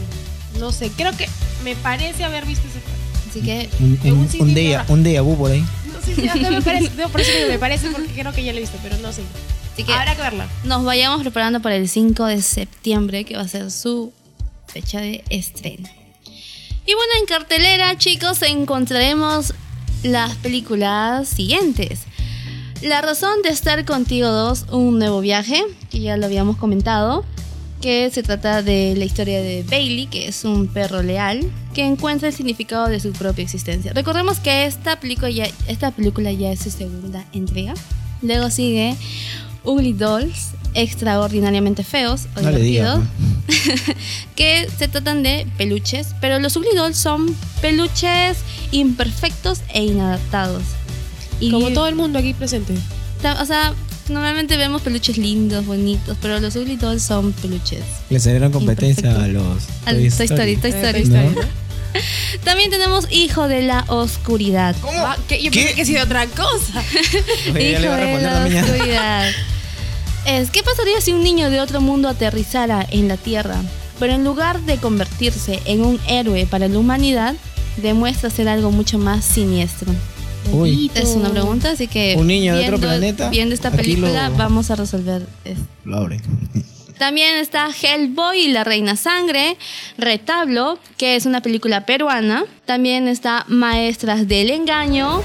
No 0.60 0.72
sé, 0.72 0.90
creo 0.96 1.16
que 1.18 1.28
me 1.64 1.76
parece 1.76 2.24
haber 2.24 2.46
visto 2.46 2.66
ese 2.68 2.80
tráiler. 2.80 2.96
Así 3.30 3.42
que 3.42 3.70
Un, 3.84 4.00
Un 4.12 4.20
un, 4.20 4.30
CD 4.30 4.42
un 4.42 4.54
día, 4.54 4.86
un 4.88 5.04
día 5.04 5.24
por 5.24 5.52
ahí. 5.52 5.66
No 6.08 6.16
sé 6.16 6.22
si 6.22 6.28
hasta 6.28 6.52
me 6.52 6.62
parece. 6.62 6.92
No, 6.98 7.10
por 7.10 7.22
eso 7.22 7.32
digo, 7.38 7.50
me 7.50 7.60
parece 7.60 7.90
porque 7.92 8.12
creo 8.14 8.32
que 8.34 8.44
ya 8.44 8.52
lo 8.52 8.58
he 8.58 8.62
visto, 8.62 8.78
pero 8.84 8.98
no 8.98 9.12
sé. 9.12 9.22
Así 9.74 9.84
que 9.84 9.94
Habrá 9.94 10.16
que 10.16 10.22
verla. 10.22 10.48
nos 10.64 10.84
vayamos 10.86 11.22
preparando 11.22 11.62
para 11.62 11.76
el 11.76 11.90
5 11.90 12.26
de 12.26 12.42
septiembre, 12.42 13.26
que 13.26 13.36
va 13.36 13.42
a 13.44 13.48
ser 13.48 13.72
su 13.72 14.14
fecha 14.68 15.02
de 15.02 15.24
estreno. 15.30 15.90
Y 16.88 16.94
bueno, 16.94 17.12
en 17.20 17.26
cartelera, 17.26 17.98
chicos, 17.98 18.42
encontraremos 18.44 19.54
las 20.04 20.36
películas 20.36 21.28
siguientes. 21.28 22.02
La 22.82 23.02
razón 23.02 23.42
de 23.42 23.50
estar 23.50 23.84
contigo 23.86 24.28
2, 24.30 24.68
un 24.72 25.00
nuevo 25.00 25.20
viaje, 25.22 25.64
que 25.90 26.00
ya 26.00 26.16
lo 26.18 26.26
habíamos 26.28 26.58
comentado, 26.58 27.26
que 27.86 28.10
se 28.10 28.24
trata 28.24 28.64
de 28.64 28.96
la 28.98 29.06
historia 29.06 29.40
de 29.44 29.62
Bailey, 29.62 30.08
que 30.08 30.28
es 30.28 30.44
un 30.44 30.66
perro 30.66 31.04
leal, 31.04 31.42
que 31.76 31.86
encuentra 31.86 32.30
el 32.30 32.34
significado 32.34 32.88
de 32.88 33.00
su 33.00 33.12
propia 33.12 33.44
existencia. 33.44 33.94
Recordemos 33.94 34.40
que 34.40 34.66
esta 34.66 35.00
película 35.00 35.30
ya, 35.30 35.48
esta 35.68 35.92
película 35.92 36.32
ya 36.32 36.52
es 36.52 36.62
su 36.62 36.72
segunda 36.72 37.24
entrega. 37.32 37.76
Luego 38.24 38.50
sigue 38.50 38.96
Ugly 39.64 39.94
Dolls, 39.94 40.54
extraordinariamente 40.74 41.84
feos 41.84 42.26
o 42.36 42.42
No 42.42 43.04
que 44.36 44.68
se 44.76 44.88
tratan 44.88 45.22
de 45.22 45.46
peluches, 45.56 46.16
pero 46.20 46.40
los 46.40 46.56
Ugly 46.56 46.76
Dolls 46.76 46.98
son 46.98 47.36
peluches 47.62 48.40
imperfectos 48.72 49.62
e 49.72 49.84
inadaptados. 49.84 50.64
Y 51.40 51.52
Como 51.52 51.70
todo 51.70 51.86
el 51.86 51.94
mundo 51.94 52.18
aquí 52.18 52.34
presente. 52.34 52.74
o 53.40 53.46
sea, 53.46 53.76
normalmente 54.10 54.58
vemos 54.58 54.82
peluches 54.82 55.18
lindos, 55.18 55.66
bonitos, 55.66 56.18
pero 56.22 56.40
los 56.40 56.56
Ugly 56.56 56.76
Dolls 56.78 57.04
son 57.04 57.32
peluches. 57.34 57.84
Le 58.10 58.20
salieron 58.20 58.52
competencia 58.52 59.12
a 59.24 59.28
los. 59.28 59.64
Al 59.86 59.96
Toy 59.98 60.26
Story, 60.26 60.58
Toy 60.58 60.72
Eh, 60.72 60.76
Story. 60.76 61.04
Toy 61.04 61.04
Story, 61.04 61.36
¿No? 61.36 61.66
También 62.44 62.70
tenemos 62.70 63.08
Hijo 63.12 63.48
de 63.48 63.62
la 63.62 63.86
Oscuridad. 63.88 64.76
Ah, 64.86 65.18
¿qué? 65.28 65.42
Yo 65.42 65.50
¿Qué? 65.52 65.60
pensé 65.62 65.76
que 65.76 65.82
ha 65.82 65.86
sido 65.86 66.04
otra 66.04 66.26
cosa. 66.28 66.84
Oye, 67.54 67.72
Hijo 67.72 67.82
de 67.82 68.22
la 68.22 68.48
ya. 68.50 68.64
oscuridad. 68.64 69.32
Es, 70.26 70.50
¿qué 70.50 70.62
pasaría 70.64 71.00
si 71.02 71.14
un 71.14 71.24
niño 71.24 71.50
de 71.50 71.62
otro 71.62 71.82
mundo 71.82 72.10
aterrizara 72.10 72.86
en 72.92 73.08
la 73.08 73.16
Tierra? 73.18 73.58
Pero 74.00 74.14
en 74.14 74.24
lugar 74.26 74.60
de 74.62 74.78
convertirse 74.78 75.62
en 75.66 75.86
un 75.86 76.00
héroe 76.08 76.46
para 76.48 76.68
la 76.68 76.78
humanidad, 76.78 77.36
demuestra 77.78 78.30
ser 78.30 78.50
algo 78.50 78.72
mucho 78.72 78.98
más 78.98 79.24
siniestro. 79.24 79.94
Uy. 80.52 80.92
Es 80.96 81.10
una 81.10 81.30
pregunta, 81.30 81.72
así 81.72 81.88
que 81.88 82.16
¿Un 82.18 82.28
niño 82.28 82.56
de 82.56 82.62
otro 82.64 82.78
viendo- 82.78 82.88
planeta? 82.88 83.30
Viendo 83.30 83.54
esta 83.56 83.72
película 83.72 84.30
lo- 84.30 84.36
vamos 84.38 84.72
a 84.72 84.76
resolver 84.76 85.26
esto. 85.44 85.64
Lo 85.84 85.98
abre. 85.98 86.22
También 86.98 87.38
está 87.38 87.68
Hellboy 87.70 88.40
y 88.40 88.48
la 88.54 88.64
Reina 88.64 88.96
Sangre, 88.96 89.58
Retablo, 89.98 90.80
que 90.98 91.18
es 91.18 91.26
una 91.26 91.42
película 91.42 91.86
peruana. 91.86 92.46
También 92.66 93.10
está 93.10 93.44
Maestras 93.50 94.28
del 94.30 94.50
Engaño. 94.50 95.22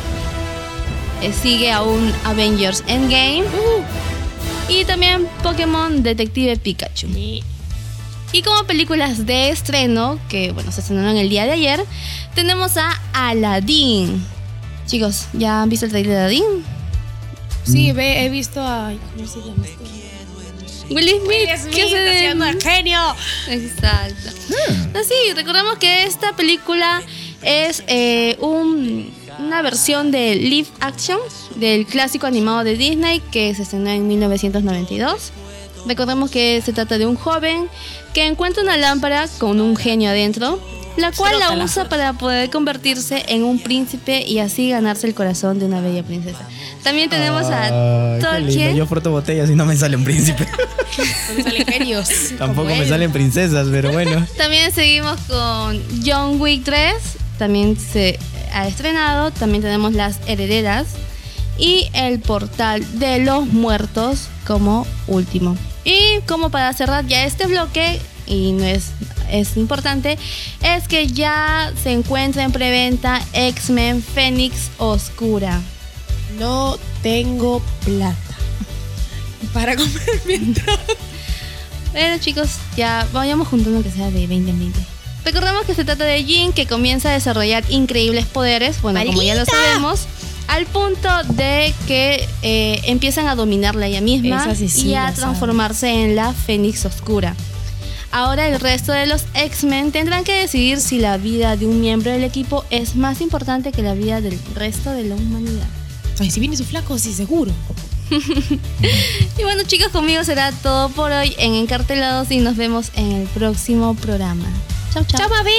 eh, 1.22 1.32
sigue 1.32 1.70
aún 1.70 2.12
Avengers 2.24 2.82
Endgame. 2.88 3.44
Y 4.68 4.84
también 4.84 5.28
Pokémon 5.42 6.02
Detective 6.02 6.56
Pikachu. 6.56 7.06
Y 8.32 8.42
como 8.42 8.64
películas 8.64 9.26
de 9.26 9.50
estreno, 9.50 10.18
que 10.28 10.52
bueno, 10.52 10.72
se 10.72 10.80
estrenaron 10.80 11.16
el 11.16 11.28
día 11.28 11.44
de 11.44 11.52
ayer, 11.52 11.84
tenemos 12.34 12.76
a 12.78 12.90
Aladdin. 13.12 14.24
Chicos, 14.90 15.26
¿ya 15.34 15.62
han 15.62 15.68
visto 15.68 15.86
el 15.86 15.92
trailer 15.92 16.12
de 16.12 16.18
Aladdin? 16.18 16.64
Sí, 17.64 17.92
ve, 17.92 18.24
he 18.24 18.28
visto 18.28 18.60
a. 18.60 18.92
¿Cómo 19.16 19.28
se 19.28 19.38
llama 19.40 19.64
este? 19.64 19.84
Will 20.92 21.08
Smith, 21.08 21.20
Will 21.28 21.46
¿qué 21.46 21.56
Smith 21.58 21.94
haciendo 21.94 22.44
el 22.46 22.60
genio. 22.60 22.98
Exacto. 23.48 24.30
Así, 24.98 25.14
recordemos 25.36 25.78
que 25.78 26.02
esta 26.04 26.34
película 26.34 27.00
es 27.42 27.84
eh, 27.86 28.36
un- 28.40 29.12
una 29.38 29.62
versión 29.62 30.10
de 30.10 30.34
live 30.34 30.66
action 30.80 31.20
del 31.54 31.86
clásico 31.86 32.26
animado 32.26 32.64
de 32.64 32.76
Disney 32.76 33.20
que 33.30 33.54
se 33.54 33.62
estrenó 33.62 33.90
en 33.90 34.08
1992. 34.08 35.30
Recordemos 35.86 36.30
que 36.32 36.60
se 36.60 36.72
trata 36.72 36.98
de 36.98 37.06
un 37.06 37.14
joven 37.14 37.68
que 38.12 38.26
encuentra 38.26 38.62
una 38.64 38.76
lámpara 38.76 39.28
con 39.38 39.60
un 39.60 39.76
genio 39.76 40.10
adentro, 40.10 40.58
la 41.00 41.12
cual 41.12 41.38
la 41.38 41.52
usa 41.64 41.88
para 41.88 42.12
poder 42.14 42.50
convertirse 42.50 43.24
en 43.28 43.44
un 43.44 43.58
príncipe 43.58 44.22
y 44.22 44.38
así 44.38 44.70
ganarse 44.70 45.06
el 45.06 45.14
corazón 45.14 45.58
de 45.58 45.66
una 45.66 45.80
bella 45.80 46.02
princesa. 46.02 46.46
También 46.82 47.10
tenemos 47.10 47.44
a 47.46 48.14
Ay. 48.14 48.20
Tolkien. 48.20 48.76
Yo 48.76 48.86
froto 48.86 49.10
botellas 49.10 49.50
y 49.50 49.54
no 49.54 49.66
me 49.66 49.76
sale 49.76 49.96
un 49.96 50.04
príncipe. 50.04 50.46
Donde 51.28 51.42
salen 51.42 51.66
genios. 51.66 52.08
Tampoco 52.38 52.68
me 52.68 52.86
salen 52.86 53.12
princesas, 53.12 53.68
pero 53.70 53.92
bueno. 53.92 54.26
También 54.36 54.72
seguimos 54.72 55.18
con 55.28 55.80
John 56.04 56.40
Wick 56.40 56.64
3, 56.64 56.94
también 57.38 57.78
se 57.78 58.18
ha 58.52 58.66
estrenado, 58.66 59.30
también 59.30 59.62
tenemos 59.62 59.94
Las 59.94 60.18
Herederas 60.26 60.86
y 61.58 61.88
El 61.94 62.20
Portal 62.20 62.84
de 62.98 63.20
los 63.20 63.46
Muertos 63.46 64.28
como 64.46 64.86
último. 65.06 65.56
Y 65.84 66.20
como 66.26 66.50
para 66.50 66.72
cerrar 66.72 67.06
ya 67.06 67.24
este 67.24 67.46
bloque, 67.46 68.00
y 68.26 68.52
no 68.52 68.64
es, 68.64 68.90
es 69.30 69.56
importante, 69.56 70.18
es 70.62 70.88
que 70.88 71.06
ya 71.06 71.72
se 71.82 71.92
encuentra 71.92 72.42
en 72.44 72.52
preventa 72.52 73.22
X-Men 73.32 74.02
Fénix 74.02 74.70
Oscura. 74.78 75.60
No 76.38 76.78
tengo 77.02 77.62
plata. 77.84 78.16
Para 79.52 79.76
comer 79.76 80.22
mi 80.26 80.34
entrada. 80.34 80.78
Bueno 81.92 82.18
chicos, 82.18 82.50
ya 82.76 83.06
vayamos 83.12 83.48
juntando 83.48 83.82
que 83.82 83.90
sea 83.90 84.10
de 84.10 84.26
20 84.26 84.50
en 84.50 84.58
20. 84.58 84.80
Recordemos 85.24 85.64
que 85.64 85.74
se 85.74 85.84
trata 85.84 86.04
de 86.04 86.24
Jean 86.24 86.52
que 86.52 86.66
comienza 86.66 87.10
a 87.10 87.12
desarrollar 87.12 87.64
increíbles 87.68 88.26
poderes, 88.26 88.80
bueno, 88.80 89.04
como 89.04 89.22
ya 89.22 89.34
lo 89.34 89.44
sabemos, 89.44 90.06
al 90.46 90.66
punto 90.66 91.08
de 91.28 91.74
que 91.86 92.26
eh, 92.42 92.80
empiezan 92.84 93.28
a 93.28 93.34
dominarla 93.34 93.86
ella 93.86 94.00
misma 94.00 94.54
sí, 94.54 94.88
y 94.88 94.94
a 94.94 95.12
transformarse 95.12 95.88
en 96.04 96.16
la 96.16 96.32
Fénix 96.32 96.84
Oscura. 96.84 97.34
Ahora 98.12 98.48
el 98.48 98.58
resto 98.58 98.92
de 98.92 99.06
los 99.06 99.24
X-Men 99.34 99.92
tendrán 99.92 100.24
que 100.24 100.32
decidir 100.32 100.80
si 100.80 100.98
la 100.98 101.16
vida 101.16 101.56
de 101.56 101.66
un 101.66 101.80
miembro 101.80 102.10
del 102.10 102.24
equipo 102.24 102.64
es 102.70 102.96
más 102.96 103.20
importante 103.20 103.70
que 103.70 103.82
la 103.82 103.94
vida 103.94 104.20
del 104.20 104.38
resto 104.54 104.90
de 104.90 105.04
la 105.04 105.14
humanidad. 105.14 105.68
Ay, 106.18 106.30
si 106.30 106.40
viene 106.40 106.56
su 106.56 106.64
flaco, 106.64 106.98
sí, 106.98 107.12
seguro. 107.12 107.52
Y 109.38 109.42
bueno 109.42 109.62
chicos, 109.62 109.88
conmigo 109.88 110.24
será 110.24 110.52
todo 110.52 110.88
por 110.90 111.12
hoy 111.12 111.34
en 111.38 111.54
Encartelados 111.54 112.30
y 112.30 112.38
nos 112.38 112.56
vemos 112.56 112.90
en 112.94 113.12
el 113.12 113.28
próximo 113.28 113.94
programa. 113.94 114.44
Chau, 114.92 115.04
chau. 115.04 115.20
¡Chao, 115.20 115.28
mami! 115.30 115.52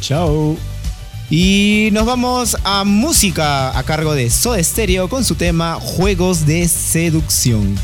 Chao. 0.00 0.56
Y 1.30 1.88
nos 1.92 2.04
vamos 2.04 2.56
a 2.64 2.84
música 2.84 3.76
a 3.78 3.82
cargo 3.84 4.14
de 4.14 4.28
Soda 4.28 4.62
Stereo 4.62 5.08
con 5.08 5.24
su 5.24 5.36
tema 5.36 5.78
Juegos 5.80 6.44
de 6.44 6.68
Seducción. 6.68 7.78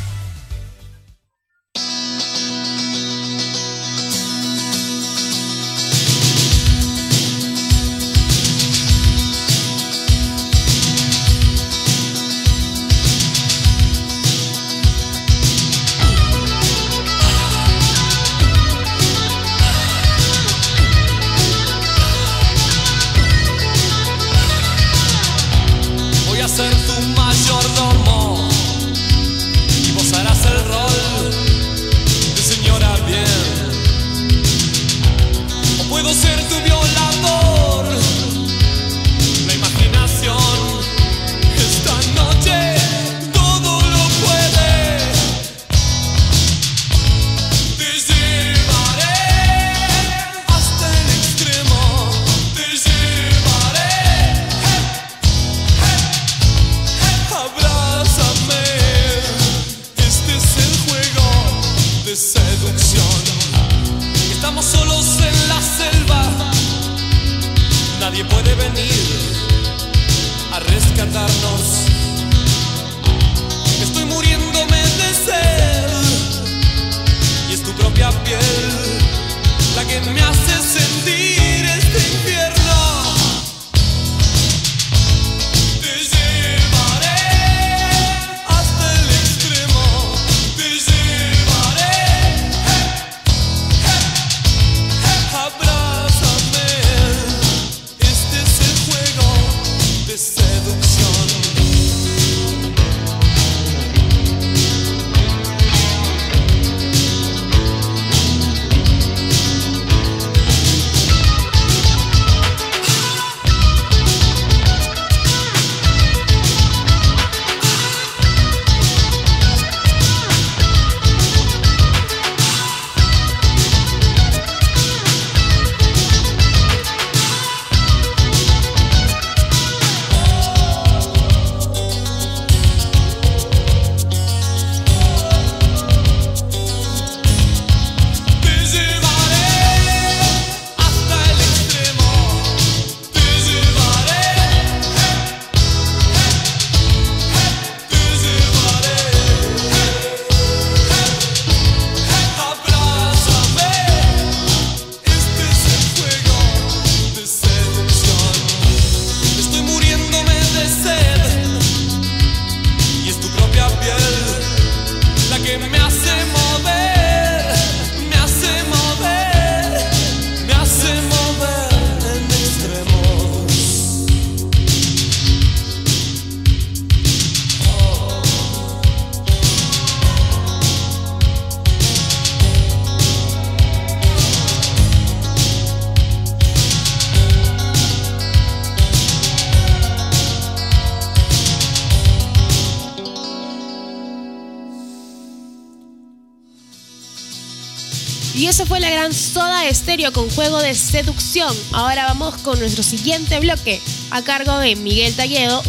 Con 200.12 200.31
juego 200.31 200.62
de 200.62 200.72
seducción. 200.76 201.53
Ahora 201.72 202.05
vamos 202.05 202.37
con 202.42 202.61
nuestro 202.61 202.81
siguiente 202.85 203.40
bloque, 203.40 203.81
a 204.12 204.22
cargo 204.22 204.57
de 204.59 204.76
Miguel 204.76 205.16
Talledo, 205.16 205.61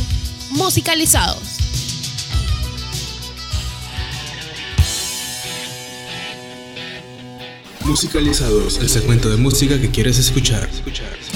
musicalizados. 0.51 1.39
Musicalizados, 7.84 8.77
el 8.77 8.89
segmento 8.89 9.27
de 9.27 9.38
música 9.38 9.81
que 9.81 9.89
quieres 9.89 10.19
escuchar. 10.19 10.69
¿Cómo 10.69 11.31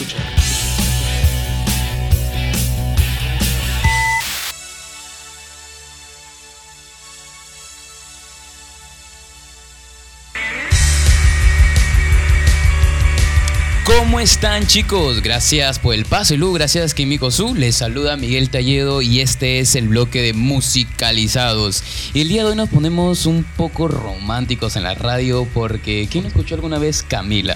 están 14.26 14.66
chicos? 14.66 15.22
Gracias 15.22 15.78
por 15.78 15.94
el 15.94 16.04
paso, 16.04 16.36
Lu. 16.36 16.52
Gracias 16.52 16.96
Kimiko 16.96 17.30
Su. 17.30 17.54
Les 17.54 17.76
saluda 17.76 18.18
Miguel 18.18 18.50
Talledo 18.50 19.04
y 19.04 19.20
este 19.20 19.60
es 19.60 19.76
el 19.76 19.88
bloque 19.88 20.24
de 20.24 20.34
musicalizados. 20.34 21.84
Y 22.16 22.22
el 22.22 22.30
día 22.30 22.44
de 22.44 22.50
hoy 22.50 22.56
nos 22.56 22.70
ponemos 22.70 23.28
un 23.28 23.44
poco 23.44 23.88
románticos 23.88 24.78
en 24.78 24.82
la 24.82 24.96
radio 24.96 25.48
porque 25.54 26.08
¿quién 26.10 26.26
escuchó 26.26 26.56
alguna 26.56 26.80
vez 26.80 27.04
Camila? 27.04 27.56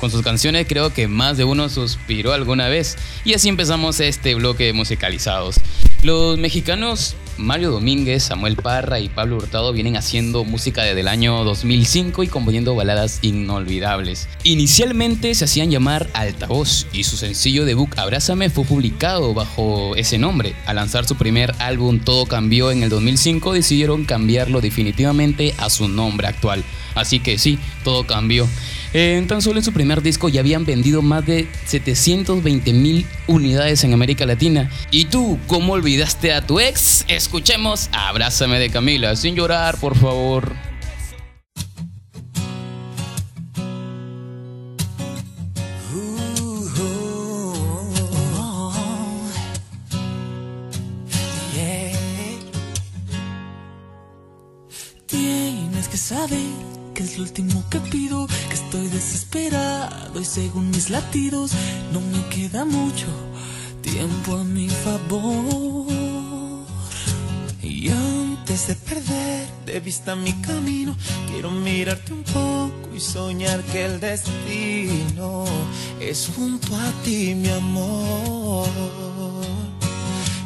Con 0.00 0.10
sus 0.10 0.22
canciones 0.22 0.66
creo 0.68 0.92
que 0.92 1.06
más 1.06 1.36
de 1.36 1.44
uno 1.44 1.68
suspiró 1.68 2.32
alguna 2.32 2.66
vez. 2.66 2.96
Y 3.24 3.34
así 3.34 3.48
empezamos 3.48 4.00
este 4.00 4.34
bloque 4.34 4.64
de 4.64 4.72
musicalizados. 4.72 5.60
Los 6.08 6.38
mexicanos 6.38 7.16
Mario 7.36 7.70
Domínguez, 7.70 8.22
Samuel 8.22 8.56
Parra 8.56 8.98
y 8.98 9.10
Pablo 9.10 9.36
Hurtado 9.36 9.74
vienen 9.74 9.94
haciendo 9.94 10.42
música 10.42 10.82
desde 10.82 11.00
el 11.00 11.08
año 11.08 11.44
2005 11.44 12.22
y 12.22 12.28
componiendo 12.28 12.74
baladas 12.74 13.18
inolvidables. 13.20 14.26
Inicialmente 14.42 15.34
se 15.34 15.44
hacían 15.44 15.70
llamar 15.70 16.08
Altavoz 16.14 16.86
y 16.94 17.04
su 17.04 17.18
sencillo 17.18 17.66
debut 17.66 17.90
Abrázame 17.98 18.48
fue 18.48 18.64
publicado 18.64 19.34
bajo 19.34 19.96
ese 19.96 20.16
nombre. 20.16 20.54
Al 20.64 20.76
lanzar 20.76 21.06
su 21.06 21.14
primer 21.14 21.54
álbum 21.58 21.98
Todo 22.00 22.24
cambió 22.24 22.70
en 22.70 22.82
el 22.82 22.88
2005 22.88 23.52
decidieron 23.52 24.06
cambiarlo 24.06 24.62
definitivamente 24.62 25.54
a 25.58 25.68
su 25.68 25.88
nombre 25.88 26.26
actual. 26.26 26.64
Así 26.94 27.20
que 27.20 27.36
sí, 27.36 27.58
todo 27.84 28.06
cambió. 28.06 28.48
Eh, 28.94 29.24
tan 29.28 29.42
solo 29.42 29.58
en 29.58 29.64
su 29.64 29.72
primer 29.72 30.02
disco 30.02 30.28
ya 30.28 30.40
habían 30.40 30.64
vendido 30.64 31.02
más 31.02 31.26
de 31.26 31.48
720 31.66 32.72
mil 32.72 33.06
unidades 33.26 33.84
en 33.84 33.92
América 33.92 34.26
Latina. 34.26 34.70
¿Y 34.90 35.06
tú, 35.06 35.38
cómo 35.46 35.74
olvidaste 35.74 36.32
a 36.32 36.46
tu 36.46 36.60
ex? 36.60 37.04
Escuchemos 37.08 37.90
Abrázame 37.92 38.58
de 38.58 38.70
Camila, 38.70 39.14
sin 39.16 39.34
llorar, 39.34 39.78
por 39.78 39.96
favor. 39.96 40.67
Latidos 60.90 61.52
no 61.92 62.00
me 62.00 62.26
queda 62.28 62.64
mucho 62.64 63.06
tiempo 63.82 64.36
a 64.36 64.44
mi 64.44 64.68
favor. 64.68 65.86
Y 67.62 67.90
antes 67.90 68.68
de 68.68 68.74
perder 68.74 69.48
de 69.66 69.80
vista 69.80 70.14
mi 70.16 70.32
camino, 70.34 70.96
quiero 71.30 71.50
mirarte 71.50 72.12
un 72.12 72.22
poco 72.24 72.94
y 72.94 73.00
soñar 73.00 73.62
que 73.64 73.84
el 73.84 74.00
destino 74.00 75.44
es 76.00 76.30
junto 76.34 76.74
a 76.76 76.90
ti, 77.04 77.34
mi 77.34 77.50
amor. 77.50 78.68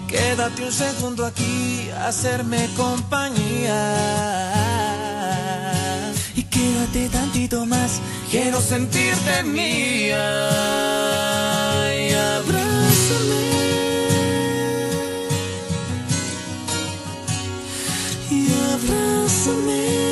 Quédate 0.09 0.65
un 0.65 0.73
segundo 0.73 1.25
aquí, 1.25 1.89
a 1.97 2.09
hacerme 2.09 2.69
compañía. 2.77 4.53
Y 6.35 6.43
quédate 6.43 7.09
tantito 7.09 7.65
más, 7.65 8.01
quiero 8.33 8.63
sentirte 8.63 9.43
mía. 9.43 10.25
Y 12.01 12.13
abrázame. 12.15 13.45
Y 18.31 18.47
abrázame. 18.73 20.12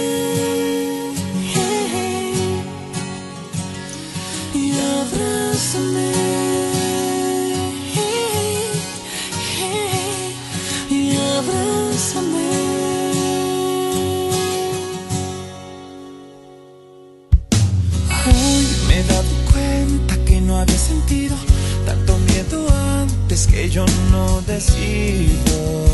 Antes 23.30 23.46
que 23.46 23.70
yo 23.70 23.86
no 24.10 24.42
decido 24.42 25.84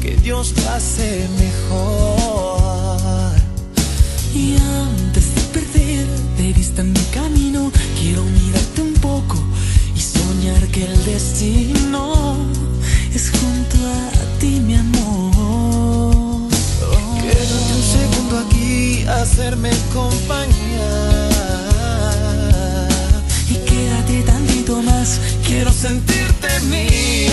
que 0.00 0.16
Dios 0.16 0.52
lo 0.56 0.70
hace 0.70 1.28
mejor. 1.38 3.32
Y 4.34 4.56
antes 4.56 5.32
de 5.32 5.42
perder 5.52 6.08
de 6.38 6.52
vista 6.52 6.82
mi 6.82 7.04
camino, 7.14 7.70
quiero 8.00 8.24
mirarte 8.24 8.82
un 8.82 8.94
poco 8.94 9.36
y 9.94 10.00
soñar 10.00 10.66
que 10.72 10.86
el 10.86 11.04
destino 11.04 12.36
es 13.14 13.30
junto 13.30 13.76
a 13.86 14.40
ti, 14.40 14.58
mi 14.58 14.74
amor. 14.74 16.48
Quédate 17.20 17.74
un 17.78 17.84
segundo 17.96 18.38
aquí, 18.44 19.04
hacerme 19.06 19.70
compañía. 19.94 21.28
Y 23.48 23.54
quédate 23.68 24.22
tantito 24.22 24.82
más, 24.82 25.20
quiero 25.52 25.70
sentirte 25.70 26.48
mía. 26.70 27.30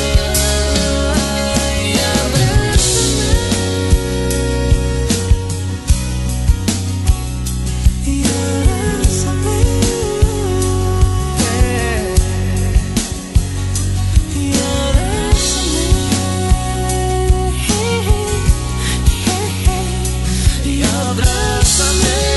Y 20.66 20.84
abrázame. 20.84 22.29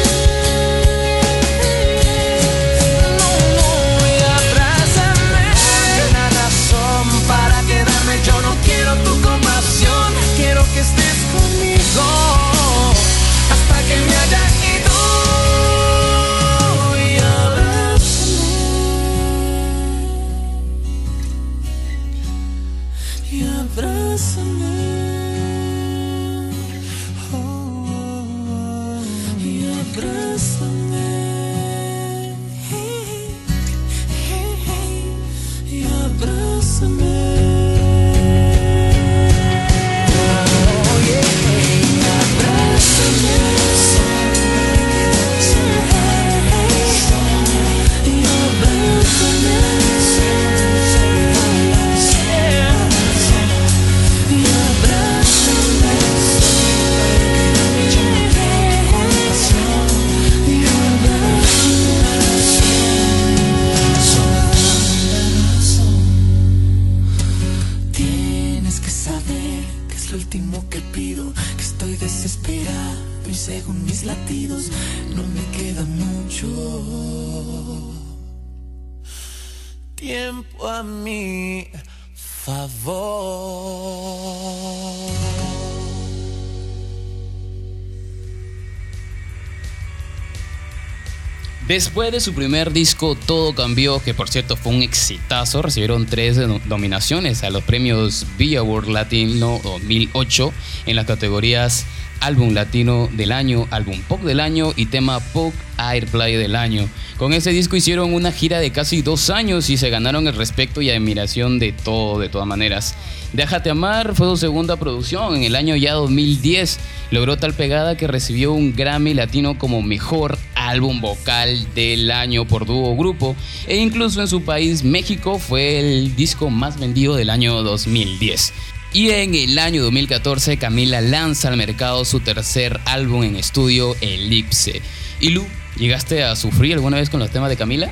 Después 91.72 92.12
de 92.12 92.20
su 92.20 92.34
primer 92.34 92.70
disco, 92.70 93.14
Todo 93.14 93.54
Cambió, 93.54 93.98
que 94.02 94.12
por 94.12 94.28
cierto 94.28 94.56
fue 94.56 94.74
un 94.74 94.82
exitazo, 94.82 95.62
recibieron 95.62 96.04
tres 96.04 96.36
no- 96.36 96.60
nominaciones 96.66 97.44
a 97.44 97.48
los 97.48 97.62
premios 97.64 98.26
Billboard 98.36 98.88
Latino 98.90 99.58
2008 99.64 100.52
en 100.84 100.96
las 100.96 101.06
categorías 101.06 101.86
Álbum 102.22 102.54
Latino 102.54 103.08
del 103.12 103.32
Año, 103.32 103.66
Álbum 103.70 104.00
Pop 104.02 104.22
del 104.22 104.38
Año 104.38 104.72
y 104.76 104.86
tema 104.86 105.18
Pop 105.18 105.52
Airplay 105.76 106.36
del 106.36 106.54
Año. 106.54 106.88
Con 107.18 107.32
ese 107.32 107.50
disco 107.50 107.76
hicieron 107.76 108.14
una 108.14 108.32
gira 108.32 108.60
de 108.60 108.70
casi 108.70 109.02
dos 109.02 109.28
años 109.28 109.68
y 109.70 109.76
se 109.76 109.90
ganaron 109.90 110.26
el 110.28 110.34
respeto 110.34 110.80
y 110.82 110.90
admiración 110.90 111.58
de 111.58 111.72
todo, 111.72 112.20
de 112.20 112.28
todas 112.28 112.46
maneras. 112.46 112.94
Déjate 113.32 113.70
amar 113.70 114.14
fue 114.14 114.28
su 114.28 114.36
segunda 114.36 114.76
producción 114.76 115.36
en 115.36 115.42
el 115.42 115.56
año 115.56 115.74
ya 115.74 115.94
2010. 115.94 116.78
Logró 117.10 117.38
tal 117.38 117.54
pegada 117.54 117.96
que 117.96 118.06
recibió 118.06 118.52
un 118.52 118.74
Grammy 118.74 119.14
Latino 119.14 119.58
como 119.58 119.82
mejor 119.82 120.38
álbum 120.54 121.00
vocal 121.00 121.66
del 121.74 122.10
año 122.10 122.46
por 122.46 122.66
dúo 122.66 122.96
grupo. 122.96 123.34
E 123.66 123.76
incluso 123.76 124.20
en 124.20 124.28
su 124.28 124.42
país, 124.42 124.84
México, 124.84 125.38
fue 125.38 125.80
el 125.80 126.14
disco 126.14 126.50
más 126.50 126.78
vendido 126.78 127.16
del 127.16 127.30
año 127.30 127.62
2010. 127.62 128.52
Y 128.94 129.10
en 129.10 129.34
el 129.34 129.58
año 129.58 129.82
2014, 129.82 130.58
Camila 130.58 131.00
lanza 131.00 131.48
al 131.48 131.56
mercado 131.56 132.04
su 132.04 132.20
tercer 132.20 132.78
álbum 132.84 133.24
en 133.24 133.36
estudio, 133.36 133.96
Elipse. 134.02 134.82
Y 135.18 135.30
Lu, 135.30 135.46
¿llegaste 135.78 136.22
a 136.22 136.36
sufrir 136.36 136.74
alguna 136.74 136.98
vez 136.98 137.08
con 137.08 137.18
los 137.18 137.30
temas 137.30 137.48
de 137.48 137.56
Camila? 137.56 137.90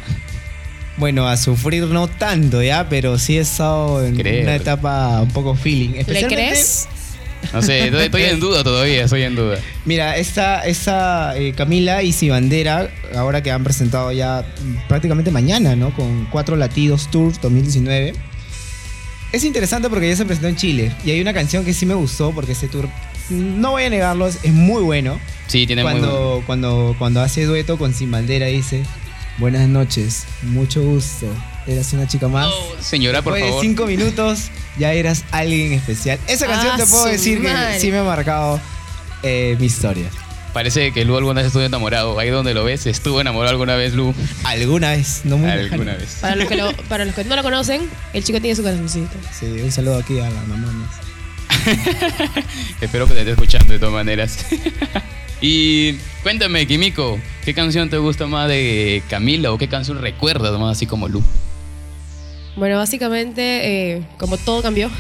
Bueno, 0.99 1.27
a 1.27 1.39
sufrir 1.39 1.85
no 1.85 2.09
tanto, 2.09 2.63
¿ya? 2.63 2.91
Pero 2.91 3.19
sí 3.19 3.39
he 3.39 3.41
estado 3.41 4.05
en 4.05 4.15
una 4.15 4.55
etapa 4.55 5.23
un 5.23 5.31
poco 5.31 5.55
feeling. 5.55 6.03
¿Le 6.07 6.27
crees? 6.27 6.87
No 7.55 7.63
sé, 7.63 7.87
estoy, 7.87 8.01
estoy 8.05 8.23
en 8.25 8.39
duda 8.39 8.63
todavía, 8.63 9.05
estoy 9.05 9.23
en 9.23 9.35
duda. 9.35 9.59
Mira, 9.87 10.19
esta, 10.19 10.67
esta 10.67 11.35
eh, 11.39 11.55
Camila 11.55 12.03
y 12.03 12.29
Bandera, 12.29 12.91
ahora 13.17 13.43
que 13.43 13.51
han 13.51 13.65
presentado 13.65 14.13
ya 14.13 14.45
prácticamente 14.87 15.31
mañana, 15.31 15.75
¿no? 15.77 15.95
Con 15.95 16.27
Cuatro 16.27 16.57
Latidos 16.57 17.11
Tour 17.11 17.33
2019. 17.41 18.13
Es 19.33 19.45
interesante 19.45 19.89
porque 19.89 20.09
ya 20.09 20.17
se 20.17 20.25
presentó 20.25 20.49
en 20.49 20.57
Chile. 20.57 20.93
Y 21.05 21.11
hay 21.13 21.21
una 21.21 21.33
canción 21.33 21.65
que 21.65 21.73
sí 21.73 21.87
me 21.87 21.95
gustó 21.95 22.33
porque 22.33 22.53
ese 22.53 22.69
tour, 22.69 22.89
no 23.29 23.73
voy 23.73 23.85
a 23.85 23.91
negarlo, 23.91 24.27
es 24.27 24.39
es 24.43 24.53
muy 24.53 24.83
bueno. 24.83 25.21
Sí, 25.47 25.67
tiene 25.67 25.83
muy 25.83 25.93
cuando, 25.93 26.43
cuando, 26.47 26.95
cuando 26.99 27.21
hace 27.23 27.45
dueto 27.45 27.79
con 27.79 27.95
Sin 27.95 28.11
Bandera 28.11 28.47
dice, 28.47 28.83
buenas 29.39 29.69
noches, 29.69 30.25
mucho 30.43 30.83
gusto, 30.83 31.27
eras 31.67 31.93
una 31.93 32.07
chica 32.09 32.27
más. 32.29 32.49
Señora, 32.81 33.23
por 33.23 33.35
Después 33.35 33.45
de 33.45 33.49
favor. 33.51 33.65
cinco 33.65 33.87
minutos 33.87 34.51
ya 34.79 34.93
eras 34.93 35.25
alguien 35.31 35.73
especial. 35.73 36.19
Esa 36.27 36.47
canción 36.47 36.73
Ah, 36.75 36.77
te 36.77 36.87
puedo 36.87 37.05
su 37.05 37.09
decir 37.11 37.41
madre. 37.41 37.75
que 37.75 37.81
sí 37.81 37.91
me 37.93 37.99
ha 37.99 38.05
marcado 38.05 38.61
eh, 39.23 39.57
mi 39.61 39.67
historia. 39.67 40.09
Parece 40.53 40.93
que 40.93 41.05
Lu 41.05 41.17
alguna 41.17 41.41
vez 41.43 41.47
estuvo 41.49 41.63
enamorado. 41.63 42.19
Ahí 42.19 42.29
donde 42.31 42.55
lo 42.55 42.65
ves, 42.65 42.87
estuvo 42.87 43.21
enamorado 43.21 43.51
alguna 43.53 43.77
vez, 43.77 43.95
Lu. 43.95 44.13
Alguna 44.45 44.91
vez, 44.91 45.21
no 45.25 45.39
muy 45.39 45.49
Alguna 45.49 45.95
vez. 45.95 46.19
Para 46.21 46.35
los, 46.37 46.49
que 46.49 46.57
lo- 46.57 46.73
para 46.89 47.05
los 47.05 47.15
que 47.15 47.25
no 47.25 47.37
lo 47.37 47.43
conocen, 47.43 47.83
el 48.13 48.25
chico 48.25 48.41
tiene 48.41 48.57
su 48.57 48.63
corazoncito. 48.63 49.17
Sí, 49.33 49.47
un 49.47 49.71
saludo 49.71 49.99
aquí 49.99 50.19
a 50.19 50.29
la 50.29 50.41
mamá. 50.43 50.91
Espero 52.81 53.07
que 53.07 53.15
te 53.15 53.21
esté 53.21 53.33
escuchando 53.33 53.73
de 53.73 53.79
todas 53.79 53.95
maneras. 53.95 54.47
y 55.41 55.95
cuéntame, 56.23 56.67
Kimiko, 56.67 57.19
¿qué 57.45 57.55
canción 57.55 57.89
te 57.91 57.99
gusta 57.99 58.27
más 58.27 58.49
de 58.49 59.03
Camila 59.09 59.53
o 59.53 59.59
qué 59.59 59.69
canción 59.69 60.01
recuerdas 60.01 60.59
más 60.59 60.77
así 60.77 60.87
como 60.87 61.09
Lu? 61.09 61.23
Bueno, 62.57 62.77
básicamente, 62.79 63.93
eh, 63.97 64.03
como 64.19 64.37
todo 64.37 64.63
cambió, 64.63 64.91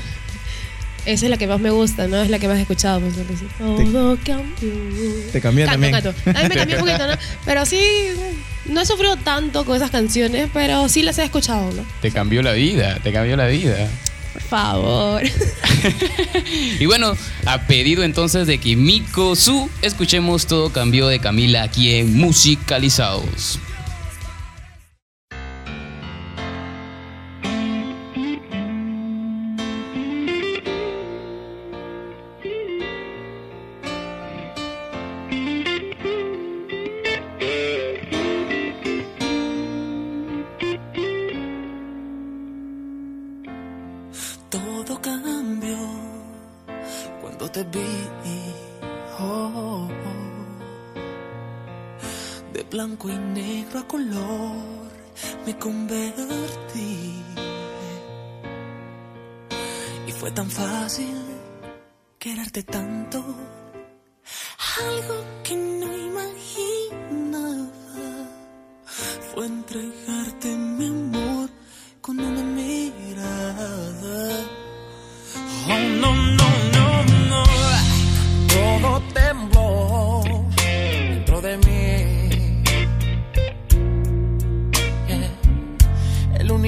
esa 1.07 1.27
es 1.27 1.31
la 1.31 1.37
que 1.37 1.47
más 1.47 1.61
me 1.61 1.71
gusta, 1.71 2.07
¿no? 2.07 2.21
Es 2.21 2.31
la 2.31 2.39
que 2.39 2.49
más 2.49 2.59
he 2.59 2.63
escuchado. 2.63 3.01
Pues, 3.01 3.15
porque 3.15 3.37
sí, 3.37 3.47
todo 3.59 4.19
cambió. 4.25 4.73
Te 5.33 5.41
cambió 5.41 5.67
Canto, 5.67 5.81
también. 5.81 5.93
canto. 5.93 6.15
A 6.39 6.43
mí 6.43 6.49
me 6.49 6.55
cambió 6.55 6.77
un 6.79 6.85
poquito, 6.85 7.07
¿no? 7.07 7.15
Pero 7.45 7.67
sí, 7.67 7.81
no 8.67 8.81
he 8.81 8.87
sufrido 8.87 9.17
tanto 9.17 9.65
con 9.65 9.77
esas 9.77 9.91
canciones, 9.91 10.49
pero 10.53 10.89
sí 10.89 11.03
las 11.03 11.19
he 11.19 11.25
escuchado, 11.25 11.71
¿no? 11.73 11.83
Te 12.03 12.11
cambió 12.11 12.43
la 12.43 12.53
vida, 12.53 12.99
te 13.03 13.13
cambió 13.13 13.37
la 13.37 13.47
vida. 13.47 13.89
Por 14.33 14.43
favor. 14.43 15.23
Y 16.79 16.87
bueno, 16.87 17.17
a 17.47 17.63
pedido 17.67 18.03
entonces 18.03 18.47
de 18.47 18.59
Kimiko 18.59 19.37
Su, 19.37 19.71
escuchemos 19.83 20.47
Todo 20.47 20.71
Cambió 20.71 21.09
de 21.09 21.19
Camila 21.19 21.63
aquí 21.63 21.95
en 21.95 22.17
Musicalizados. 22.17 23.59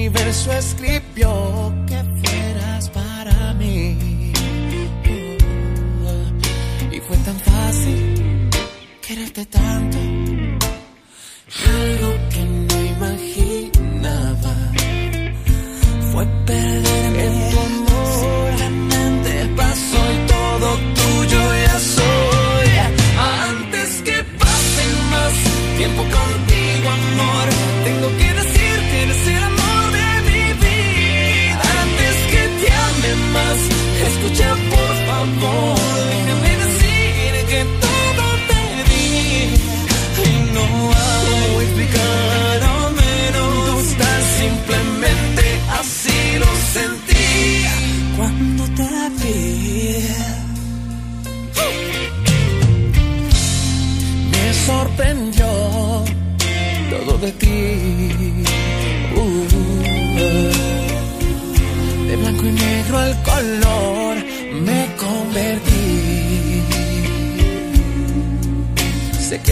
Universo 0.07 0.51
escribió 0.51 1.73
que 1.87 2.03
fueras 2.21 2.89
para 2.89 3.53
mí. 3.53 4.33
Y 6.91 6.99
fue 6.99 7.17
tan 7.17 7.39
fácil 7.39 8.49
quererte 9.07 9.45
tanto. 9.45 9.97
Algo 11.79 12.09
que 12.31 12.43
no 12.67 12.77
imaginaba 12.95 14.55
fue 16.11 16.25
perderme 16.45 16.92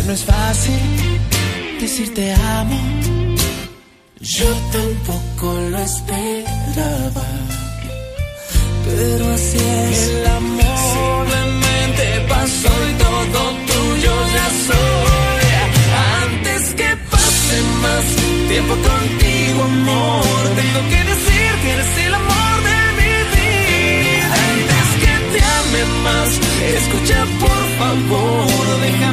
no 0.06 0.14
es 0.14 0.24
fácil 0.24 0.80
decir 1.80 2.14
te 2.14 2.34
amo. 2.34 2.80
Yo 4.20 4.46
tampoco 4.72 5.54
lo 5.72 5.78
esperaba. 5.80 7.26
Pero 8.86 9.34
así 9.34 9.58
es 9.58 10.08
el 10.10 10.28
amor. 10.28 10.66
Simplemente 10.94 12.04
pasó 12.30 12.74
y 12.90 12.94
todo 13.04 13.42
tuyo 13.72 14.14
ya 14.36 14.48
soy. 14.68 15.46
Antes 16.24 16.74
que 16.76 16.90
pase 17.12 17.58
más 17.84 18.06
tiempo 18.50 18.74
contigo, 18.90 19.64
amor. 19.64 20.44
Tengo 20.62 20.82
que 20.92 21.02
decir 21.12 21.50
que 21.62 21.70
eres 21.76 21.98
el 22.06 22.14
amor 22.14 22.56
de 22.70 22.80
mi 23.00 23.14
vida. 23.36 24.36
Antes 24.50 24.88
que 25.02 25.14
te 25.34 25.40
ame 25.60 25.84
más, 26.06 26.30
escucha 26.80 27.20
por 27.40 27.62
favor. 27.80 28.82
Déjame 28.82 29.11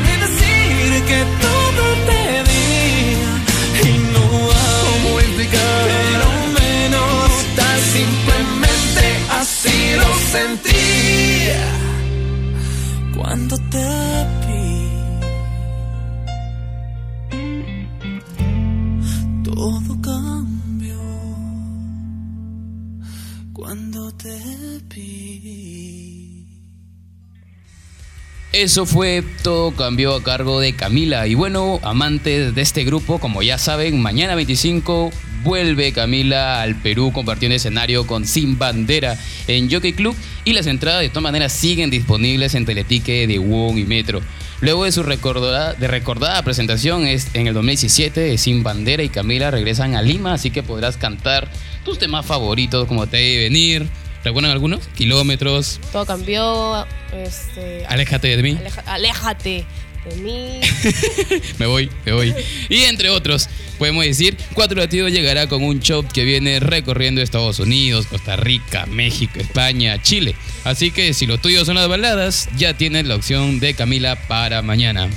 Eso 28.61 28.87
fue 28.87 29.23
todo 29.45 29.71
cambió 29.71 30.17
a 30.17 30.23
cargo 30.25 30.59
de 30.59 30.75
Camila. 30.75 31.29
Y 31.29 31.37
bueno, 31.37 31.79
amantes 31.85 32.57
de 32.57 32.61
este 32.61 32.83
grupo, 32.83 33.21
como 33.21 33.41
ya 33.41 33.57
saben, 33.57 34.03
mañana 34.03 34.35
25 34.35 35.13
vuelve 35.45 35.93
Camila 35.93 36.61
al 36.61 36.75
Perú 36.75 37.13
compartiendo 37.13 37.55
escenario 37.55 38.05
con 38.05 38.27
Sin 38.27 38.59
Bandera 38.59 39.17
en 39.47 39.71
Jockey 39.71 39.93
Club. 39.93 40.17
Y 40.45 40.55
las 40.55 40.67
entradas 40.67 41.03
de 41.03 41.09
todas 41.09 41.23
maneras 41.23 41.53
siguen 41.53 41.89
disponibles 41.89 42.57
en 42.57 42.67
Teletique 42.67 43.29
de 43.29 43.39
Wong 43.39 43.79
y 43.79 43.85
Metro. 43.85 44.23
Luego 44.61 44.87
de 44.87 44.91
su 44.91 45.05
recordada, 45.05 45.75
recordada 45.75 46.43
presentación 46.43 47.07
es 47.07 47.29
en 47.35 47.47
el 47.47 47.55
2017, 47.55 48.37
Sin 48.39 48.65
Bandera 48.65 49.05
y 49.05 49.09
Camila 49.09 49.53
regresan 49.53 49.95
a 49.95 50.03
Lima, 50.03 50.35
así 50.35 50.51
que 50.51 50.65
podrás 50.65 50.97
cantar 50.97 51.49
tus 51.85 52.01
temas 52.01 52.27
favoritos 52.27 52.89
como 52.89 53.07
Te 53.07 53.19
debe 53.19 53.45
venir. 53.45 53.89
¿Recuerdan 54.25 54.51
algunos? 54.51 54.89
Kilómetros, 54.97 55.79
Todo 55.93 56.05
cambió. 56.05 56.85
Este, 57.13 57.85
Aléjate 57.87 58.37
de 58.37 58.43
mí. 58.43 58.57
aleja- 58.59 58.83
aléjate 58.87 59.65
de 60.09 60.17
mí. 60.17 60.61
me 61.59 61.67
voy, 61.67 61.91
me 62.05 62.13
voy. 62.13 62.35
Y 62.69 62.83
entre 62.83 63.11
otros, 63.11 63.49
podemos 63.79 64.05
decir, 64.05 64.37
Cuatro 64.55 64.79
Latidos 64.79 65.11
llegará 65.13 65.47
con 65.49 65.63
un 65.63 65.81
show 65.81 66.07
que 66.07 66.25
viene 66.25 66.61
recorriendo 66.61 67.21
Estados 67.21 67.59
Unidos, 67.61 68.07
Costa 68.07 68.37
Rica, 68.37 68.87
México, 68.87 69.39
España, 69.41 70.01
Chile. 70.03 70.35
Así 70.65 70.91
que 70.91 71.15
si 71.15 71.27
lo 71.27 71.39
tuyo 71.39 71.65
son 71.65 71.75
las 71.77 71.89
baladas, 71.89 72.49
ya 72.57 72.75
tienes 72.75 73.07
la 73.07 73.17
opción 73.17 73.59
de 73.61 73.75
Camila 73.75 74.17
para 74.29 74.63
mañana. 74.63 75.09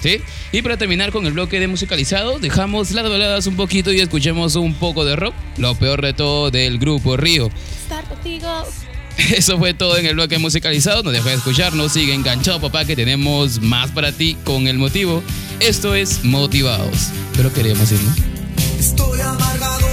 ¿Sí? 0.00 0.20
Y 0.52 0.62
para 0.62 0.76
terminar 0.76 1.10
con 1.10 1.26
el 1.26 1.32
bloque 1.32 1.58
de 1.58 1.66
musicalizados, 1.66 2.40
dejamos 2.40 2.92
las 2.92 3.08
baladas 3.10 3.48
un 3.48 3.56
poquito 3.56 3.92
y 3.92 3.98
escuchemos 4.00 4.54
un 4.54 4.74
poco 4.74 5.04
de 5.04 5.16
rock. 5.16 5.34
Lo 5.56 5.74
peor 5.74 6.02
de 6.02 6.12
todo 6.12 6.52
del 6.52 6.78
grupo 6.78 7.16
Río. 7.16 7.50
Estar 7.82 8.04
contigo. 8.04 8.64
Eso 9.36 9.58
fue 9.58 9.74
todo 9.74 9.96
en 9.98 10.06
el 10.06 10.14
bloque 10.14 10.38
musicalizado. 10.38 11.02
No 11.02 11.10
dejes 11.10 11.26
de 11.26 11.34
escucharnos. 11.34 11.92
Sigue 11.92 12.14
enganchado, 12.14 12.60
papá, 12.60 12.84
que 12.84 12.96
tenemos 12.96 13.60
más 13.60 13.90
para 13.90 14.12
ti 14.12 14.36
con 14.44 14.66
el 14.68 14.78
motivo. 14.78 15.22
Esto 15.60 15.94
es 15.94 16.24
Motivados. 16.24 17.08
Pero 17.36 17.52
queremos 17.52 17.90
irnos. 17.90 18.16
Estoy 18.78 19.20
amargado, 19.20 19.87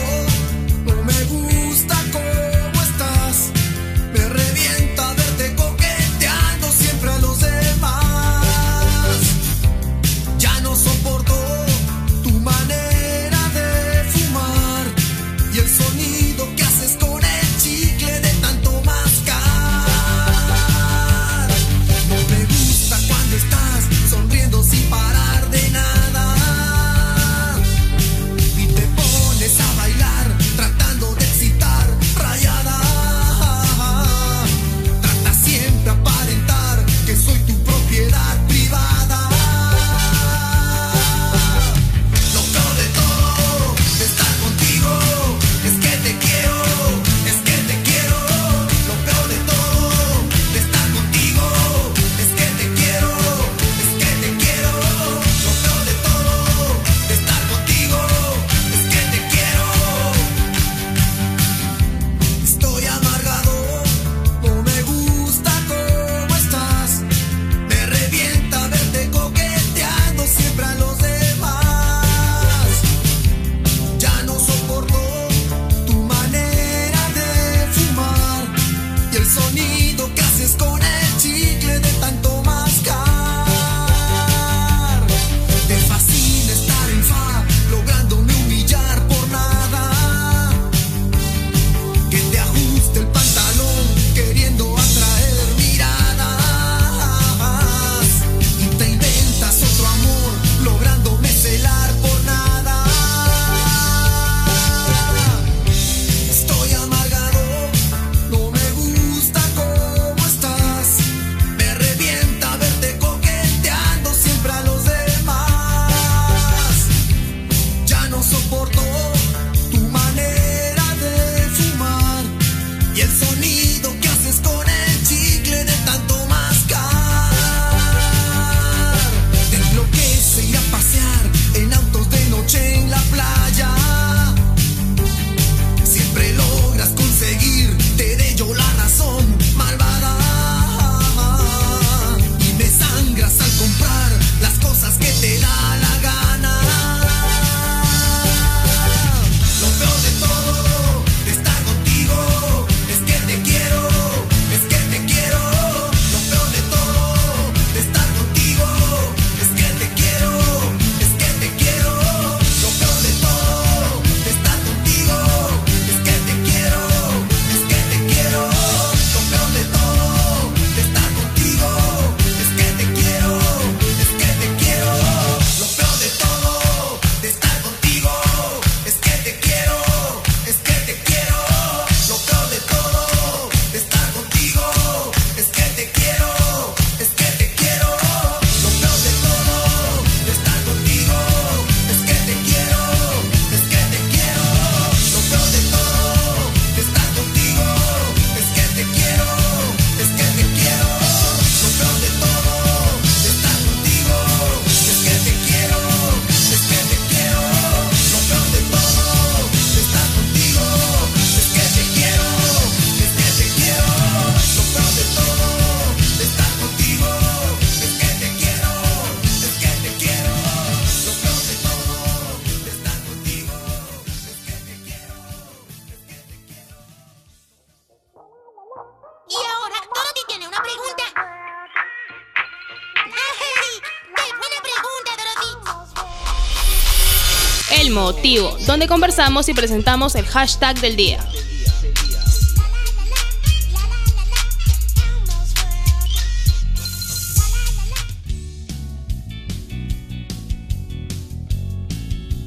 motivo, 238.15 238.57
donde 238.65 238.87
conversamos 238.87 239.49
y 239.49 239.53
presentamos 239.53 240.15
el 240.15 240.25
hashtag 240.25 240.79
del 240.79 240.95
día. 240.95 241.19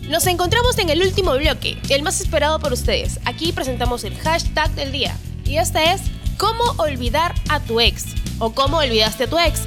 Nos 0.08 0.26
encontramos 0.26 0.78
en 0.78 0.88
el 0.88 1.02
último 1.02 1.36
bloque, 1.36 1.78
el 1.90 2.02
más 2.02 2.20
esperado 2.20 2.58
por 2.58 2.72
ustedes. 2.72 3.20
Aquí 3.26 3.52
presentamos 3.52 4.04
el 4.04 4.16
hashtag 4.16 4.70
del 4.74 4.90
día. 4.90 5.16
Y 5.44 5.58
este 5.58 5.92
es 5.92 6.00
¿Cómo 6.38 6.62
olvidar 6.78 7.34
a 7.50 7.60
tu 7.60 7.80
ex? 7.80 8.04
o 8.38 8.52
¿Cómo 8.52 8.78
olvidaste 8.78 9.24
a 9.24 9.28
tu 9.28 9.38
ex? 9.38 9.62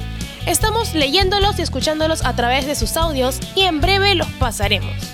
Estamos 0.46 0.94
leyéndolos 0.94 1.58
y 1.58 1.62
escuchándolos 1.62 2.24
a 2.24 2.34
través 2.34 2.66
de 2.66 2.74
sus 2.74 2.96
audios 2.96 3.38
y 3.54 3.62
en 3.62 3.80
breve 3.80 4.14
los 4.14 4.28
pasaremos. 4.40 5.11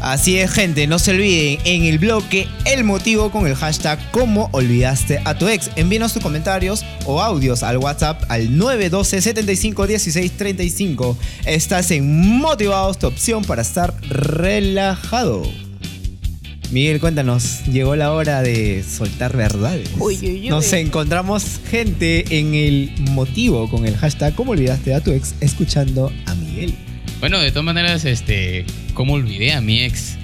Así 0.00 0.38
es, 0.38 0.50
gente, 0.52 0.86
no 0.86 0.98
se 0.98 1.10
olviden 1.10 1.58
en 1.64 1.84
el 1.84 1.98
bloque 1.98 2.46
el 2.64 2.84
motivo 2.84 3.30
con 3.30 3.46
el 3.46 3.56
hashtag 3.56 3.98
¿Cómo 4.12 4.48
olvidaste 4.52 5.20
a 5.24 5.36
tu 5.36 5.48
ex? 5.48 5.70
Envíenos 5.74 6.12
tus 6.12 6.22
comentarios 6.22 6.84
o 7.04 7.20
audios 7.20 7.62
al 7.64 7.78
WhatsApp 7.78 8.22
al 8.28 8.56
912 8.56 9.20
75 9.20 9.86
16 9.86 10.32
35. 10.32 11.16
Estás 11.46 11.90
en 11.90 12.38
Motivados, 12.38 12.98
tu 12.98 13.08
opción 13.08 13.44
para 13.44 13.62
estar 13.62 13.94
relajado. 14.08 15.42
Miguel, 16.70 17.00
cuéntanos, 17.00 17.64
llegó 17.64 17.96
la 17.96 18.12
hora 18.12 18.42
de 18.42 18.84
soltar 18.84 19.34
verdades. 19.36 19.88
Uy, 19.98 20.18
uy, 20.20 20.28
uy. 20.42 20.48
Nos 20.48 20.72
encontramos 20.74 21.60
gente 21.70 22.38
en 22.38 22.54
el 22.54 22.92
motivo 23.10 23.70
con 23.70 23.86
el 23.86 23.96
hashtag 23.96 24.34
¿Cómo 24.34 24.52
olvidaste 24.52 24.94
a 24.94 25.00
tu 25.00 25.10
ex? 25.10 25.34
escuchando 25.40 26.12
a 26.26 26.34
Miguel. 26.34 26.74
Bueno, 27.20 27.40
de 27.40 27.50
todas 27.50 27.64
maneras, 27.64 28.04
este, 28.04 28.64
¿cómo 28.94 29.14
olvidé 29.14 29.52
a 29.52 29.60
mi 29.60 29.82
ex? 29.82 30.16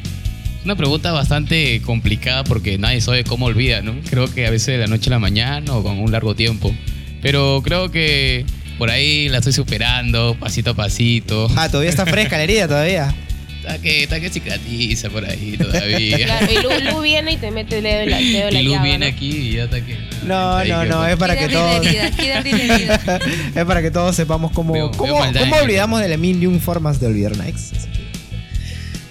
Una 0.64 0.76
pregunta 0.76 1.10
bastante 1.10 1.82
complicada 1.82 2.44
porque 2.44 2.78
nadie 2.78 3.00
sabe 3.00 3.24
cómo 3.24 3.46
olvida, 3.46 3.82
¿no? 3.82 3.96
Creo 4.08 4.32
que 4.32 4.46
a 4.46 4.50
veces 4.50 4.68
de 4.68 4.78
la 4.78 4.86
noche 4.86 5.08
a 5.08 5.10
la 5.10 5.18
mañana 5.18 5.74
o 5.74 5.82
con 5.82 5.98
un 5.98 6.12
largo 6.12 6.36
tiempo. 6.36 6.72
Pero 7.20 7.62
creo 7.64 7.90
que 7.90 8.46
por 8.78 8.90
ahí 8.90 9.28
la 9.28 9.38
estoy 9.38 9.52
superando, 9.52 10.36
pasito 10.38 10.70
a 10.70 10.74
pasito. 10.74 11.48
Ah, 11.56 11.68
todavía 11.68 11.90
está 11.90 12.06
fresca 12.06 12.36
la 12.36 12.44
herida 12.44 12.68
todavía. 12.68 13.14
Está 13.66 13.78
que, 13.78 14.02
está 14.02 14.20
que 14.20 14.28
cicatriza 14.28 15.08
por 15.08 15.24
ahí 15.24 15.56
todavía. 15.56 16.18
Claro, 16.26 16.52
y 16.52 16.56
Lu, 16.84 16.90
Lu 16.90 17.00
viene 17.00 17.32
y 17.32 17.36
te 17.38 17.50
mete 17.50 17.78
el 17.78 17.84
dedo 17.84 18.00
en 18.02 18.10
la, 18.10 18.18
el 18.18 18.32
dedo 18.32 18.50
la 18.50 18.60
y 18.60 18.68
llaga, 18.68 18.82
viene 18.82 19.10
¿no? 19.10 19.16
aquí 19.16 19.30
y 19.30 19.52
ya 19.52 19.64
está 19.64 19.80
que. 19.80 19.96
No, 20.26 20.62
no, 20.64 20.84
no, 20.84 21.06
es 21.06 21.16
para 21.16 21.34
que 21.36 21.48
todos. 21.48 21.86
es 23.54 23.64
para 23.64 23.82
que 23.82 23.90
todos 23.90 24.14
sepamos 24.16 24.52
cómo, 24.52 24.72
Veo- 24.74 24.90
cómo, 24.90 25.20
veo 25.20 25.32
cómo 25.40 25.56
olvidamos 25.56 26.00
de 26.00 26.08
la 26.08 26.16
mil 26.16 26.42
y 26.42 26.46
un 26.46 26.60
formas 26.60 27.00
de 27.00 27.06
olvidar 27.06 27.32
una 27.32 27.48
ex. 27.48 27.72
Así 27.72 27.88
que- 27.88 28.04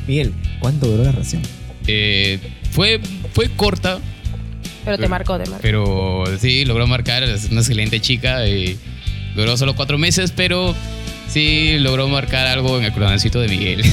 Miguel, 0.08 0.34
¿cuánto 0.60 0.88
duró 0.88 1.04
la 1.04 1.12
relación? 1.12 1.42
Eh, 1.88 2.40
fue, 2.72 3.00
fue 3.34 3.50
corta, 3.50 4.00
Pero 4.86 4.98
te 4.98 5.08
marcó, 5.08 5.38
te 5.38 5.50
marcó. 5.50 5.62
pero 5.62 6.24
sí, 6.40 6.66
logró 6.66 6.86
marcar. 6.88 7.24
Es 7.24 7.46
una 7.50 7.62
excelente 7.62 8.00
chica. 8.02 8.48
Y 8.48 8.78
duró 9.36 9.58
solo 9.58 9.76
cuatro 9.76 9.98
meses, 9.98 10.32
pero 10.36 10.76
sí 11.34 11.78
logró 11.80 12.08
marcar 12.08 12.48
algo 12.48 12.78
en 12.78 12.86
el 12.86 12.94
corazoncito 12.94 13.40
de 13.40 13.48
Miguel. 13.48 13.84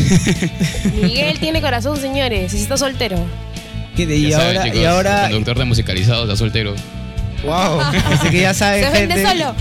Miguel 1.02 1.38
tiene 1.38 1.60
corazón, 1.60 1.96
señores, 1.98 2.52
está 2.54 2.76
soltero. 2.76 3.18
¿Qué 3.96 4.06
de- 4.06 4.16
y, 4.16 4.28
Ya 4.30 4.38
saben, 4.38 4.56
ahora, 4.58 4.64
chicos, 4.64 4.80
y 4.80 4.84
ahora, 4.84 5.22
Conductor 5.24 5.58
de 5.58 5.64
musicalizados, 5.64 6.24
está 6.24 6.36
soltero. 6.36 6.74
wow, 7.44 7.80
así 8.12 8.28
que 8.30 8.40
ya 8.42 8.54
saben, 8.54 8.84
Se 8.84 8.90
vende 8.90 9.14
gente, 9.16 9.30
solo. 9.30 9.54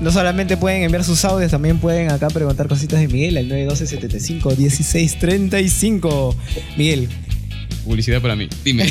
no 0.00 0.12
solamente 0.12 0.56
pueden 0.56 0.82
enviar 0.84 1.04
sus 1.04 1.24
audios, 1.24 1.50
también 1.50 1.78
pueden 1.78 2.10
acá 2.10 2.28
preguntar 2.28 2.68
cositas 2.68 3.00
de 3.00 3.08
Miguel 3.08 3.36
al 3.36 3.48
912 3.48 3.86
75 3.86 4.54
16 4.54 5.18
35. 5.18 6.36
Miguel, 6.76 7.08
Publicidad 7.84 8.20
para 8.20 8.36
mí. 8.36 8.46
Dime. 8.62 8.86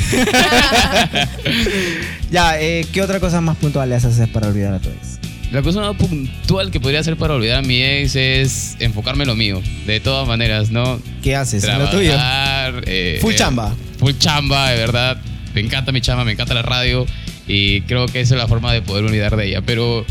ya, 2.30 2.60
eh, 2.60 2.84
¿qué 2.92 3.02
otra 3.02 3.20
cosa 3.20 3.40
más 3.40 3.56
puntual 3.56 3.88
le 3.88 3.94
haces 3.94 4.28
para 4.28 4.48
olvidar 4.48 4.74
a 4.74 4.78
tu 4.80 4.88
ex? 4.88 5.18
La 5.52 5.62
cosa 5.62 5.80
más 5.80 5.96
puntual 5.96 6.70
que 6.70 6.78
podría 6.78 7.00
hacer 7.00 7.16
para 7.16 7.34
olvidar 7.34 7.58
a 7.58 7.62
mi 7.62 7.82
ex 7.82 8.14
es 8.14 8.76
enfocarme 8.78 9.24
en 9.24 9.28
lo 9.28 9.34
mío. 9.34 9.60
De 9.84 9.98
todas 9.98 10.28
maneras, 10.28 10.70
¿no? 10.70 11.00
¿Qué 11.22 11.34
haces? 11.34 11.64
en 11.64 11.78
lo 11.78 11.90
tuyo. 11.90 12.10
Trabajar, 12.12 12.84
eh, 12.86 13.18
Full 13.20 13.32
eh, 13.32 13.36
chamba. 13.36 13.74
Full 13.98 14.12
chamba, 14.18 14.70
de 14.70 14.76
verdad. 14.78 15.20
Me 15.54 15.60
encanta 15.60 15.90
mi 15.90 16.00
chamba, 16.00 16.24
me 16.24 16.32
encanta 16.32 16.54
la 16.54 16.62
radio. 16.62 17.04
Y 17.48 17.80
creo 17.82 18.06
que 18.06 18.20
esa 18.20 18.36
es 18.36 18.40
la 18.40 18.46
forma 18.46 18.72
de 18.72 18.80
poder 18.82 19.04
olvidar 19.04 19.36
de 19.36 19.48
ella. 19.48 19.60
Pero 19.62 20.06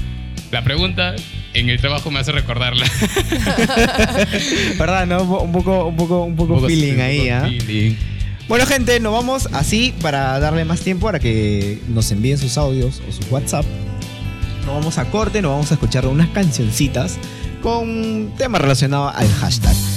la 0.52 0.62
pregunta 0.66 1.16
en 1.54 1.70
el 1.70 1.80
trabajo 1.80 2.12
me 2.12 2.20
hace 2.20 2.34
recordarla. 2.34 2.86
¿Verdad? 4.78 5.08
¿No? 5.08 5.24
Un 5.24 5.54
poco, 5.54 5.86
un 5.86 5.96
poco, 5.96 6.24
un 6.26 6.36
poco, 6.36 6.54
Un 6.56 6.60
poco- 6.60 6.68
feeling 6.68 6.96
un 6.96 7.02
ahí, 7.02 7.30
¿ah? 7.30 7.50
Bueno, 8.50 8.66
gente, 8.66 9.00
nos 9.00 9.14
vamos 9.14 9.48
así 9.54 9.94
para 10.02 10.38
darle 10.40 10.66
más 10.66 10.82
tiempo 10.82 11.06
para 11.06 11.20
que 11.20 11.78
nos 11.88 12.12
envíen 12.12 12.38
sus 12.38 12.58
audios 12.58 13.02
o 13.08 13.12
sus 13.12 13.30
WhatsApp. 13.32 13.66
Nos 14.70 14.78
vamos 14.78 15.00
a 15.00 15.06
corte, 15.06 15.42
nos 15.42 15.50
vamos 15.50 15.72
a 15.72 15.74
escuchar 15.74 16.06
unas 16.06 16.30
cancioncitas 16.30 17.18
con 17.64 18.32
temas 18.38 18.62
relacionados 18.62 19.16
al 19.16 19.28
hashtag. 19.28 19.89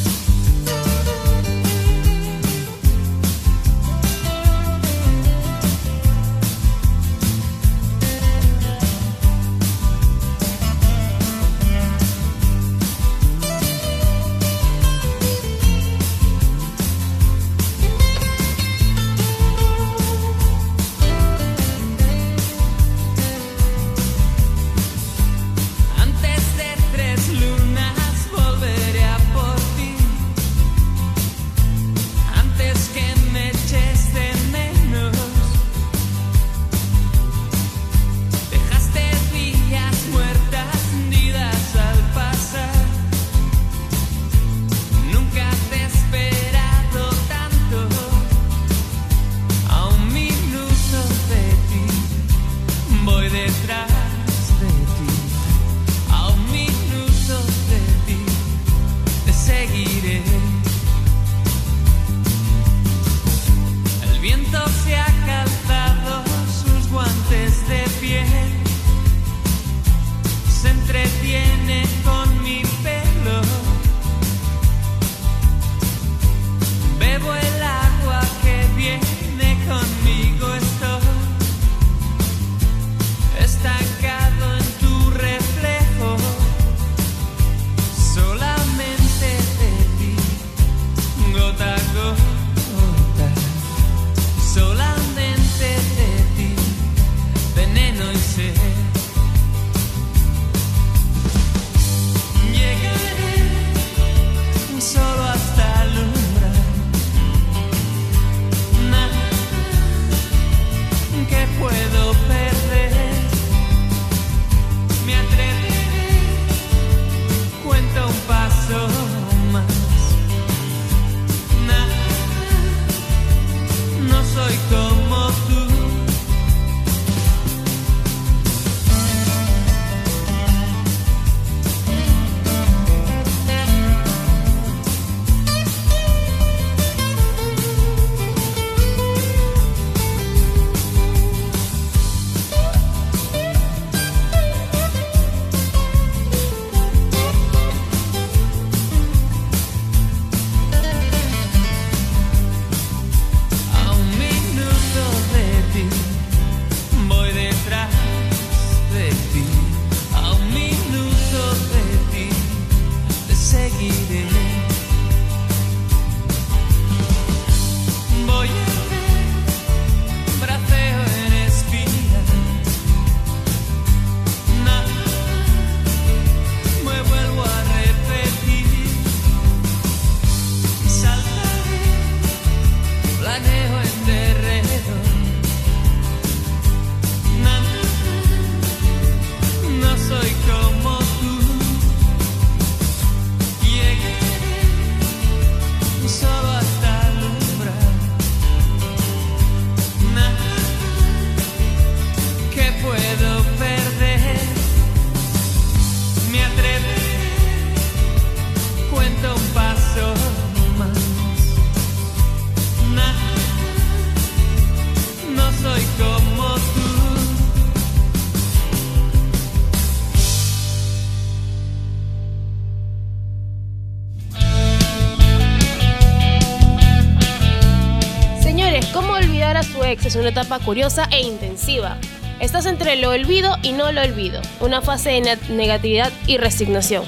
Es 230.12 230.16
una 230.16 230.28
etapa 230.28 230.58
curiosa 230.58 231.08
e 231.10 231.22
intensiva. 231.22 231.96
Estás 232.38 232.66
entre 232.66 232.96
lo 232.96 233.10
olvido 233.10 233.56
y 233.62 233.72
no 233.72 233.92
lo 233.92 234.02
olvido, 234.02 234.42
una 234.60 234.82
fase 234.82 235.10
de 235.10 235.20
ne- 235.22 235.38
negatividad 235.48 236.12
y 236.26 236.36
resignación. 236.36 237.04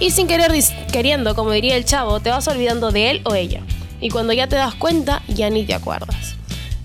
Y 0.00 0.10
sin 0.10 0.26
querer 0.26 0.52
queriendo, 0.90 1.34
como 1.34 1.50
diría 1.50 1.76
el 1.76 1.84
chavo, 1.84 2.20
te 2.20 2.30
vas 2.30 2.48
olvidando 2.48 2.92
de 2.92 3.10
él 3.10 3.20
o 3.24 3.34
ella. 3.34 3.60
Y 4.00 4.08
cuando 4.08 4.32
ya 4.32 4.46
te 4.46 4.56
das 4.56 4.74
cuenta, 4.74 5.22
ya 5.28 5.50
ni 5.50 5.64
te 5.64 5.74
acuerdas. 5.74 6.36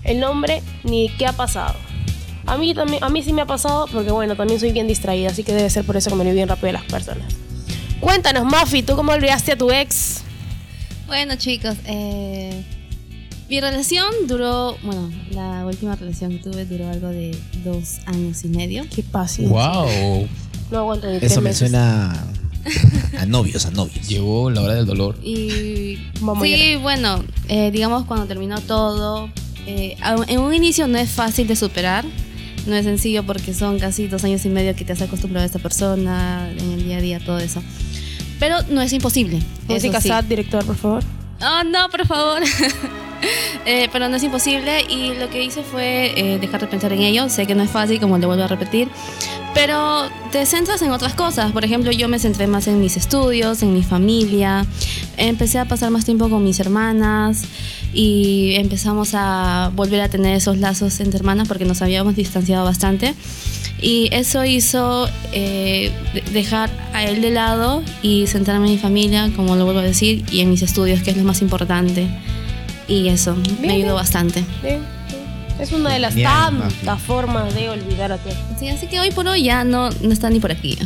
El 0.04 0.20
nombre 0.20 0.62
ni 0.84 1.08
qué 1.10 1.26
ha 1.26 1.32
pasado. 1.32 1.74
A 2.44 2.58
mí, 2.58 2.74
también, 2.74 3.02
a 3.02 3.08
mí 3.08 3.22
sí 3.22 3.32
me 3.32 3.40
ha 3.42 3.46
pasado 3.46 3.86
porque, 3.90 4.10
bueno, 4.10 4.36
también 4.36 4.60
soy 4.60 4.72
bien 4.72 4.88
distraída, 4.88 5.30
así 5.30 5.42
que 5.42 5.54
debe 5.54 5.70
ser 5.70 5.84
por 5.86 5.96
eso 5.96 6.10
que 6.10 6.16
me 6.16 6.20
olvido 6.22 6.34
bien 6.36 6.48
rápido 6.48 6.66
de 6.66 6.72
las 6.74 6.84
personas. 6.84 7.32
Cuéntanos, 8.00 8.44
Mafi, 8.44 8.82
¿tú 8.82 8.94
cómo 8.94 9.12
olvidaste 9.12 9.52
a 9.52 9.56
tu 9.56 9.70
ex? 9.70 10.22
Bueno, 11.06 11.36
chicos, 11.36 11.76
eh, 11.86 12.62
mi 13.52 13.60
relación 13.60 14.06
duró, 14.28 14.78
bueno, 14.82 15.12
la 15.32 15.66
última 15.66 15.94
relación 15.94 16.30
que 16.30 16.38
tuve 16.38 16.64
duró 16.64 16.88
algo 16.88 17.08
de 17.08 17.36
dos 17.62 17.98
años 18.06 18.42
y 18.44 18.48
medio. 18.48 18.86
Qué 18.88 19.02
fácil. 19.02 19.46
Wow. 19.48 20.26
No 20.70 20.78
aguanto 20.78 21.06
ni 21.06 21.18
tres 21.18 21.32
Eso 21.32 21.42
me 21.42 21.50
meses. 21.50 21.68
suena 21.68 22.28
a 23.18 23.26
novios, 23.26 23.66
a 23.66 23.70
novios. 23.70 24.08
Llegó 24.08 24.48
la 24.48 24.62
hora 24.62 24.72
del 24.72 24.86
dolor. 24.86 25.18
Y 25.22 25.98
Vamos 26.20 26.48
sí, 26.48 26.76
bueno, 26.76 27.22
eh, 27.48 27.70
digamos 27.70 28.06
cuando 28.06 28.24
terminó 28.24 28.58
todo, 28.62 29.28
eh, 29.66 29.98
en 30.28 30.40
un 30.40 30.54
inicio 30.54 30.88
no 30.88 30.96
es 30.96 31.10
fácil 31.10 31.46
de 31.46 31.54
superar, 31.54 32.06
no 32.66 32.74
es 32.74 32.86
sencillo 32.86 33.22
porque 33.26 33.52
son 33.52 33.78
casi 33.78 34.08
dos 34.08 34.24
años 34.24 34.46
y 34.46 34.48
medio 34.48 34.74
que 34.74 34.86
te 34.86 34.94
has 34.94 35.02
acostumbrado 35.02 35.42
a 35.42 35.46
esta 35.46 35.58
persona, 35.58 36.50
en 36.50 36.72
el 36.72 36.84
día 36.84 36.96
a 36.96 37.00
día, 37.02 37.20
todo 37.20 37.38
eso. 37.38 37.62
Pero 38.40 38.62
no 38.70 38.80
es 38.80 38.94
imposible. 38.94 39.42
Música 39.68 39.98
eso 39.98 40.00
sí. 40.00 40.08
sad, 40.08 40.24
director, 40.24 40.64
por 40.64 40.76
favor. 40.76 41.04
Oh, 41.42 41.64
no, 41.64 41.90
por 41.90 42.06
favor. 42.06 42.40
Eh, 43.64 43.88
pero 43.92 44.08
no 44.08 44.16
es 44.16 44.22
imposible 44.24 44.82
y 44.88 45.14
lo 45.14 45.30
que 45.30 45.44
hice 45.44 45.62
fue 45.62 46.12
eh, 46.16 46.38
dejar 46.40 46.60
de 46.62 46.66
pensar 46.66 46.92
en 46.92 47.00
ello. 47.02 47.28
Sé 47.28 47.46
que 47.46 47.54
no 47.54 47.62
es 47.62 47.70
fácil, 47.70 48.00
como 48.00 48.18
le 48.18 48.26
vuelvo 48.26 48.42
a 48.42 48.48
repetir, 48.48 48.88
pero 49.54 50.08
te 50.32 50.44
centras 50.46 50.82
en 50.82 50.90
otras 50.90 51.14
cosas. 51.14 51.52
Por 51.52 51.64
ejemplo, 51.64 51.92
yo 51.92 52.08
me 52.08 52.18
centré 52.18 52.48
más 52.48 52.66
en 52.66 52.80
mis 52.80 52.96
estudios, 52.96 53.62
en 53.62 53.72
mi 53.72 53.84
familia. 53.84 54.66
Empecé 55.16 55.60
a 55.60 55.64
pasar 55.66 55.90
más 55.92 56.04
tiempo 56.04 56.28
con 56.28 56.42
mis 56.42 56.58
hermanas 56.58 57.44
y 57.94 58.54
empezamos 58.56 59.10
a 59.14 59.70
volver 59.76 60.00
a 60.00 60.08
tener 60.08 60.34
esos 60.34 60.58
lazos 60.58 60.98
entre 60.98 61.18
hermanas 61.18 61.46
porque 61.46 61.64
nos 61.64 61.82
habíamos 61.82 62.16
distanciado 62.16 62.64
bastante. 62.64 63.14
Y 63.80 64.08
eso 64.10 64.44
hizo 64.44 65.08
eh, 65.32 65.92
de- 66.14 66.20
dejar 66.32 66.68
a 66.94 67.04
él 67.04 67.20
de 67.22 67.30
lado 67.30 67.84
y 68.02 68.26
centrarme 68.26 68.66
en 68.66 68.72
mi 68.72 68.78
familia, 68.78 69.30
como 69.36 69.54
lo 69.54 69.64
vuelvo 69.66 69.80
a 69.80 69.84
decir, 69.84 70.24
y 70.32 70.40
en 70.40 70.50
mis 70.50 70.62
estudios, 70.62 71.00
que 71.02 71.12
es 71.12 71.16
lo 71.16 71.22
más 71.22 71.42
importante. 71.42 72.08
Y 72.92 73.08
eso 73.08 73.34
me 73.62 73.72
ayudó 73.72 73.84
bien. 73.84 73.94
bastante. 73.94 74.44
Bien, 74.62 74.80
bien. 75.08 75.22
Es 75.58 75.72
una 75.72 75.94
de 75.94 75.98
las 75.98 76.14
tantas 76.14 77.00
formas 77.00 77.54
de 77.54 77.70
olvidar 77.70 78.12
a 78.12 78.18
tu 78.18 78.28
ex. 78.28 78.38
Sí, 78.60 78.68
así 78.68 78.86
que 78.86 79.00
hoy 79.00 79.10
por 79.10 79.26
hoy 79.26 79.44
ya 79.44 79.64
no, 79.64 79.88
no 79.88 80.12
está 80.12 80.28
ni 80.28 80.40
por 80.40 80.52
aquí. 80.52 80.76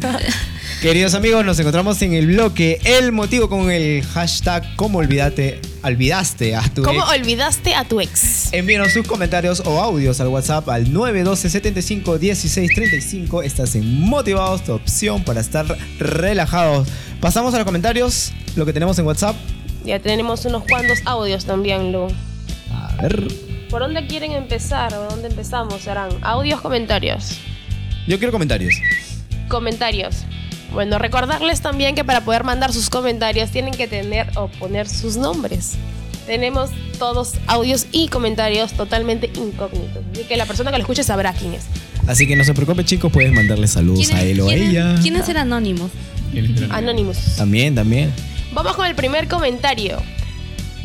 Queridos 0.82 1.14
amigos, 1.14 1.44
nos 1.44 1.58
encontramos 1.58 2.00
en 2.02 2.12
el 2.12 2.26
bloque 2.26 2.80
El 2.84 3.12
motivo 3.12 3.48
con 3.48 3.70
el 3.70 4.02
hashtag 4.02 4.74
¿Cómo 4.74 4.98
olvidate, 4.98 5.60
olvidaste 5.84 6.56
a 6.56 6.62
tu 6.62 6.82
¿Cómo 6.82 7.02
ex? 7.02 7.20
olvidaste 7.20 7.74
a 7.76 7.84
tu 7.84 8.00
ex? 8.00 8.52
Envíenos 8.52 8.92
sus 8.92 9.06
comentarios 9.06 9.62
o 9.64 9.80
audios 9.80 10.20
al 10.20 10.28
WhatsApp 10.28 10.68
al 10.68 10.92
912 10.92 11.50
75 11.50 12.18
16 12.18 12.70
35. 12.74 13.42
Estás 13.42 13.74
en 13.76 14.00
Motivados, 14.00 14.64
tu 14.64 14.72
opción 14.72 15.22
para 15.24 15.40
estar 15.40 15.66
relajados. 15.98 16.88
Pasamos 17.20 17.54
a 17.54 17.58
los 17.58 17.64
comentarios, 17.64 18.32
lo 18.56 18.66
que 18.66 18.72
tenemos 18.72 18.98
en 18.98 19.06
WhatsApp. 19.06 19.36
Ya 19.84 19.98
tenemos 19.98 20.44
unos 20.44 20.64
cuantos 20.64 20.98
audios 21.04 21.44
también, 21.44 21.92
Lu. 21.92 22.08
A 22.70 23.02
ver, 23.02 23.28
¿Por 23.68 23.80
dónde 23.80 24.06
quieren 24.06 24.32
empezar 24.32 24.92
o 24.94 25.04
dónde 25.04 25.28
empezamos? 25.28 25.80
Serán 25.80 26.10
audios, 26.20 26.60
comentarios. 26.60 27.38
yo 28.06 28.18
quiero 28.18 28.30
comentarios. 28.30 28.74
Comentarios. 29.48 30.24
Bueno, 30.72 30.98
recordarles 30.98 31.60
también 31.62 31.94
que 31.94 32.04
para 32.04 32.22
poder 32.22 32.44
mandar 32.44 32.72
sus 32.72 32.90
comentarios 32.90 33.50
tienen 33.50 33.72
que 33.74 33.88
tener 33.88 34.30
o 34.36 34.48
poner 34.48 34.88
sus 34.88 35.16
nombres. 35.16 35.72
Tenemos 36.26 36.70
todos 36.98 37.32
audios 37.46 37.86
y 37.92 38.08
comentarios 38.08 38.72
totalmente 38.74 39.30
incógnitos. 39.34 40.04
Así 40.12 40.24
que 40.24 40.36
la 40.36 40.46
persona 40.46 40.70
que 40.70 40.76
lo 40.76 40.82
escuche 40.82 41.02
sabrá 41.02 41.32
quién 41.32 41.54
es. 41.54 41.64
Así 42.06 42.26
que 42.26 42.36
no 42.36 42.44
se 42.44 42.54
preocupe, 42.54 42.84
chicos, 42.84 43.10
puedes 43.10 43.32
mandarle 43.32 43.66
saludos 43.68 44.10
a 44.12 44.22
él 44.22 44.40
o 44.40 44.48
a 44.48 44.54
ella. 44.54 44.96
quién 45.02 45.16
es 45.16 45.28
el 45.28 45.36
anónimo? 45.38 45.90
Anonymous. 46.70 47.36
También, 47.36 47.74
también. 47.74 48.12
Vamos 48.52 48.76
con 48.76 48.86
el 48.86 48.94
primer 48.94 49.28
comentario. 49.28 49.98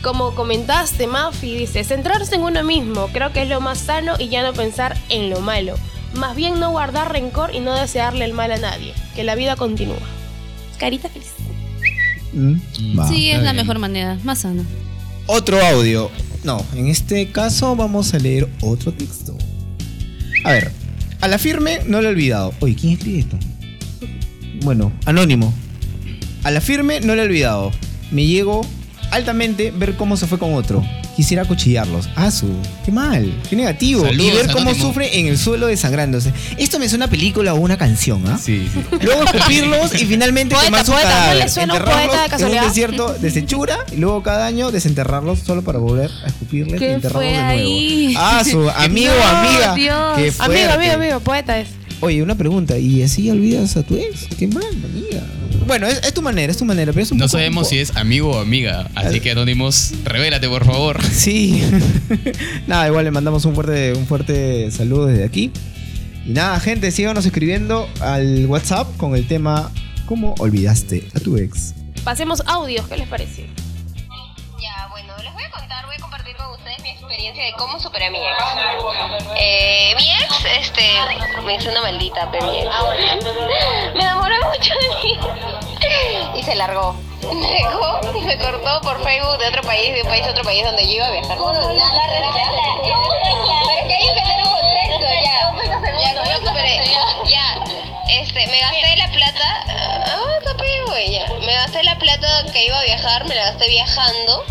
Como 0.01 0.35
comentaste, 0.35 1.07
Mafi, 1.07 1.53
dice, 1.55 1.83
centrarse 1.83 2.35
en 2.35 2.41
uno 2.41 2.63
mismo 2.63 3.07
creo 3.11 3.33
que 3.33 3.41
es 3.41 3.49
lo 3.49 3.59
más 3.59 3.79
sano 3.79 4.13
y 4.17 4.29
ya 4.29 4.43
no 4.43 4.53
pensar 4.53 4.97
en 5.09 5.29
lo 5.29 5.41
malo. 5.41 5.75
Más 6.13 6.35
bien 6.35 6.59
no 6.59 6.71
guardar 6.71 7.11
rencor 7.11 7.53
y 7.53 7.59
no 7.59 7.73
desearle 7.75 8.25
el 8.25 8.33
mal 8.33 8.51
a 8.51 8.57
nadie. 8.57 8.93
Que 9.15 9.23
la 9.23 9.35
vida 9.35 9.55
continúa. 9.55 9.97
Carita 10.77 11.09
feliz. 11.09 11.33
Mm, 12.33 12.99
va. 12.99 13.07
sí, 13.07 13.31
es 13.31 13.37
la 13.37 13.51
bien. 13.51 13.55
mejor 13.57 13.79
manera, 13.79 14.17
más 14.23 14.39
sana. 14.39 14.63
Otro 15.25 15.59
audio. 15.65 16.09
No, 16.43 16.63
en 16.75 16.87
este 16.87 17.31
caso 17.31 17.75
vamos 17.75 18.13
a 18.13 18.19
leer 18.19 18.47
otro 18.61 18.93
texto. 18.93 19.35
A 20.45 20.51
ver, 20.53 20.71
a 21.19 21.27
la 21.27 21.37
firme 21.37 21.81
no 21.85 22.01
lo 22.01 22.07
he 22.07 22.11
olvidado. 22.11 22.53
Oye, 22.61 22.75
¿quién 22.75 22.93
escribe 22.93 23.19
esto? 23.19 23.37
Bueno, 24.63 24.93
anónimo. 25.05 25.53
A 26.43 26.51
la 26.51 26.61
firme 26.61 26.99
no 27.01 27.15
lo 27.15 27.21
he 27.21 27.25
olvidado. 27.25 27.71
Me 28.11 28.25
llegó 28.25 28.65
altamente 29.11 29.71
ver 29.71 29.95
cómo 29.95 30.17
se 30.17 30.27
fue 30.27 30.37
con 30.39 30.53
otro. 30.53 30.83
Quisiera 31.15 31.45
cuchillarlos. 31.45 32.07
Ah, 32.15 32.29
su. 32.29 32.47
Qué 32.85 32.91
mal. 32.91 33.33
Qué 33.49 33.55
negativo. 33.55 34.05
y 34.07 34.29
ver 34.29 34.45
cómo 34.51 34.69
Anónimo. 34.69 34.85
sufre 34.87 35.17
en 35.19 35.25
el 35.25 35.39
suelo 35.39 35.65
desangrándose. 35.65 36.31
Esto 36.59 36.77
me 36.77 36.87
suena 36.87 37.05
a 37.05 37.07
película 37.09 37.55
o 37.55 37.57
una 37.57 37.75
canción, 37.75 38.23
¿ah? 38.27 38.37
Sí, 38.39 38.69
sí. 38.71 38.83
Luego 39.01 39.23
escupirlos 39.23 39.95
y 39.99 40.05
finalmente 40.05 40.53
Poeta, 40.53 40.67
quemar 40.67 40.85
su 40.85 40.91
poeta, 40.91 41.09
¿no 41.09 41.15
cadáver. 41.15 41.37
le 41.43 41.49
suena 41.49 41.73
un 41.73 41.79
poeta 41.79 42.37
de 42.37 42.45
en 42.45 42.51
un 42.59 42.67
desierto 42.67 43.13
de 43.15 43.31
Sechura 43.31 43.79
y 43.91 43.95
luego 43.95 44.21
cada 44.21 44.45
año 44.45 44.69
desenterrarlos 44.69 45.39
solo 45.39 45.63
para 45.63 45.79
volver 45.79 46.11
a 46.23 46.27
escupirles 46.27 46.75
y 46.75 46.77
¿Qué 46.77 46.91
enterrarlos 46.93 47.23
fue 47.23 47.31
de 47.33 47.43
nuevo. 47.43 47.59
ahí? 47.61 48.13
Ah, 48.15 48.43
su 48.47 48.69
amigo 48.75 49.11
No, 49.17 49.37
amiga. 49.39 49.73
Dios. 49.73 50.35
Qué 50.37 50.43
Amigo, 50.43 50.69
amigo, 50.71 50.93
amigo, 50.93 51.19
poeta 51.21 51.57
es. 51.59 51.69
Oye, 51.99 52.21
una 52.21 52.35
pregunta, 52.35 52.77
¿y 52.77 53.01
así 53.01 53.29
olvidas 53.29 53.75
a 53.75 53.83
tu 53.83 53.95
ex? 53.97 54.27
Qué 54.37 54.47
mal, 54.47 54.63
amiga. 54.63 55.23
Bueno, 55.65 55.87
es, 55.87 55.99
es 56.03 56.13
tu 56.13 56.21
manera, 56.21 56.51
es 56.51 56.57
tu 56.57 56.63
manera, 56.65 56.91
pero 56.93 57.03
es 57.03 57.11
un 57.11 57.17
No 57.17 57.23
poco- 57.25 57.31
sabemos 57.37 57.63
un 57.63 57.69
si 57.71 57.79
es 57.79 57.95
amigo 57.95 58.31
o 58.31 58.39
amiga, 58.39 58.89
así 58.93 59.19
que 59.19 59.31
Anónimos, 59.31 59.93
revélate 60.03 60.47
por 60.47 60.63
favor. 60.65 61.03
Sí. 61.11 61.61
nada, 62.67 62.87
igual 62.87 63.05
le 63.05 63.11
mandamos 63.11 63.45
un 63.45 63.55
fuerte, 63.55 63.93
un 63.93 64.05
fuerte 64.05 64.69
saludo 64.71 65.07
desde 65.07 65.23
aquí. 65.23 65.51
Y 66.25 66.31
nada, 66.31 66.59
gente, 66.59 66.91
síganos 66.91 67.25
escribiendo 67.25 67.89
al 67.99 68.45
WhatsApp 68.45 68.95
con 68.97 69.15
el 69.15 69.25
tema 69.27 69.71
¿Cómo 70.05 70.35
olvidaste 70.39 71.03
a 71.15 71.19
tu 71.19 71.35
ex? 71.37 71.73
Pasemos 72.03 72.41
audios, 72.45 72.87
¿qué 72.87 72.95
les 72.97 73.07
parece? 73.07 73.47
Experiencia 77.17 77.45
de 77.45 77.53
cómo 77.53 77.79
superé 77.79 78.05
a 78.05 78.11
mi 78.11 78.19
ex. 78.19 78.37
Eh, 79.37 79.95
mi 79.97 80.07
ex, 80.11 80.45
este, 80.59 80.83
me 81.43 81.55
hizo 81.55 81.71
una 81.71 81.81
maldita, 81.81 82.29
pero 82.31 82.45
mi 82.45 82.59
ex. 82.59 82.69
Me 83.95 84.03
enamoró 84.03 84.35
mucho 84.45 84.75
de 84.75 84.87
mí. 85.01 85.19
Y 86.35 86.43
se 86.43 86.53
largó. 86.55 86.95
Me 87.23 87.47
dejó 87.47 87.99
y 88.15 88.21
me 88.21 88.37
cortó 88.37 88.81
por 88.81 89.03
Facebook 89.03 89.39
de 89.39 89.47
otro 89.47 89.63
país, 89.63 89.95
de 89.95 90.03
un 90.03 90.07
país 90.07 90.27
a 90.27 90.29
otro 90.29 90.43
país 90.43 90.63
donde 90.63 90.85
yo 90.85 90.93
iba 90.93 91.07
a 91.07 91.11
viajar. 91.11 91.37
Pero 91.39 91.57
que 93.87 93.93
hay 93.95 94.05
que 94.05 94.13
tener 94.13 94.37
un 94.37 94.53
contexto, 94.53 95.07
ya. 95.25 95.55
Ya, 95.99 96.13
¿cómo 96.21 96.31
lo 96.31 96.37
superé? 96.47 96.83
Ya, 97.25 97.56
este, 98.09 98.47
me 98.47 98.59
gasté 98.59 98.95
la 98.97 99.11
plata. 99.11 99.65
Ah. 99.69 100.17
Me 101.47 101.53
gasté 101.53 101.83
la 101.83 101.97
plata 101.97 102.27
que 102.51 102.65
iba 102.65 102.77
a 102.77 102.83
viajar, 102.83 103.25
me 103.25 103.35
la 103.35 103.51
gasté 103.51 103.69
viajando. 103.69 104.43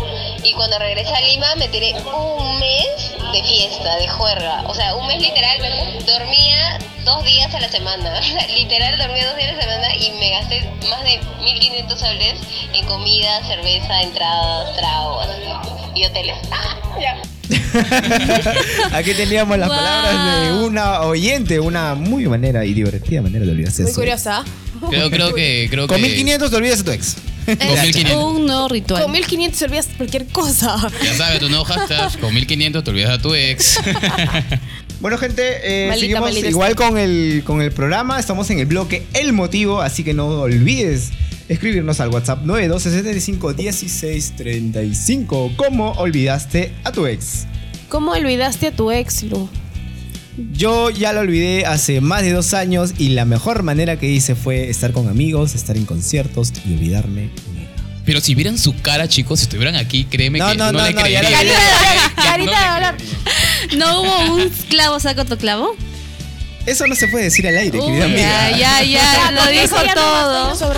Y 0.43 0.53
cuando 0.53 0.79
regresé 0.79 1.13
a 1.13 1.21
Lima 1.21 1.55
me 1.55 1.67
tiré 1.67 1.93
un 1.93 2.59
mes 2.59 3.11
de 3.33 3.43
fiesta, 3.43 3.97
de 3.97 4.07
juerga. 4.07 4.63
O 4.67 4.73
sea, 4.73 4.95
un 4.95 5.05
mes 5.07 5.21
literal, 5.21 5.59
dormía 6.05 6.79
dos 7.03 7.23
días 7.25 7.53
a 7.53 7.59
la 7.59 7.69
semana. 7.69 8.19
Literal 8.55 8.97
dormía 8.97 9.27
dos 9.27 9.37
días 9.37 9.51
a 9.51 9.55
la 9.55 9.61
semana 9.61 9.95
y 9.95 10.11
me 10.11 10.29
gasté 10.31 10.61
más 10.89 11.03
de 11.03 11.19
1500 11.41 11.99
soles 11.99 12.39
en 12.73 12.85
comida, 12.85 13.43
cerveza, 13.43 14.01
entradas, 14.01 14.75
tragos 14.75 15.27
y 15.93 16.05
hoteles. 16.05 16.37
Ah. 16.99 17.36
Aquí 18.91 19.13
teníamos 19.13 19.57
las 19.57 19.67
Wow. 19.69 19.77
palabras 19.77 20.41
de 20.45 20.53
una 20.65 21.01
oyente, 21.01 21.59
una 21.59 21.95
muy 21.95 22.25
manera 22.27 22.65
y 22.65 22.73
divertida 22.73 23.21
manera 23.21 23.45
de 23.45 23.51
olvidarse 23.51 23.83
Muy 23.83 23.93
curiosa. 23.93 24.43
Creo, 24.89 25.09
creo 25.09 25.33
que. 25.33 25.67
Creo 25.69 25.87
Con 25.87 25.97
que 25.97 26.03
1500 26.03 26.49
te 26.49 26.55
olvidas 26.55 26.77
de 26.79 26.83
tu 26.83 26.91
ex. 26.91 27.15
Es 27.47 27.81
1500. 27.81 28.15
un 28.23 28.45
nuevo 28.45 28.67
ritual. 28.67 29.03
Con 29.03 29.11
1500 29.13 29.61
olvidas 29.63 29.87
cualquier 29.95 30.25
cosa. 30.27 30.75
Ya 31.03 31.13
sabes, 31.15 31.39
tu 31.39 31.47
nuevo 31.49 31.63
hashtag, 31.63 32.19
con 32.19 32.33
1500 32.33 32.83
te 32.83 32.89
olvidas 32.89 33.11
a 33.11 33.21
tu 33.21 33.33
ex. 33.33 33.79
Bueno, 34.99 35.19
gente, 35.19 35.43
eh, 35.63 35.93
seguimos 35.93 36.35
igual 36.35 36.75
con 36.75 36.97
el, 36.97 37.43
con 37.45 37.61
el 37.61 37.71
programa. 37.71 38.19
Estamos 38.19 38.49
en 38.49 38.57
el 38.57 38.65
bloque 38.65 39.05
El 39.13 39.31
Motivo, 39.31 39.79
así 39.79 40.03
que 40.03 40.15
no 40.15 40.25
olvides 40.27 41.11
escribirnos 41.49 41.99
al 41.99 42.09
WhatsApp 42.09 42.43
912 42.43 42.89
75 42.89 43.53
16 43.53 44.33
35. 44.35 45.51
¿Cómo 45.55 45.91
olvidaste 45.93 46.73
a 46.83 46.91
tu 46.91 47.05
ex? 47.05 47.45
¿Cómo 47.89 48.11
olvidaste 48.11 48.67
a 48.67 48.71
tu 48.71 48.91
ex, 48.91 49.23
Lu? 49.23 49.49
Yo 50.53 50.89
ya 50.91 51.13
lo 51.13 51.21
olvidé 51.21 51.65
hace 51.65 51.99
más 51.99 52.21
de 52.21 52.31
dos 52.31 52.53
años 52.53 52.93
y 52.97 53.09
la 53.09 53.25
mejor 53.25 53.63
manera 53.63 53.97
que 53.97 54.07
hice 54.07 54.35
fue 54.35 54.69
estar 54.69 54.91
con 54.91 55.07
amigos, 55.07 55.55
estar 55.55 55.75
en 55.77 55.85
conciertos 55.85 56.53
y 56.65 56.73
olvidarme. 56.73 57.31
Pero 58.05 58.21
si 58.21 58.35
vieran 58.35 58.57
su 58.57 58.79
cara, 58.81 59.07
chicos, 59.07 59.39
si 59.39 59.43
estuvieran 59.43 59.75
aquí, 59.75 60.05
créeme 60.05 60.39
No, 60.39 60.51
que 60.51 60.57
no, 60.57 60.71
no, 60.71 60.79
no, 60.79 60.85
le 60.85 60.93
no, 60.93 61.07
ya 61.07 61.19
creerían. 61.19 61.55
Carita 62.15 62.61
de 62.61 62.79
dolor. 62.79 63.77
¿No 63.77 64.01
hubo 64.01 64.35
un 64.35 64.49
clavo 64.69 64.99
saca 64.99 65.25
tu 65.25 65.37
clavo? 65.37 65.75
Eso 66.67 66.85
no 66.85 66.93
se 66.95 67.07
puede 67.07 67.23
decir 67.25 67.47
al 67.47 67.57
aire, 67.57 67.79
Uy, 67.79 67.85
querida 67.87 68.05
amiga. 68.05 68.51
ya, 68.51 68.83
ya, 68.83 68.83
ya, 68.83 69.31
lo 69.31 69.51
dijo 69.51 69.75
todo. 69.95 70.75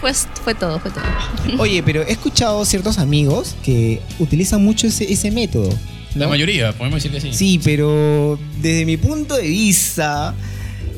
Pues 0.00 0.28
fue 0.44 0.54
todo, 0.54 0.78
fue 0.80 0.90
todo. 0.90 1.02
Oye, 1.58 1.82
pero 1.82 2.02
he 2.02 2.12
escuchado 2.12 2.64
ciertos 2.64 2.98
amigos 2.98 3.56
que 3.64 4.00
utilizan 4.18 4.62
mucho 4.62 4.86
ese, 4.86 5.10
ese 5.12 5.30
método. 5.30 5.70
La 6.14 6.28
mayoría, 6.28 6.72
podemos 6.72 7.02
decir 7.02 7.10
que 7.10 7.20
sí. 7.20 7.32
Sí, 7.32 7.60
pero 7.64 8.38
desde 8.60 8.84
mi 8.84 8.96
punto 8.98 9.34
de 9.36 9.48
vista, 9.48 10.34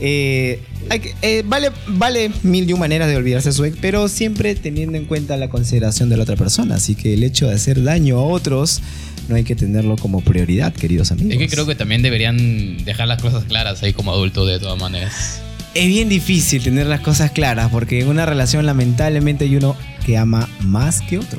eh, 0.01 0.61
hay 0.91 1.01
que- 1.01 1.15
eh, 1.23 1.43
vale, 1.47 1.71
vale 1.87 2.31
mil 2.43 2.69
y 2.69 2.73
un 2.73 2.81
maneras 2.81 3.09
de 3.09 3.17
olvidarse 3.17 3.49
de 3.51 3.55
su 3.55 3.65
ex, 3.65 3.79
pero 3.81 4.09
siempre 4.09 4.55
teniendo 4.57 4.99
en 4.99 5.05
cuenta 5.07 5.37
la 5.37 5.49
consideración 5.49 6.09
de 6.11 6.17
la 6.17 6.25
otra 6.25 6.37
persona. 6.37 6.75
Así 6.75 6.97
que 6.97 7.15
el 7.15 7.23
hecho 7.23 7.47
de 7.49 7.55
hacer 7.55 7.83
daño 7.83 8.19
a 8.19 8.23
otros 8.25 8.83
no 9.29 9.37
hay 9.37 9.45
que 9.45 9.57
tenerlo 9.57 9.97
como 9.97 10.21
prioridad, 10.21 10.73
queridos 10.73 11.11
amigos. 11.13 11.33
Es 11.33 11.39
que 11.39 11.49
creo 11.49 11.67
que 11.67 11.75
también 11.75 12.03
deberían 12.03 12.85
dejar 12.85 13.09
las 13.09 13.21
cosas 13.21 13.45
claras 13.45 13.83
ahí 13.83 13.93
como 13.93 14.13
adultos 14.13 14.47
de 14.49 14.59
todas 14.59 14.79
maneras. 14.81 15.41
Es 15.75 15.87
bien 15.89 16.09
difícil 16.09 16.63
tener 16.63 16.87
las 16.87 17.01
cosas 17.01 17.31
claras 17.33 17.69
porque 17.71 18.01
en 18.01 18.09
una 18.09 18.25
relación 18.25 18.65
lamentablemente 18.65 19.45
hay 19.45 19.57
uno 19.57 19.77
que 20.07 20.17
ama 20.17 20.49
más 20.61 21.01
que 21.03 21.19
otro. 21.19 21.39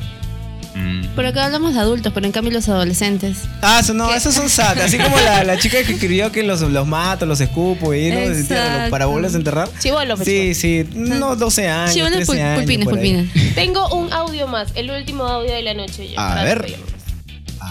Pero 1.15 1.29
acá 1.29 1.45
hablamos 1.45 1.73
de 1.73 1.79
adultos, 1.79 2.13
pero 2.13 2.27
en 2.27 2.31
cambio 2.31 2.53
los 2.53 2.69
adolescentes. 2.69 3.38
Ah, 3.63 3.79
eso 3.81 3.95
no, 3.95 4.13
esos 4.13 4.35
son 4.35 4.47
sad. 4.47 4.77
Así 4.79 4.99
como 4.99 5.17
la, 5.17 5.43
la 5.43 5.57
chica 5.57 5.81
que 5.83 5.93
escribió 5.93 6.31
que 6.31 6.43
los, 6.43 6.61
los 6.61 6.85
mato, 6.88 7.25
los 7.25 7.41
escupo 7.41 7.95
y 7.95 8.11
no 8.11 8.17
Se 8.19 8.25
entierran 8.41 8.67
Exacto. 8.67 8.91
para 8.91 9.07
volverlos 9.07 9.33
a 9.33 9.38
enterrar. 9.38 9.69
Chivolo, 9.79 10.15
pues, 10.17 10.27
Sí, 10.27 10.53
sí, 10.53 10.85
no 10.93 11.35
12 11.35 11.67
años. 11.67 11.95
Chivolos 11.95 12.17
13 12.17 12.31
pul- 12.31 12.41
años, 12.43 12.57
pulpines, 12.59 12.85
por 12.85 12.93
pulpines. 12.93 13.29
Tengo 13.55 13.89
un 13.95 14.13
audio 14.13 14.47
más, 14.47 14.67
el 14.75 14.91
último 14.91 15.23
audio 15.23 15.51
de 15.51 15.63
la 15.63 15.73
noche. 15.73 16.09
ya, 16.09 16.23
A 16.23 16.29
para 16.35 16.43
ver. 16.43 16.75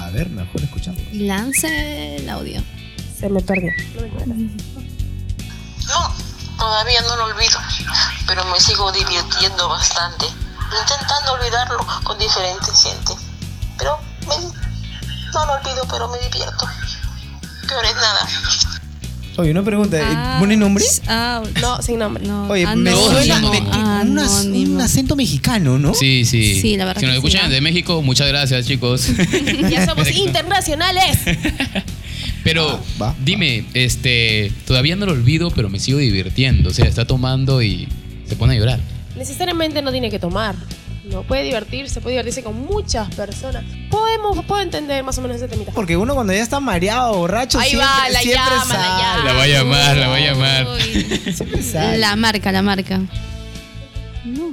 A 0.07 0.11
ver, 0.11 0.31
mejor 0.31 0.63
escuchamos. 0.63 1.01
Lance 1.13 2.17
el 2.17 2.31
audio. 2.31 2.63
Se 3.19 3.29
me 3.29 3.41
perdió. 3.41 3.73
No, 5.89 6.15
todavía 6.59 7.01
no 7.03 7.17
lo 7.17 7.25
olvido, 7.25 7.59
pero 8.27 8.45
me 8.47 8.61
sigo 8.61 8.93
divirtiendo 8.93 9.69
bastante, 9.69 10.27
intentando 10.27 11.33
olvidarlo 11.33 11.85
con 12.05 12.17
diferentes 12.19 12.83
gente. 12.83 13.15
Pero 13.79 13.99
me- 14.29 14.37
no 15.33 15.47
lo 15.47 15.53
olvido, 15.55 15.85
pero 15.91 16.09
me 16.09 16.19
divierto. 16.19 16.67
Peor 17.69 17.85
es 17.85 17.95
nada. 17.97 18.29
Oye, 19.39 19.51
una 19.51 19.63
pregunta. 19.63 19.99
Ah, 20.03 20.37
¿Pone 20.41 20.57
nombre? 20.57 20.83
Ah, 21.07 21.43
No, 21.61 21.83
sin 21.83 21.99
nombre. 21.99 22.25
no. 22.27 22.49
Oye, 22.49 22.67
me 22.77 22.93
suena 22.93 23.41
me- 23.41 24.61
un, 24.63 24.81
acento 24.81 25.15
mexicano, 25.15 25.79
¿no? 25.79 25.93
Sí, 25.95 26.25
sí. 26.25 26.59
Sí, 26.61 26.77
la 26.77 26.87
verdad 26.87 27.01
Si 27.01 27.07
nos 27.07 27.13
sí, 27.15 27.19
escuchan 27.19 27.43
¿no? 27.43 27.49
desde 27.51 27.61
México, 27.61 28.01
muchas 28.03 28.29
gracias, 28.29 28.67
chicos. 28.67 29.09
Ya 29.71 29.85
somos 29.87 30.11
internacionales. 30.17 31.19
Pero 32.45 32.81
Ah, 32.81 33.03
va, 33.03 33.15
dime, 33.25 33.65
este, 33.75 34.53
todavía 34.67 34.97
no 34.97 35.05
lo 35.07 35.13
olvido, 35.13 35.51
pero 35.51 35.69
me 35.69 35.81
sigo 35.81 35.99
divirtiendo. 35.99 36.71
O 36.71 36.73
sea, 36.73 36.87
está 36.87 37.05
tomando 37.05 37.61
y 37.63 37.89
se 38.27 38.37
pone 38.37 38.55
a 38.55 38.59
llorar. 38.59 38.81
Necesariamente 39.17 39.83
no 39.83 39.93
tiene 39.93 40.11
que 40.11 40.19
tomar. 40.19 40.55
No 41.11 41.23
puede 41.23 41.45
divertirse, 41.45 42.01
puede 42.01 42.15
divertirse 42.15 42.43
con 42.43 42.61
muchas 42.67 43.15
personas. 43.15 43.65
Podemos, 43.91 44.45
puedo 44.45 44.61
entender 44.61 45.05
más 45.05 45.17
o 45.19 45.23
menos 45.23 45.37
ese 45.37 45.47
temita. 45.47 45.71
Porque 45.73 45.97
uno 45.97 46.15
cuando 46.15 46.33
ya 46.33 46.43
está 46.43 46.59
mareado, 46.59 47.15
borracho, 47.17 47.59
Ahí 47.61 47.71
siempre, 47.71 47.87
va, 47.89 48.09
la 48.11 48.21
siempre 48.21 48.43
llama, 48.43 48.75
la 48.75 48.99
llama. 48.99 49.25
La 49.25 49.33
va 49.35 49.43
a 49.43 49.47
llamar, 49.47 49.97
la 49.97 50.09
va 50.09 50.17
a 50.17 50.21
llamar. 50.21 50.67
Siempre 51.33 51.63
sale. 51.73 51.99
La 51.99 52.17
marca, 52.17 52.51
la 52.51 52.63
marca. 52.63 53.01
No. 54.25 54.53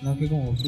No, 0.00 0.18
que 0.18 0.28
como 0.28 0.54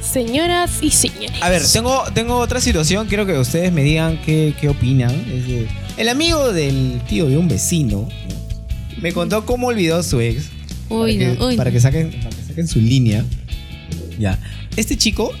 Señoras 0.00 0.78
y 0.80 0.90
señores. 0.90 1.42
A 1.42 1.50
ver, 1.50 1.62
tengo, 1.70 2.02
tengo 2.14 2.36
otra 2.38 2.60
situación. 2.60 3.06
Quiero 3.08 3.26
que 3.26 3.38
ustedes 3.38 3.70
me 3.72 3.82
digan 3.82 4.18
qué, 4.24 4.54
qué 4.58 4.68
opinan. 4.70 5.10
Es 5.10 5.46
de- 5.46 5.68
el 5.98 6.08
amigo 6.08 6.52
del 6.52 7.00
tío 7.08 7.26
de 7.26 7.36
un 7.36 7.48
vecino 7.48 8.08
¿no? 8.28 9.00
me 9.02 9.12
contó 9.12 9.44
cómo 9.44 9.66
olvidó 9.68 9.98
a 9.98 10.02
su 10.02 10.20
ex. 10.20 10.50
Uy, 10.88 11.16
para, 11.18 11.28
no, 11.32 11.38
que, 11.38 11.44
uy. 11.44 11.56
para 11.56 11.70
que 11.72 11.80
saquen, 11.80 12.10
para 12.10 12.30
que 12.36 12.42
saquen 12.42 12.68
su 12.68 12.80
línea. 12.80 13.24
Ya. 14.18 14.38
Este 14.76 14.96
chico 14.96 15.32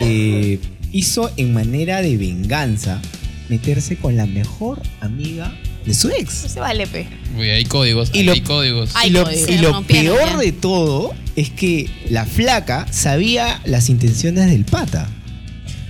eh, 0.00 0.58
hizo 0.92 1.30
en 1.36 1.52
manera 1.54 2.02
de 2.02 2.16
venganza 2.16 3.00
meterse 3.48 3.96
con 3.96 4.16
la 4.16 4.26
mejor 4.26 4.80
amiga 5.00 5.54
de 5.84 5.94
su 5.94 6.08
ex. 6.10 6.42
No 6.44 6.48
se 6.48 6.60
vale, 6.60 6.86
pe. 6.86 7.06
Uy, 7.38 7.48
hay 7.50 7.64
códigos, 7.64 8.10
Y 8.12 8.24
lo- 8.24 8.32
hay 8.32 8.40
códigos. 8.40 8.90
Ay, 8.94 9.10
y 9.10 9.12
lo, 9.12 9.24
código. 9.24 9.46
y 9.52 9.58
lo 9.58 9.82
peor 9.84 10.38
de 10.38 10.52
todo 10.52 11.14
es 11.36 11.50
que 11.50 11.88
la 12.10 12.24
flaca 12.26 12.86
sabía 12.90 13.60
las 13.64 13.88
intenciones 13.88 14.50
del 14.50 14.64
pata. 14.64 15.08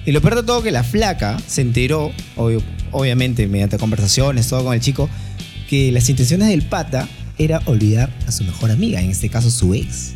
Y 0.05 0.13
lo 0.13 0.21
peor 0.21 0.37
de 0.37 0.43
todo 0.43 0.63
que 0.63 0.71
la 0.71 0.85
flaca 0.85 1.39
se 1.47 1.63
enteró, 1.63 2.13
obvio- 2.37 2.63
obviamente 2.93 3.47
mediante 3.47 3.79
conversaciones, 3.79 4.47
todo 4.49 4.65
con 4.65 4.75
el 4.75 4.81
chico, 4.81 5.09
que 5.71 5.91
las 5.93 6.09
intenciones 6.11 6.49
del 6.49 6.63
pata 6.63 7.09
era 7.39 7.61
olvidar 7.67 8.11
a 8.27 8.33
su 8.33 8.45
mejor 8.45 8.71
amiga, 8.71 9.01
en 9.01 9.11
este 9.11 9.29
caso 9.29 9.51
su 9.51 9.75
ex. 9.75 10.13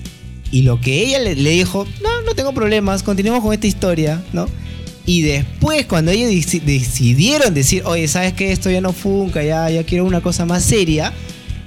Y 0.51 0.62
lo 0.62 0.81
que 0.81 1.03
ella 1.05 1.18
le, 1.21 1.35
dijo, 1.35 1.87
no, 2.03 2.23
no 2.23 2.35
tengo 2.35 2.53
problemas, 2.53 3.03
continuemos 3.03 3.43
con 3.43 3.53
esta 3.53 3.66
historia, 3.66 4.23
¿no? 4.33 4.47
Y 5.07 5.23
después, 5.23 5.87
cuando 5.87 6.11
ellos 6.11 6.31
deci- 6.31 6.61
decidieron 6.62 7.55
decir, 7.55 7.83
oye, 7.85 8.07
¿sabes 8.09 8.33
qué? 8.33 8.53
Esto 8.53 8.71
ya 8.71 8.81
no 8.81 8.93
funca, 8.93 9.43
ya, 9.43 9.68
quiero 9.85 10.05
una 10.05 10.21
cosa 10.21 10.47
más 10.47 10.62
seria, 10.64 11.12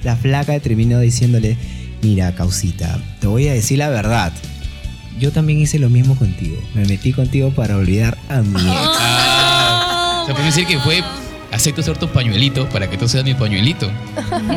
la 0.04 0.16
flaca 0.16 0.60
terminó 0.60 1.00
diciéndole, 1.00 1.58
mira, 2.02 2.36
causita, 2.36 3.02
te 3.22 3.28
voy 3.28 3.48
a 3.48 3.54
decir 3.54 3.78
la 3.80 3.90
verdad. 3.90 4.34
Yo 5.20 5.32
también 5.32 5.60
hice 5.60 5.80
lo 5.80 5.90
mismo 5.90 6.16
contigo. 6.18 6.58
Me 6.74 6.86
metí 6.86 7.14
contigo 7.14 7.52
para 7.52 7.78
olvidar 7.78 8.18
a 8.30 8.42
mi 8.42 8.60
ex. 8.60 8.66
Ah, 8.66 10.26
puede 10.32 10.46
decir 10.46 10.66
que 10.66 10.80
fue 10.80 11.02
acepto 11.54 11.84
ser 11.84 11.98
tu 11.98 12.10
pañuelito 12.10 12.68
para 12.70 12.90
que 12.90 12.98
tú 12.98 13.08
seas 13.08 13.24
mi 13.24 13.34
pañuelito. 13.34 13.92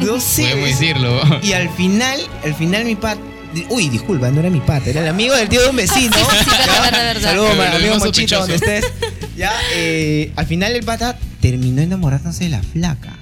No 0.03 0.21
sé. 0.21 0.43
Podemos 0.43 0.69
decirlo. 0.69 1.21
Y 1.43 1.53
al 1.53 1.69
final, 1.71 2.21
al 2.45 2.55
final 2.55 2.85
mi 2.85 2.97
pata... 2.97 3.21
Uy, 3.71 3.89
disculpa, 3.89 4.31
no 4.31 4.41
era 4.41 4.51
mi 4.51 4.61
pata, 4.61 4.91
era 4.91 5.01
el 5.01 5.09
amigo 5.09 5.35
del 5.35 5.49
tío 5.49 5.63
de 5.63 5.71
un 5.71 5.77
vecino. 5.77 6.15
Sí, 6.17 6.37
sí, 6.45 6.51
verdad. 6.51 7.17
Saludos, 7.21 7.53
amigo 7.75 7.97
Mochito, 7.99 8.39
donde 8.39 8.57
estés. 8.57 8.85
Ya, 9.37 9.53
eh, 9.75 10.33
al 10.37 10.47
final 10.47 10.75
el 10.75 10.83
pata 10.83 11.19
terminó 11.41 11.81
enamorándose 11.81 12.45
de 12.45 12.51
la 12.51 12.63
flaca. 12.63 13.15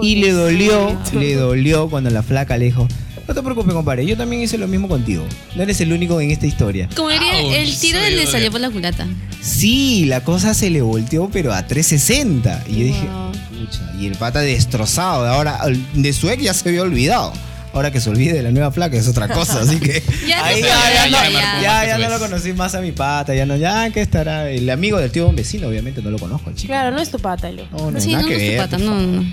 Y 0.00 0.16
le 0.16 0.32
dolió, 0.32 0.98
le 1.12 1.34
dolió 1.34 1.90
cuando 1.90 2.10
la 2.10 2.22
flaca 2.22 2.56
le 2.56 2.66
dijo, 2.66 2.88
no 3.32 3.40
te 3.40 3.42
preocupes, 3.44 3.72
compadre, 3.74 4.04
yo 4.06 4.16
también 4.16 4.42
hice 4.42 4.58
lo 4.58 4.68
mismo 4.68 4.88
contigo. 4.88 5.24
No 5.56 5.62
eres 5.62 5.80
el 5.80 5.92
único 5.92 6.20
en 6.20 6.30
esta 6.30 6.46
historia. 6.46 6.88
Como 6.94 7.08
diría, 7.08 7.40
Ouch, 7.40 7.54
el 7.54 7.78
tiro 7.78 7.98
soy 8.00 8.14
le 8.14 8.26
salió 8.26 8.50
por 8.50 8.60
la 8.60 8.70
culata. 8.70 9.06
Sí, 9.40 10.04
la 10.04 10.22
cosa 10.22 10.54
se 10.54 10.68
le 10.70 10.82
volteó, 10.82 11.30
pero 11.32 11.52
a 11.52 11.66
360. 11.66 12.64
Y 12.68 12.72
yo 12.72 12.84
dije, 12.84 13.06
Wow. 13.06 13.32
pucha, 13.32 13.92
y 13.98 14.06
el 14.06 14.16
pata 14.16 14.40
destrozado. 14.40 15.26
Ahora, 15.26 15.60
de 15.94 16.12
su 16.12 16.28
ex 16.30 16.42
ya 16.42 16.52
se 16.54 16.68
había 16.68 16.82
olvidado. 16.82 17.32
Ahora 17.74 17.90
que 17.90 18.00
se 18.00 18.10
olvide 18.10 18.34
de 18.34 18.42
la 18.42 18.50
nueva 18.50 18.70
flaca 18.70 18.98
es 18.98 19.08
otra 19.08 19.28
cosa, 19.28 19.62
así 19.62 19.80
que 19.80 20.02
Ya 20.28 20.44
ahí 20.44 20.60
no 20.60 20.66
ya, 20.68 20.76
ya, 20.92 21.06
ya, 21.08 21.24
no, 21.24 21.30
ya. 21.30 21.30
ya, 21.32 21.40
marcó 21.40 21.62
ya, 21.62 21.98
más 21.98 22.00
no 22.00 22.08
lo 22.10 22.18
conocí 22.18 22.52
más 22.52 22.74
a 22.74 22.82
mi 22.82 22.92
pata, 22.92 23.34
ya 23.34 23.46
no, 23.46 23.56
ya 23.56 23.88
que 23.88 24.02
estará 24.02 24.50
el 24.50 24.68
amigo 24.68 24.98
del 24.98 25.10
tío 25.10 25.22
de 25.24 25.30
un 25.30 25.36
vecino, 25.36 25.68
obviamente 25.68 26.02
no 26.02 26.10
lo 26.10 26.18
conozco, 26.18 26.50
el 26.50 26.56
chico. 26.56 26.66
Claro, 26.70 26.90
no 26.94 27.00
es 27.00 27.10
tu 27.10 27.18
pata, 27.18 27.50
Lu. 27.50 27.62
No, 27.72 27.90
no, 27.90 27.98
Sí, 27.98 28.12
nada 28.12 28.24
no, 28.24 28.28
que 28.28 28.34
no 28.34 28.40
es 28.40 28.46
tu 28.46 28.50
ver, 28.50 28.58
pata, 28.58 28.76
por 28.76 28.84
no, 28.86 28.92
favor. 28.92 29.06
no. 29.08 29.24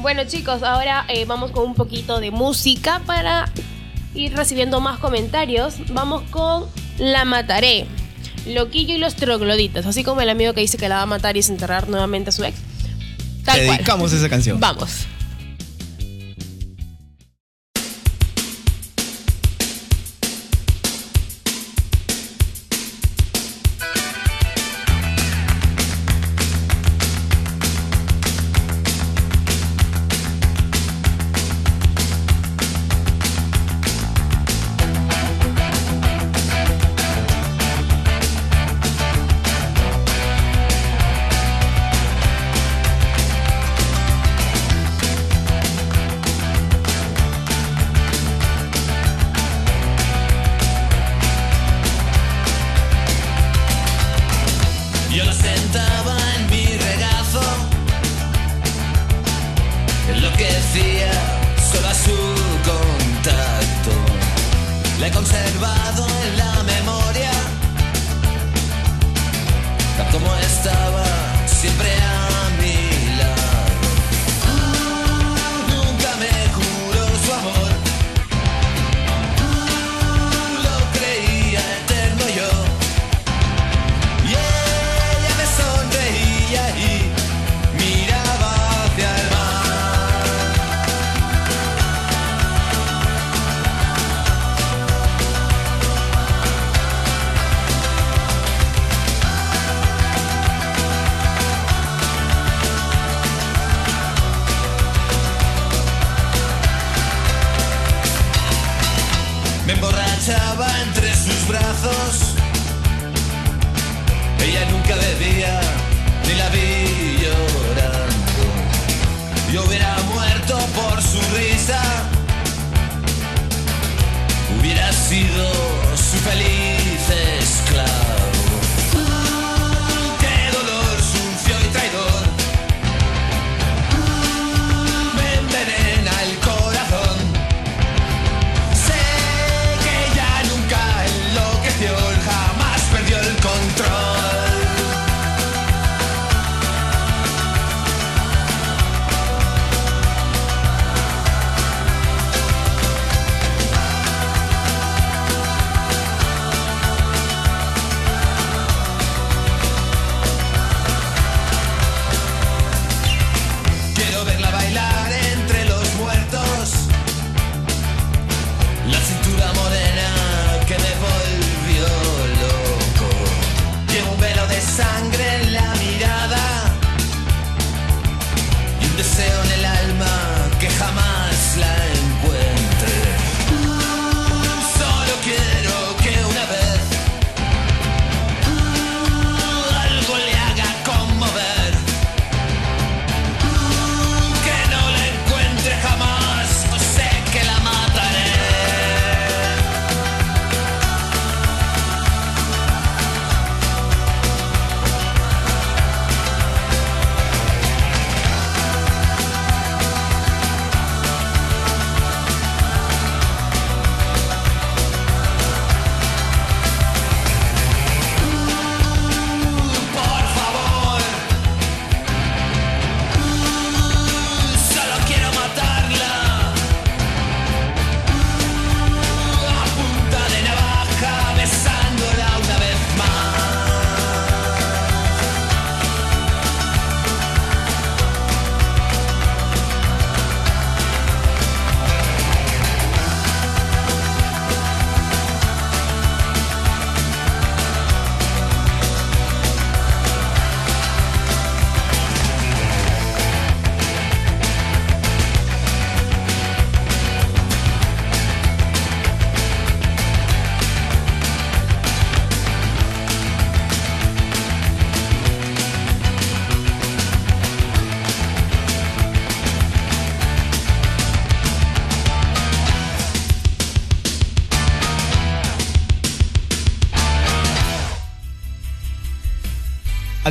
Bueno, 0.00 0.22
chicos, 0.24 0.62
ahora 0.62 1.04
eh, 1.08 1.24
vamos 1.24 1.50
con 1.50 1.64
un 1.64 1.74
poquito 1.74 2.20
de 2.20 2.30
música 2.30 3.02
para 3.04 3.50
ir 4.14 4.34
recibiendo 4.34 4.80
más 4.80 4.98
comentarios. 4.98 5.74
Vamos 5.90 6.22
con 6.30 6.64
La 6.98 7.24
Mataré. 7.24 7.86
Loquillo 8.46 8.94
y 8.94 8.98
los 8.98 9.16
trogloditas. 9.16 9.86
Así 9.86 10.04
como 10.04 10.20
el 10.20 10.28
amigo 10.30 10.54
que 10.54 10.60
dice 10.60 10.78
que 10.78 10.88
la 10.88 10.96
va 10.96 11.02
a 11.02 11.06
matar 11.06 11.36
y 11.36 11.40
desenterrar 11.40 11.88
nuevamente 11.88 12.30
a 12.30 12.32
su 12.32 12.44
ex. 12.44 12.56
Tal 13.44 13.58
Te 13.58 13.66
cual. 13.66 13.76
dedicamos 13.78 14.12
esa 14.12 14.28
canción. 14.28 14.60
Vamos. 14.60 15.06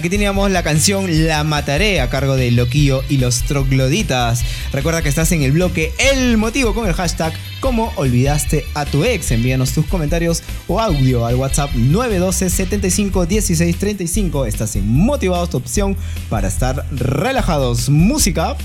Aquí 0.08 0.16
teníamos 0.16 0.50
la 0.52 0.64
canción 0.64 1.28
La 1.28 1.44
Mataré 1.44 2.00
a 2.00 2.10
cargo 2.10 2.38
de 2.38 2.50
Loquillo 2.52 3.04
y 3.10 3.18
los 3.18 3.44
Trogloditas. 3.44 4.42
Recuerda 4.72 5.02
que 5.02 5.10
estás 5.10 5.34
en 5.34 5.42
el 5.42 5.52
bloque 5.52 5.92
El 6.00 6.38
Motivo 6.38 6.74
con 6.74 6.88
el 6.88 6.94
hashtag 6.94 7.34
¿Cómo 7.60 7.92
olvidaste 7.98 8.64
a 8.74 8.86
tu 8.86 9.04
ex? 9.04 9.32
Envíanos 9.32 9.74
tus 9.74 9.86
comentarios 9.86 10.44
o 10.70 10.80
audio 10.80 11.26
al 11.26 11.36
WhatsApp 11.36 11.72
912 11.76 12.50
75 12.50 13.26
16 13.26 13.78
35. 13.78 14.46
Estás 14.46 14.78
en 14.78 14.88
Motivados, 14.88 15.50
tu 15.50 15.58
opción 15.58 15.98
para 16.30 16.48
estar 16.48 16.86
relajados. 16.94 17.90
Música. 17.90 18.56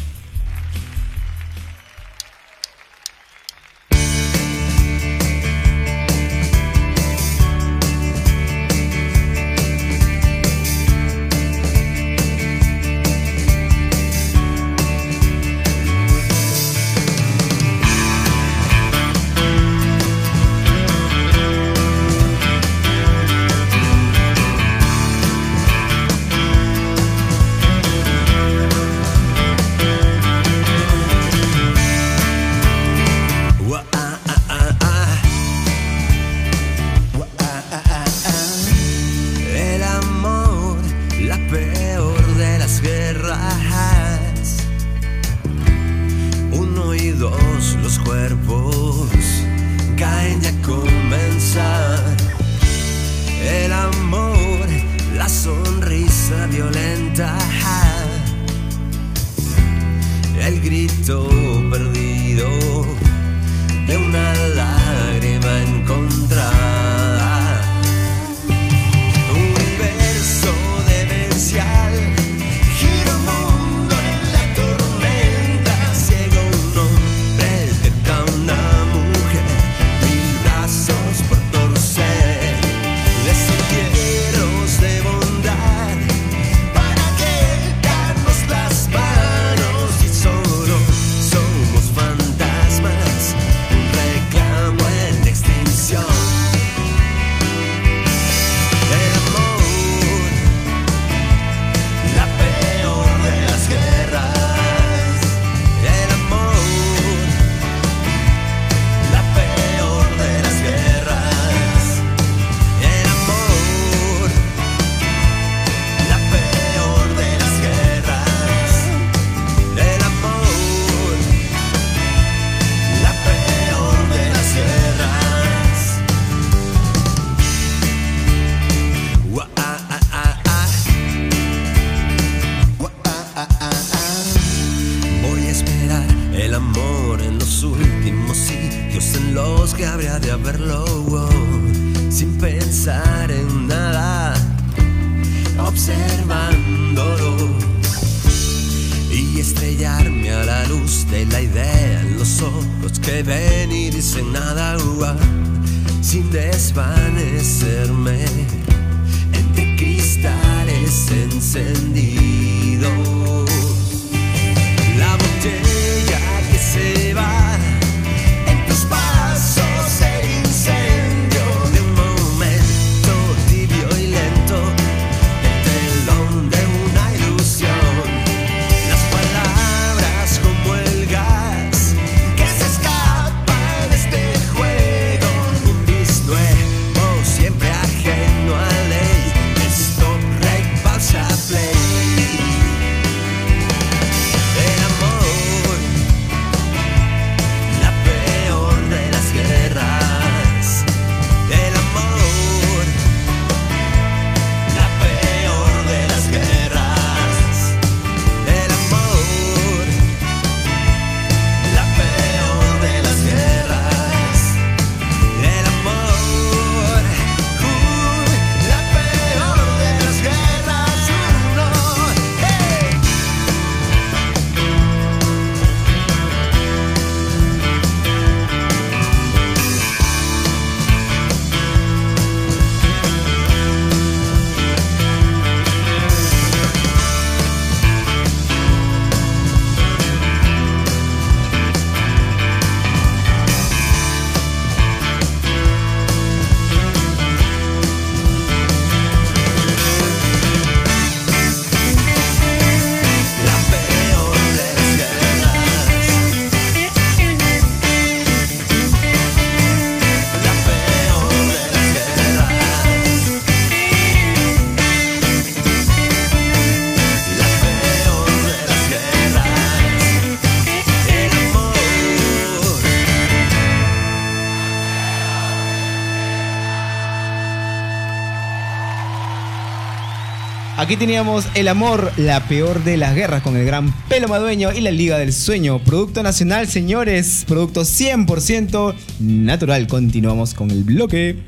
Aquí 280.92 280.98
teníamos 280.98 281.46
El 281.54 281.68
Amor, 281.68 282.12
la 282.18 282.46
peor 282.48 282.84
de 282.84 282.98
las 282.98 283.14
guerras 283.14 283.40
con 283.40 283.56
el 283.56 283.64
gran 283.64 283.90
pelo 284.08 284.28
madueño 284.28 284.72
y 284.74 284.82
la 284.82 284.90
Liga 284.90 285.16
del 285.16 285.32
Sueño. 285.32 285.78
Producto 285.78 286.22
nacional, 286.22 286.68
señores. 286.68 287.46
Producto 287.48 287.80
100% 287.80 288.94
natural. 289.18 289.86
Continuamos 289.86 290.52
con 290.52 290.70
el 290.70 290.84
bloque. 290.84 291.38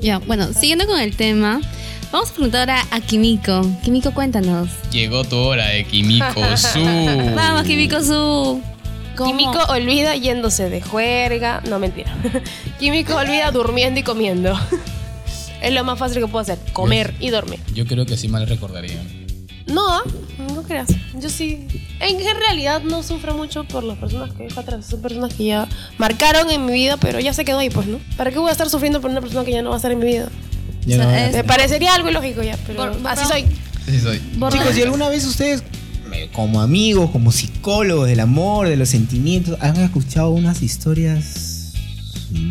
Ya, 0.00 0.20
bueno, 0.20 0.54
siguiendo 0.54 0.86
con 0.86 0.98
el 1.00 1.14
tema, 1.14 1.60
vamos 2.10 2.30
a 2.30 2.32
preguntar 2.32 2.70
ahora 2.70 2.86
a 2.92 3.00
Kimiko. 3.02 3.60
Kimiko, 3.82 4.14
cuéntanos. 4.14 4.70
Llegó 4.90 5.24
tu 5.24 5.36
hora 5.36 5.66
de 5.66 5.84
Kimiko 5.84 6.24
Su. 6.56 6.82
Vamos, 7.36 7.64
Kimiko 7.64 8.00
Su. 8.02 8.62
Químico 9.22 9.58
olvida 9.68 10.16
yéndose 10.16 10.70
de 10.70 10.80
juerga. 10.80 11.60
No, 11.68 11.78
mentira. 11.78 12.16
Químico 12.80 13.16
olvida 13.16 13.50
durmiendo 13.50 14.00
y 14.00 14.02
comiendo. 14.02 14.58
es 15.64 15.72
lo 15.72 15.84
más 15.84 15.98
fácil 15.98 16.20
que 16.20 16.26
puedo 16.26 16.42
hacer. 16.42 16.58
Comer 16.72 17.14
y 17.20 17.30
dormir. 17.30 17.60
Yo 17.74 17.86
creo 17.86 18.06
que 18.06 18.16
sí 18.16 18.28
mal 18.28 18.46
recordaría. 18.46 19.02
No, 19.66 19.88
¿ah? 19.88 20.02
no 20.54 20.62
creas. 20.62 20.88
Yo 21.18 21.30
sí. 21.30 21.66
En, 22.00 22.20
en 22.20 22.36
realidad 22.36 22.82
no 22.82 23.02
sufro 23.02 23.34
mucho 23.34 23.64
por 23.64 23.82
las 23.82 23.96
personas 23.98 24.32
que 24.32 24.44
dejo 24.44 24.60
atrás. 24.60 24.86
Son 24.86 25.00
personas 25.00 25.32
que 25.32 25.46
ya 25.46 25.68
marcaron 25.96 26.50
en 26.50 26.66
mi 26.66 26.72
vida, 26.72 26.96
pero 26.98 27.18
ya 27.18 27.32
se 27.32 27.44
quedó 27.44 27.58
ahí, 27.58 27.70
pues, 27.70 27.86
¿no? 27.86 27.98
¿Para 28.16 28.30
qué 28.30 28.38
voy 28.38 28.50
a 28.50 28.52
estar 28.52 28.68
sufriendo 28.68 29.00
por 29.00 29.10
una 29.10 29.20
persona 29.20 29.44
que 29.44 29.52
ya 29.52 29.62
no 29.62 29.70
va 29.70 29.76
a 29.76 29.78
estar 29.78 29.90
en 29.90 29.98
mi 29.98 30.06
vida? 30.06 30.28
Ya 30.86 30.98
no, 30.98 31.32
Me 31.32 31.44
parecería 31.44 31.94
algo 31.94 32.10
ilógico 32.10 32.42
ya, 32.42 32.58
pero 32.66 32.94
así 33.04 33.24
soy. 33.26 33.46
Sí 33.86 34.00
soy. 34.00 34.20
Chicos, 34.50 34.76
¿y 34.76 34.82
alguna 34.82 35.08
vez 35.08 35.24
ustedes, 35.24 35.62
eh, 36.12 36.28
como 36.34 36.60
amigos, 36.60 37.10
como 37.10 37.32
psicólogos 37.32 38.06
del 38.06 38.20
amor, 38.20 38.68
de 38.68 38.76
los 38.76 38.90
sentimientos, 38.90 39.56
han 39.60 39.76
escuchado 39.76 40.30
unas 40.30 40.60
historias 40.62 41.53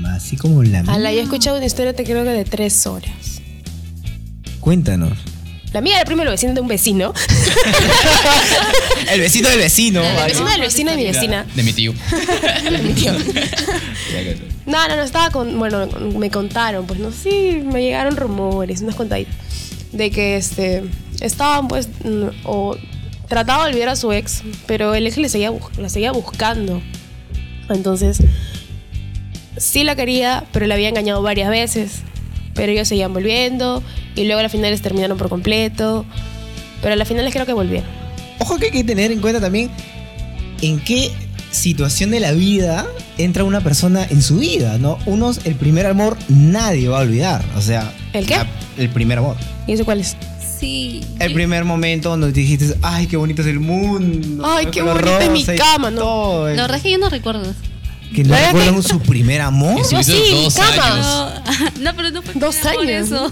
así 0.08 0.38
como 0.38 0.64
la 0.64 0.84
mía? 0.84 0.94
A 0.94 0.98
la 0.98 1.12
he 1.12 1.20
escuchado 1.20 1.58
una 1.58 1.66
historia, 1.66 1.94
te 1.94 2.04
creo 2.04 2.24
que 2.24 2.32
de 2.32 2.46
tres 2.46 2.86
horas. 2.88 3.42
Cuéntanos. 4.60 5.18
La 5.74 5.82
mía 5.82 5.96
era 5.96 6.06
primero 6.06 6.30
vecina 6.30 6.54
de 6.54 6.62
un 6.62 6.68
vecino. 6.68 7.14
El 9.12 9.20
vecino 9.20 9.50
del 9.50 9.58
vecino. 9.58 10.04
El 10.04 10.28
vecino 10.28 10.50
del 10.50 10.62
vecino 10.62 10.92
de 10.92 10.98
mi 10.98 11.04
vecina. 11.04 11.46
De 11.56 11.64
mi 11.64 11.74
tío. 11.74 11.94
De 12.64 12.78
mi 12.78 12.94
tío. 12.94 13.14
No, 14.66 14.88
no, 14.88 14.96
no, 14.96 15.02
estaba 15.02 15.30
con. 15.30 15.60
Bueno, 15.60 15.90
me 16.18 16.30
contaron, 16.32 16.86
pues 16.86 16.98
no 16.98 17.12
sé, 17.12 17.30
sí, 17.30 17.64
me 17.66 17.82
llegaron 17.82 18.16
rumores, 18.16 18.80
unas 18.82 18.96
contaditas. 18.96 19.36
De 19.92 20.10
que 20.10 20.38
este. 20.38 20.84
Estaban, 21.20 21.68
pues. 21.68 21.90
O 22.46 22.78
trataba 23.28 23.66
de 23.66 23.72
olvidar 23.72 23.90
a 23.90 23.98
su 23.98 24.14
ex, 24.14 24.42
pero 24.66 24.96
el 24.96 25.06
ex 25.06 25.18
le 25.18 25.28
seguía, 25.28 25.52
la 25.78 25.90
seguía 25.90 26.14
buscando. 26.14 26.82
Entonces, 27.70 28.20
sí 29.64 29.84
la 29.84 29.96
quería, 29.96 30.44
pero 30.52 30.68
la 30.68 30.76
había 30.76 30.90
engañado 30.90 31.22
varias 31.22 31.50
veces. 31.50 32.02
Pero 32.54 32.72
ellos 32.72 32.88
seguían 32.88 33.14
volviendo 33.14 33.82
y 34.16 34.26
luego 34.26 34.40
a 34.40 34.44
las 34.44 34.52
finales 34.52 34.82
terminaron 34.82 35.18
por 35.18 35.30
completo. 35.30 36.06
Pero 36.82 36.94
a 36.94 36.96
las 36.96 37.08
finales 37.08 37.34
creo 37.34 37.46
que 37.46 37.54
volvieron. 37.54 37.90
Ojo 38.40 38.58
que 38.58 38.66
hay 38.66 38.72
que 38.72 38.84
tener 38.84 39.12
en 39.12 39.20
cuenta 39.22 39.40
también 39.42 39.72
en 40.62 40.80
qué 40.80 41.12
situación 41.52 42.12
de 42.12 42.20
la 42.20 42.32
vida 42.32 42.86
entra 43.18 43.44
una 43.44 43.62
persona 43.62 44.06
en 44.10 44.22
su 44.22 44.38
vida, 44.38 44.78
¿no? 44.78 44.98
Unos, 45.06 45.46
el 45.46 45.56
primer 45.56 45.86
amor 45.86 46.18
nadie 46.28 46.90
va 46.90 47.00
a 47.00 47.02
olvidar. 47.02 47.44
O 47.58 47.62
sea. 47.62 47.92
¿El 48.14 48.26
qué? 48.26 48.36
la- 48.38 48.48
el 48.78 48.90
primer 48.90 49.18
amor. 49.20 49.36
¿Y 49.68 49.74
eso 49.74 49.86
cuál 49.86 50.02
es? 50.02 50.16
Sí. 50.60 51.02
El 51.20 51.34
primer 51.34 51.64
momento 51.66 52.10
donde 52.10 52.32
dijiste, 52.32 52.76
ay, 52.82 53.08
qué 53.08 53.18
bonito 53.18 53.42
es 53.42 53.48
el 53.48 53.60
mundo. 53.60 54.44
Ay, 54.46 54.68
qué 54.68 54.82
bonita 54.82 55.24
es 55.24 55.30
mi 55.32 55.44
cama, 55.46 55.90
¿no? 55.92 56.02
todo. 56.02 56.50
La 56.50 56.62
verdad 56.64 56.78
es 56.78 56.84
que 56.84 56.92
yo 56.92 56.98
no 56.98 57.10
recuerdo. 57.10 57.54
Que 58.14 58.24
no 58.24 58.30
¿Verdad 58.30 58.52
que- 58.52 58.58
recuerdan 58.60 58.84
su 58.84 59.00
primer 59.00 59.42
amor. 59.42 59.74
No, 59.74 59.80
hizo 60.00 60.04
sí, 60.04 60.44
dos 60.44 60.54
cama. 60.54 60.94
años. 60.94 61.42
No, 61.82 61.92
pero 61.96 62.12
no 62.12 62.22
fue 62.22 62.34
Dos 62.40 62.56
por 62.58 62.68
años. 62.82 63.08
eso. 63.08 63.32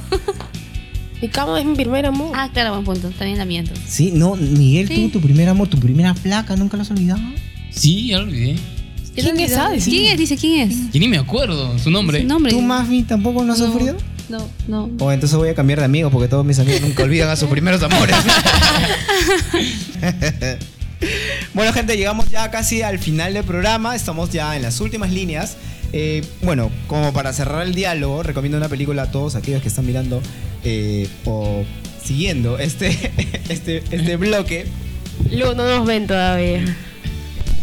Mi 1.21 1.27
cama 1.29 1.59
es 1.59 1.65
mi 1.65 1.75
primer 1.75 2.05
amor. 2.07 2.31
Ah, 2.35 2.49
claro, 2.51 2.71
buen 2.71 2.83
punto. 2.83 3.09
También 3.17 3.37
la 3.37 3.45
miento. 3.45 3.71
Sí, 3.87 4.11
no, 4.11 4.35
Miguel, 4.35 4.87
Sí. 4.87 4.95
tú, 4.95 5.19
tu 5.19 5.21
primer 5.21 5.47
amor, 5.49 5.67
tu 5.67 5.77
primera 5.79 6.15
flaca, 6.15 6.55
nunca 6.55 6.77
lo 6.77 6.83
has 6.83 6.89
olvidado. 6.91 7.21
Sí, 7.69 8.07
ya 8.07 8.17
lo 8.17 8.23
olvidé. 8.23 8.55
¿Quién 9.13 9.39
es, 9.39 9.51
sabes? 9.51 9.83
¿Quién 9.85 10.05
es? 10.13 10.17
Dice, 10.17 10.35
¿quién 10.37 10.71
es? 10.71 10.91
Yo 10.91 10.99
ni 10.99 11.07
me 11.07 11.17
acuerdo 11.17 11.77
su 11.77 11.91
nombre. 11.91 12.21
Su 12.21 12.27
nombre. 12.27 12.51
¿Tú, 12.51 12.61
Mafi, 12.61 13.03
tampoco 13.03 13.43
lo 13.43 13.53
has 13.53 13.59
No. 13.59 13.65
sufrido? 13.71 13.97
No, 14.29 14.47
no. 14.67 14.89
O 14.99 15.11
entonces 15.11 15.37
voy 15.37 15.49
a 15.49 15.53
cambiar 15.55 15.79
de 15.79 15.85
amigos 15.85 16.11
porque 16.11 16.27
todos 16.29 16.45
mis 16.45 16.57
amigos 16.57 16.81
nunca 16.81 17.03
olvidan 17.03 17.29
a 17.29 17.35
sus 17.35 17.49
primeros 17.49 17.83
amores. 17.83 18.15
bueno, 21.53 21.73
gente, 21.73 21.97
llegamos 21.97 22.29
ya 22.29 22.49
casi 22.51 22.81
al 22.81 22.99
final 22.99 23.33
del 23.33 23.43
programa. 23.43 23.95
Estamos 23.95 24.29
ya 24.29 24.55
en 24.55 24.61
las 24.61 24.79
últimas 24.81 25.11
líneas. 25.11 25.57
Eh, 25.93 26.23
bueno, 26.41 26.71
como 26.87 27.11
para 27.11 27.33
cerrar 27.33 27.65
el 27.65 27.75
diálogo, 27.75 28.23
recomiendo 28.23 28.57
una 28.57 28.69
película 28.69 29.03
a 29.03 29.11
todos 29.11 29.35
aquellos 29.35 29.61
que 29.61 29.67
están 29.67 29.85
mirando 29.85 30.21
eh, 30.63 31.07
o 31.25 31.63
siguiendo 32.03 32.57
este, 32.59 32.89
este, 33.49 33.83
este 33.91 34.15
bloque. 34.15 34.65
Lu, 35.29 35.53
no 35.53 35.67
nos 35.67 35.85
ven 35.85 36.07
todavía. 36.07 36.63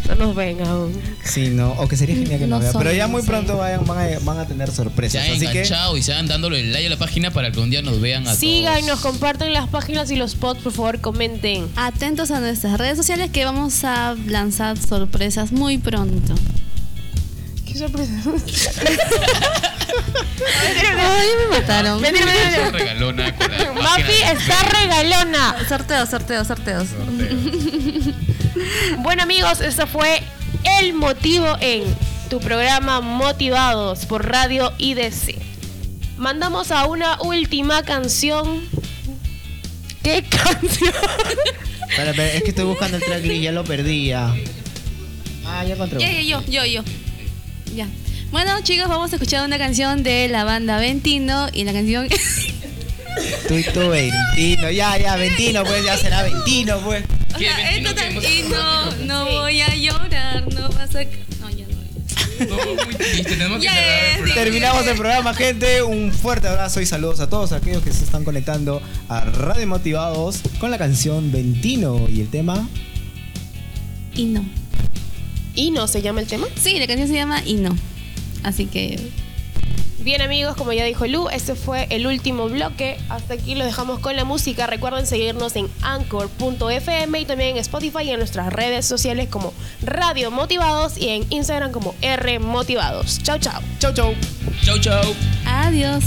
No 0.09 0.15
nos 0.15 0.35
ven 0.35 0.59
aún. 0.65 0.99
Sí, 1.23 1.49
no, 1.49 1.71
o 1.73 1.87
que 1.87 1.95
sería 1.95 2.15
genial 2.15 2.39
que 2.39 2.47
No 2.47 2.55
nos 2.55 2.63
vean. 2.63 2.73
Pero 2.79 2.91
ya 2.93 3.07
muy 3.07 3.21
sí. 3.21 3.27
pronto 3.27 3.57
vayan- 3.57 3.85
van, 3.85 3.99
a, 3.99 4.19
van 4.19 4.39
a 4.39 4.47
tener 4.47 4.69
Se 4.69 4.75
sorpresas. 4.77 5.23
han 5.23 5.31
Así 5.31 5.39
que 5.41 5.45
enganchado 5.51 5.95
y 5.97 6.01
se 6.03 6.13
van 6.13 6.27
dándole 6.27 6.63
like 6.63 6.87
a 6.87 6.89
la 6.89 6.97
página 6.97 7.31
para 7.31 7.51
que 7.51 7.59
un 7.59 7.69
día 7.69 7.81
nos 7.83 8.01
vean 8.01 8.27
a 8.27 8.33
Síganos, 8.35 8.85
todos. 8.87 8.99
compartan 9.01 9.53
las 9.53 9.67
páginas 9.69 10.09
y 10.11 10.15
los 10.15 10.33
posts, 10.35 10.63
por 10.63 10.73
favor, 10.73 10.99
comenten. 10.99 11.67
Atentos 11.75 12.31
a 12.31 12.39
nuestras 12.39 12.77
redes 12.79 12.97
sociales 12.97 13.29
que 13.31 13.45
vamos 13.45 13.83
a 13.83 14.15
lanzar 14.25 14.77
sorpresas 14.77 15.51
muy 15.51 15.77
pronto. 15.77 16.33
Qué 17.67 17.77
sorpresa. 17.77 18.11
Ay, 20.97 21.27
me 21.51 21.57
mataron. 21.59 22.01
Mentira, 22.01 22.25
mentira, 22.25 22.49
mentira. 22.63 22.71
Regalona 22.71 23.35
Mafi 23.81 24.11
está 24.33 24.63
regalona. 24.63 25.55
Sorteos, 25.67 26.09
sorteos, 26.09 26.47
sorteos. 26.47 26.87
Bueno 28.99 29.23
amigos, 29.23 29.61
eso 29.61 29.87
fue 29.87 30.21
el 30.79 30.93
motivo 30.93 31.55
en 31.59 31.83
tu 32.29 32.39
programa 32.39 33.01
Motivados 33.01 34.05
por 34.05 34.27
Radio 34.27 34.73
IDC. 34.77 35.35
Mandamos 36.17 36.71
a 36.71 36.85
una 36.85 37.19
última 37.21 37.83
canción. 37.83 38.61
¿Qué 40.03 40.23
canción? 40.29 40.93
Es 42.17 42.43
que 42.43 42.49
estoy 42.49 42.65
buscando 42.65 42.97
el 42.97 43.03
tracklist, 43.03 43.41
ya 43.41 43.51
lo 43.51 43.63
perdía. 43.63 44.33
Ah, 45.45 45.63
ya 45.65 45.73
encontré. 45.73 45.99
Ya, 45.99 46.11
ya, 46.11 46.21
yo, 46.21 46.43
yo, 46.45 46.65
yo. 46.65 46.83
Ya. 47.75 47.87
Bueno, 48.31 48.61
chicos, 48.61 48.87
vamos 48.87 49.11
a 49.11 49.15
escuchar 49.15 49.45
una 49.45 49.57
canción 49.57 50.03
de 50.03 50.27
la 50.27 50.43
banda 50.43 50.77
Ventino 50.77 51.49
y 51.51 51.63
la 51.63 51.73
canción 51.73 52.07
Tú 53.47 53.55
y 53.55 53.63
tú, 53.63 53.89
Ventino. 53.89 54.69
Ya, 54.69 54.97
ya, 54.97 55.15
Ventino, 55.15 55.63
pues 55.63 55.83
ya 55.83 55.97
será 55.97 56.21
Ventino, 56.21 56.79
pues. 56.79 57.03
¿Qué, 57.37 57.49
O 57.49 57.55
sea, 57.55 57.75
esto 57.75 57.95
tan- 57.95 58.15
y 58.17 58.43
no, 58.49 58.91
no 59.05 59.25
voy 59.41 59.61
a 59.61 59.75
llorar, 59.75 60.51
no 60.53 60.69
vas 60.69 60.95
a. 60.95 61.03
No, 61.03 61.49
ya 61.49 61.65
no. 61.67 62.45
No, 62.47 62.85
muy 62.85 62.95
triste, 62.95 63.23
tenemos 63.23 63.59
que 63.59 63.65
Ya, 63.65 63.73
cerrar 63.73 64.27
el. 64.27 64.33
Terminamos 64.33 64.87
el 64.87 64.95
programa, 64.97 65.33
gente. 65.33 65.83
Un 65.83 66.11
fuerte 66.11 66.47
abrazo 66.47 66.81
y 66.81 66.85
saludos 66.85 67.19
a 67.19 67.29
todos 67.29 67.51
aquellos 67.51 67.83
que 67.83 67.91
se 67.91 68.03
están 68.03 68.23
conectando 68.23 68.81
a 69.09 69.21
Radio 69.25 69.67
Motivados 69.67 70.39
con 70.59 70.71
la 70.71 70.77
canción 70.77 71.31
Ventino 71.31 72.07
y 72.09 72.21
el 72.21 72.29
tema. 72.29 72.67
Y 74.15 74.25
no. 74.25 74.43
¿Y 75.55 75.71
no 75.71 75.87
se 75.87 76.01
llama 76.01 76.21
el 76.21 76.27
tema? 76.27 76.47
Sí, 76.61 76.79
la 76.79 76.87
canción 76.87 77.07
se 77.09 77.15
llama 77.15 77.41
Y 77.45 77.55
no. 77.55 77.75
Así 78.43 78.65
que. 78.65 78.99
Bien 80.01 80.21
amigos, 80.21 80.55
como 80.55 80.71
ya 80.71 80.85
dijo 80.85 81.05
Lu, 81.07 81.27
este 81.29 81.55
fue 81.55 81.87
el 81.89 82.07
último 82.07 82.47
bloque. 82.47 82.97
Hasta 83.09 83.33
aquí 83.33 83.55
lo 83.55 83.65
dejamos 83.65 83.99
con 83.99 84.15
la 84.15 84.23
música. 84.23 84.65
Recuerden 84.65 85.05
seguirnos 85.05 85.55
en 85.57 85.67
anchor.fm 85.81 87.19
y 87.19 87.25
también 87.25 87.51
en 87.51 87.57
Spotify 87.57 88.03
y 88.03 88.11
en 88.11 88.19
nuestras 88.19 88.51
redes 88.53 88.85
sociales 88.85 89.27
como 89.29 89.53
Radio 89.81 90.31
Motivados 90.31 90.97
y 90.97 91.09
en 91.09 91.25
Instagram 91.29 91.71
como 91.71 91.95
R 92.01 92.39
Motivados. 92.39 93.21
Chau, 93.23 93.39
chau. 93.39 93.61
Chau, 93.79 93.93
chau. 93.93 94.13
Chau, 94.63 94.79
chau. 94.79 95.15
Adiós. 95.45 96.03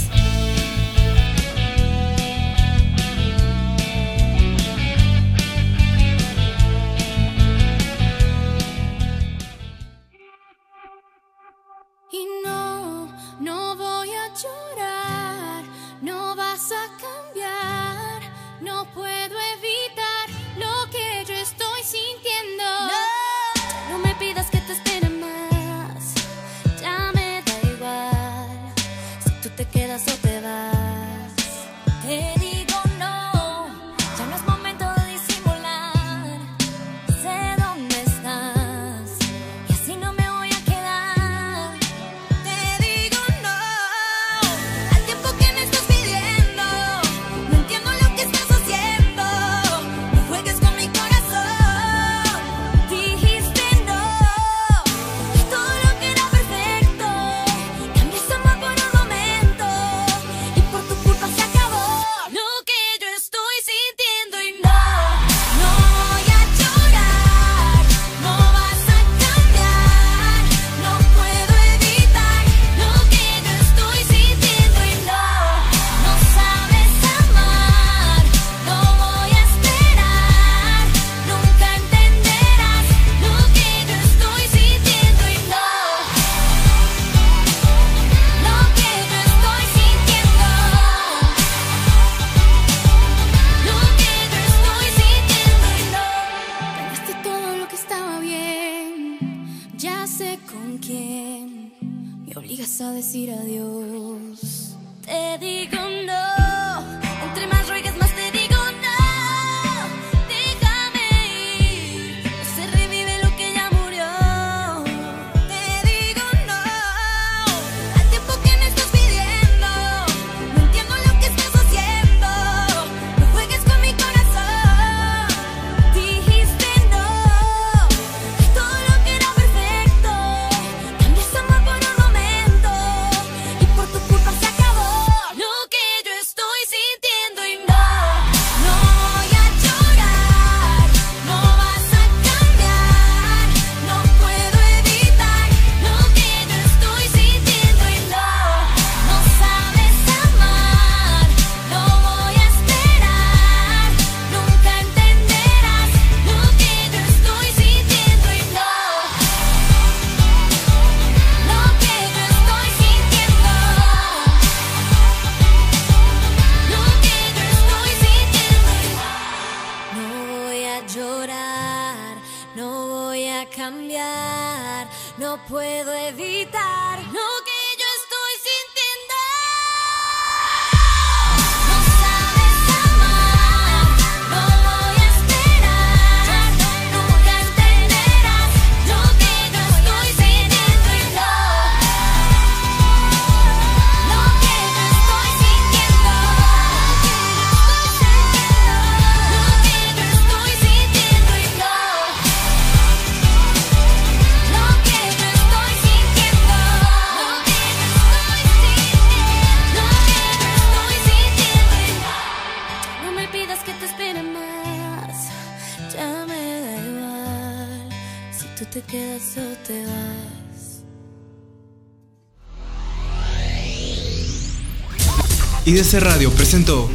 IDC 225.73 226.01
Radio 226.01 226.29
presentó 226.29 226.87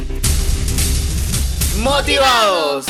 Motivados. 1.81 2.85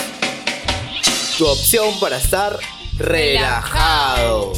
Tu 1.36 1.48
opción 1.48 2.00
para 2.00 2.18
estar 2.18 2.60
relajado. 3.00 4.54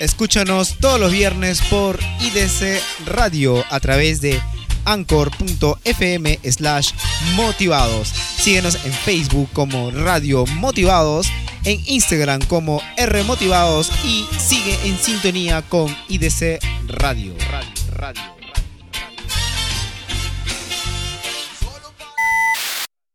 Escúchanos 0.00 0.78
todos 0.80 0.98
los 0.98 1.12
viernes 1.12 1.60
por 1.70 2.00
IDC 2.18 2.82
Radio 3.06 3.64
a 3.70 3.78
través 3.78 4.20
de 4.20 4.42
anchor.fm 4.84 6.40
slash 6.42 6.90
motivados. 7.36 8.08
Síguenos 8.08 8.74
en 8.84 8.92
Facebook 8.92 9.48
como 9.52 9.92
Radio 9.92 10.46
Motivados, 10.46 11.28
en 11.62 11.80
Instagram 11.86 12.40
como 12.46 12.82
R 12.96 13.22
Motivados 13.22 13.92
y 14.04 14.26
sigue 14.40 14.76
en 14.82 14.98
sintonía 14.98 15.62
con 15.62 15.96
IDC 16.08 16.58
Radio. 16.88 17.36
Radio, 17.52 17.70
radio. 17.94 18.35